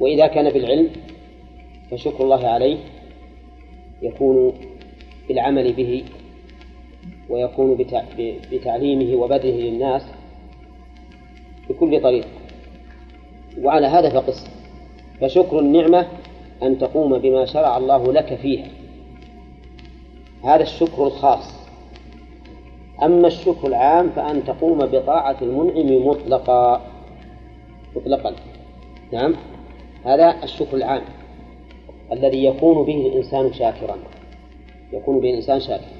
[0.00, 0.90] وإذا كان بالعلم
[1.90, 2.78] فشكر الله عليه
[4.02, 4.52] يكون
[5.28, 6.04] بالعمل به
[7.30, 7.76] ويكون
[8.52, 10.02] بتعليمه وبذله للناس
[11.70, 12.26] بكل طريق
[13.62, 14.46] وعلى هذا فقس.
[15.20, 16.06] فشكر النعمة
[16.62, 18.68] أن تقوم بما شرع الله لك فيها.
[20.44, 21.54] هذا الشكر الخاص.
[23.02, 26.80] أما الشكر العام فأن تقوم بطاعة المنعم مطلقا.
[27.96, 28.34] مطلقا.
[29.12, 29.34] نعم.
[30.04, 31.02] هذا الشكر العام
[32.12, 33.96] الذي يكون به الإنسان شاكرا.
[34.92, 35.94] يكون به الإنسان شاكرا.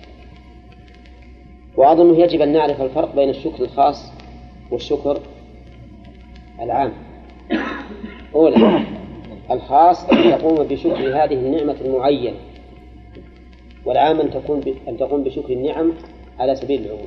[1.77, 4.13] وأظنه يجب أن نعرف الفرق بين الشكر الخاص
[4.71, 5.21] والشكر
[6.61, 6.93] العام.
[8.35, 8.85] أولا
[9.51, 12.37] الخاص أن تقوم بشكر هذه النعمة المعينة
[13.85, 15.93] والعام أن تكون أن تقوم بشكر النعم
[16.39, 17.07] على سبيل العموم.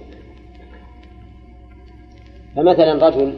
[2.56, 3.34] فمثلا رجل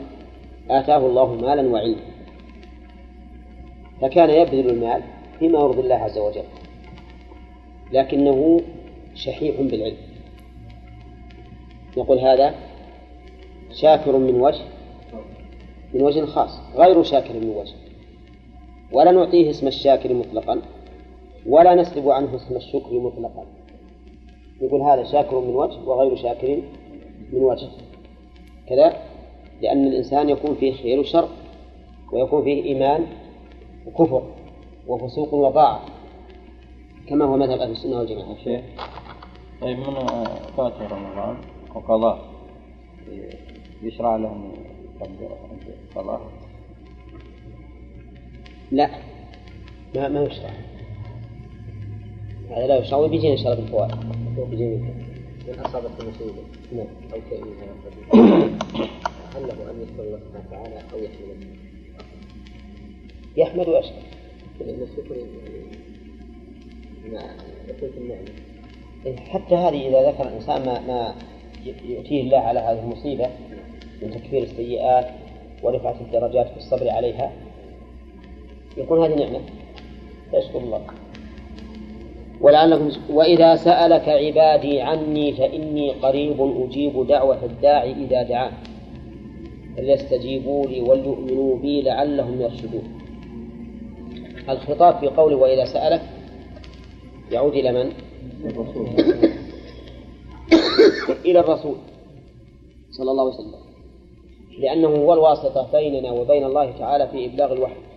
[0.70, 2.02] آتاه الله مالا وعلما
[4.02, 5.04] فكان يبذل المال
[5.40, 6.44] فيما يرضي الله عز وجل
[7.94, 8.62] لكنه
[9.16, 9.98] شحيح بالعلم.
[11.98, 12.56] نقول هذا
[13.72, 14.62] شاكر من وجه
[15.94, 17.79] من وجه خاص غير شاكر من وجه.
[18.92, 20.62] ولا نعطيه اسم الشاكر مطلقا
[21.46, 23.46] ولا نسلب عنه اسم الشكر مطلقا.
[24.62, 26.62] يقول هذا شاكر من وجه وغير شاكر
[27.34, 27.68] من وجه.
[28.70, 28.98] كذا؟
[29.62, 31.28] لأن الإنسان يكون فيه خير وشر
[32.14, 33.06] ويكون فيه إيمان
[33.88, 34.24] وكفر
[34.88, 35.82] وفسوق وطاعة
[37.08, 38.36] كما هو مذهب أهل السنة والجماعة.
[38.44, 38.62] شيخ
[39.62, 39.94] طيب من
[40.58, 41.38] فات رمضان؟
[41.76, 42.20] وقضاء.
[43.84, 44.52] يشرع لهم
[45.02, 46.20] يقدر
[48.72, 48.90] لا.
[49.96, 50.50] ما ما يشرع
[52.50, 54.76] هذا لا يشرع وبيجينا إن شاء الله بالفوائد بيجينا
[55.48, 56.88] من أصابته مصيبة نعم.
[57.14, 58.50] أو شيء من هذا
[59.36, 60.76] هل له أن يشكر الله سبحانه وتعالى
[61.06, 61.48] يحمده؟
[63.38, 63.94] يحمد ويشكر
[64.60, 65.16] لأن الشكر
[69.30, 71.16] حتى هذه إذا ذكر الإنسان ما, ما
[71.66, 73.30] يؤتيه الله على هذه المصيبة
[74.02, 75.10] من تكفير السيئات
[75.64, 77.32] ورفعة الدرجات في الصبر عليها
[78.78, 79.40] يكون هذه نعمة.
[80.34, 80.82] يشكر الله.
[82.42, 88.52] ولعلكم وإذا سألك عبادي عني فإني قريب أجيب دعوة الداعي إذا دعان.
[89.78, 93.00] فليستجيبوا لي وليؤمنوا بي لعلهم يرشدون.
[94.50, 96.02] الخطاب في قوله وإذا سألك
[97.32, 97.92] يعود إلى من؟
[101.26, 101.76] إلى الرسول
[102.92, 103.60] صلى الله عليه وسلم.
[104.60, 107.89] لأنه هو الواسطة بيننا وبين الله تعالى في إبلاغ الوحي.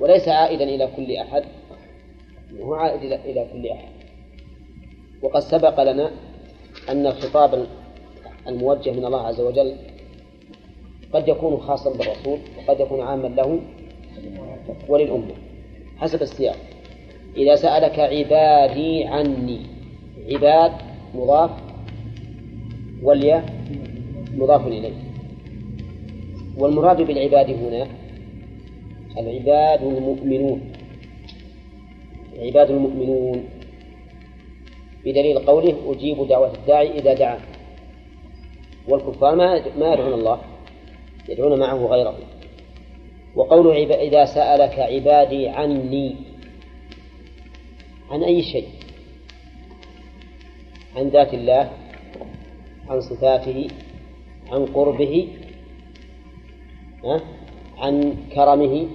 [0.00, 1.44] وليس عائدا إلى كل أحد.
[2.60, 3.88] هو عائد إلى كل أحد.
[5.22, 6.10] وقد سبق لنا
[6.88, 7.66] أن الخطاب
[8.48, 9.76] الموجه من الله عز وجل
[11.12, 13.60] قد يكون خاصا بالرسول وقد يكون عاما له
[14.88, 15.34] وللأمة.
[15.96, 16.56] حسب السياق.
[17.36, 19.60] إذا سألك عبادي عني
[20.32, 20.72] عباد
[21.14, 21.50] مضاف
[23.02, 23.44] والياء
[24.34, 24.92] مضاف إليه
[26.58, 27.86] والمراد بالعباد هنا
[29.18, 30.72] العباد المؤمنون.
[32.32, 33.48] العباد المؤمنون.
[35.04, 37.38] بدليل قوله أجيب دعوة الداعي إذا دعا
[38.88, 40.40] والكفار ما ما يدعون الله
[41.28, 42.18] يدعون معه غيره.
[43.34, 46.16] وقوله إذا سألك عبادي عني.
[48.10, 48.68] عن أي شيء؟
[50.96, 51.70] عن ذات الله
[52.88, 53.68] عن صفاته
[54.52, 55.28] عن قربه
[57.78, 58.86] عن كرمه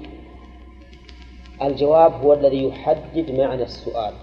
[1.62, 4.14] الجواب هو الذي يحدد معنى السؤال.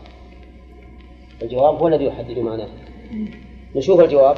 [1.43, 2.69] الجواب هو الذي يحدد معناه.
[3.77, 4.37] نشوف الجواب.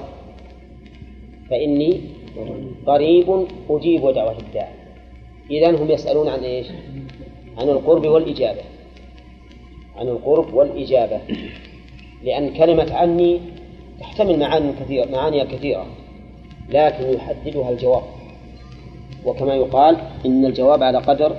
[1.51, 2.01] فإني
[2.87, 4.75] قريب أجيب دعوة الداعي
[5.51, 6.67] إذا هم يسألون عن إيش؟
[7.59, 8.63] عن القرب والإجابة.
[9.97, 11.21] عن القرب والإجابة.
[12.23, 13.41] لأن كلمة عني
[14.01, 15.87] تحتمل معاني كثيرة معاني كثيرة.
[16.69, 18.03] لكن يحددها الجواب.
[19.25, 19.97] وكما يقال
[20.27, 21.37] إن الجواب على قدر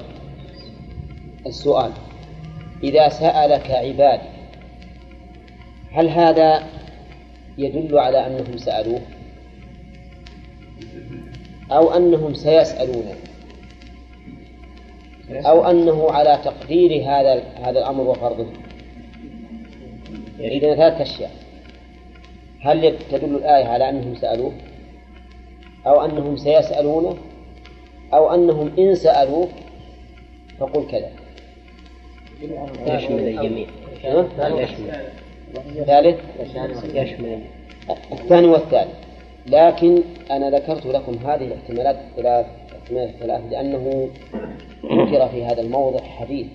[1.47, 1.91] السؤال.
[2.83, 4.29] إذا سألك عبادي
[5.91, 6.63] هل هذا
[7.57, 9.01] يدل على أنهم سألوه؟
[11.71, 13.15] أو أنهم سيسألونه؟
[15.31, 18.47] أو أنه على تقدير هذا هذا الأمر وفرضه؟
[20.39, 21.31] يريدنا ثلاث أشياء.
[22.59, 24.53] هل تدل الآية على أنهم سألوه؟
[25.87, 27.17] أو أنهم سيسألونه؟
[28.13, 29.47] أو أنهم إن سألوه
[30.59, 31.26] فقل كذا.
[32.87, 33.67] يشمل الجميع
[34.63, 34.91] يشمل
[35.77, 36.19] الثالث
[36.95, 37.41] يشمل
[38.11, 38.93] الثاني والثالث.
[39.47, 42.45] لكن أنا ذكرت لكم هذه الاحتمالات الثلاث
[42.81, 44.09] احتمالات الثلاث لأنه
[44.85, 46.47] ذكر في هذا الموضع حديث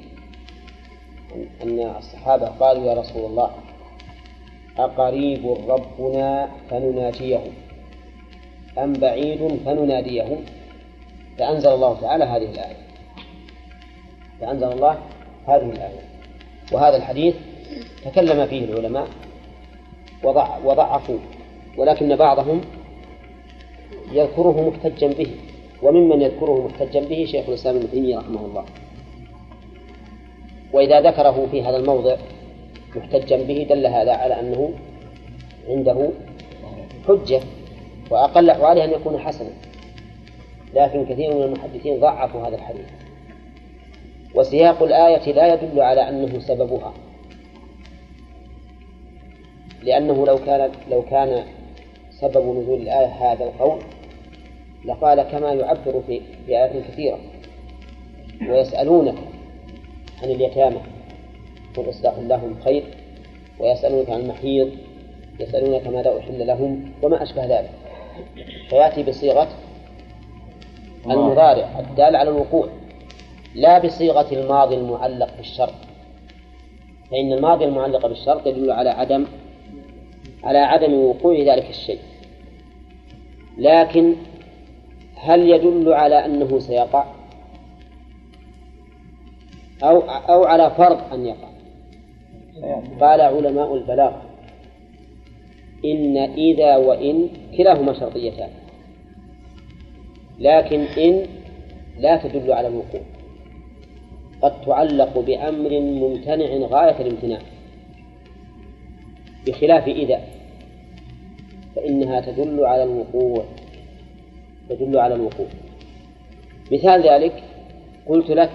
[1.63, 3.51] أن الصحابة قالوا يا رسول الله
[4.79, 7.41] أقريب ربنا فنناجيه؟
[8.79, 10.37] أم بعيد فنناديه؟
[11.39, 12.77] فأنزل الله تعالى هذه الآية.
[14.41, 14.99] فأنزل الله
[15.47, 16.01] هذه الآية
[16.73, 17.35] وهذا الحديث
[18.05, 19.09] تكلم فيه العلماء
[20.25, 21.19] وضع وضعفوا
[21.77, 22.61] ولكن بعضهم
[24.13, 25.27] يذكره محتجا به
[25.83, 28.65] وممن يذكره محتجا به شيخ الإسلام ابن تيمية رحمه الله.
[30.73, 32.17] وإذا ذكره في هذا الموضع
[32.97, 34.71] محتجا به دل هذا على أنه
[35.69, 36.11] عنده
[37.09, 37.41] حجة
[38.11, 39.51] وأقل أحواله أن يكون حسنا.
[40.75, 42.87] لكن كثير من المحدثين ضعفوا هذا الحديث.
[44.35, 46.93] وسياق الآية لا يدل على أنه سببها.
[49.83, 51.45] لأنه لو كان لو كان
[52.11, 53.83] سبب نزول الآية هذا القول
[54.85, 57.19] لقال كما يعبر في في آيات كثيرة
[58.51, 59.15] ويسألونك
[60.23, 60.81] عن اليتامى
[61.77, 62.85] قل إصلاح لهم خير
[63.61, 64.71] ويسألونك عن المحيض
[65.41, 67.71] يسألونك ماذا أحل لهم وما أشبه ذلك.
[68.69, 69.49] فيأتي بصيغة
[71.07, 72.69] المضارع الدال على الوقوع.
[73.55, 75.75] لا بصيغة الماضي المعلق بالشرط.
[77.11, 79.27] فإن الماضي المعلق بالشرط يدل على عدم
[80.45, 81.99] على عدم وقوع ذلك الشيء.
[83.59, 84.15] لكن
[85.17, 87.05] هل يدل على أنه سيقع؟
[89.83, 91.49] أو أو على فرض أن يقع؟
[93.01, 94.23] قال علماء البلاغة
[95.85, 98.51] إن إذا وإن كلاهما شرطيتان.
[100.39, 101.27] لكن إن
[101.99, 103.01] لا تدل على الوقوع.
[104.43, 107.39] قد تعلق بأمر ممتنع غاية الامتناع
[109.47, 110.21] بخلاف إذا
[111.77, 113.45] فإنها تدل على الوقوع
[114.69, 115.47] تدل على الوقوع.
[116.73, 117.43] مثال ذلك
[118.07, 118.51] قلت لك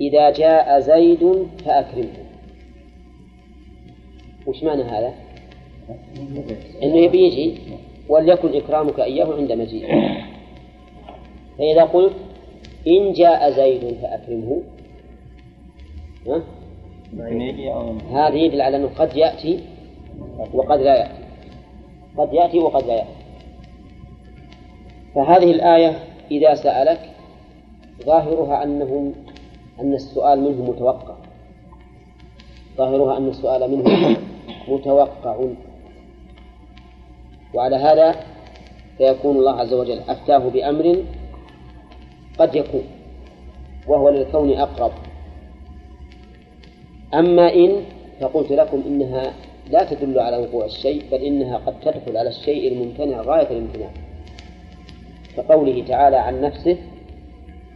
[0.00, 2.24] إذا جاء زيد فأكرمه.
[4.46, 5.14] وش معنى هذا؟
[6.82, 7.58] إنه يبي يجي
[8.08, 10.10] وليكن إكرامك إياه عند مجيئه.
[11.58, 12.14] فإذا قلت
[12.86, 14.62] إن جاء زيد فأكرمه.
[16.26, 16.42] ها؟
[18.10, 19.60] هذا يدل على أنه قد يأتي
[20.54, 21.22] وقد لا يأتي.
[22.18, 23.20] قد يأتي وقد لا يأتي.
[25.14, 25.98] فهذه الآية
[26.30, 27.00] إذا سألك
[28.04, 29.14] ظاهرها أنهم
[29.80, 31.14] أن السؤال منه متوقع.
[32.76, 34.16] ظاهرها أن السؤال منه
[34.68, 35.36] متوقع.
[37.54, 38.14] وعلى هذا
[38.98, 41.04] فيكون الله عز وجل أفتاه بأمر
[42.40, 42.84] قد يكون
[43.86, 44.92] وهو للكون أقرب.
[47.14, 47.82] أما إن
[48.20, 49.34] فقلت لكم إنها
[49.70, 53.90] لا تدل على وقوع الشيء بل إنها قد تدخل على الشيء الممتنع غاية الامتناع.
[55.36, 56.76] كقوله تعالى عن نفسه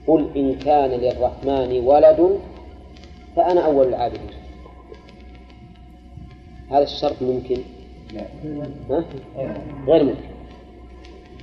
[0.07, 2.39] قل إن كان للرحمن ولد
[3.37, 4.31] فأنا أول العابدين.
[6.71, 7.57] هذا الشرط ممكن؟
[8.91, 9.05] ها؟
[9.89, 10.35] غير ممكن.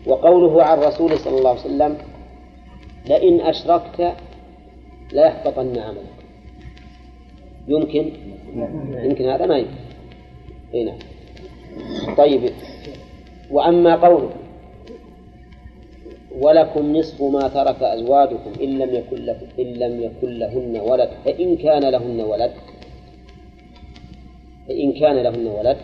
[0.05, 1.97] وقوله عن الرسول صلى الله عليه وسلم
[3.05, 4.13] لئن أشركت
[5.13, 6.21] ليحبطن عملك.
[7.67, 8.11] يمكن؟
[9.03, 9.71] يمكن هذا ما يمكن.
[10.73, 10.97] إي نعم.
[12.17, 12.49] طيب.
[13.51, 14.31] وأما قوله
[16.39, 19.29] ولكم نصف ما ترك أزواجكم إن لم يكن
[19.59, 22.51] إن لم يكن لهن ولد فإن كان لهن ولد
[24.67, 25.77] فإن كان لهن ولد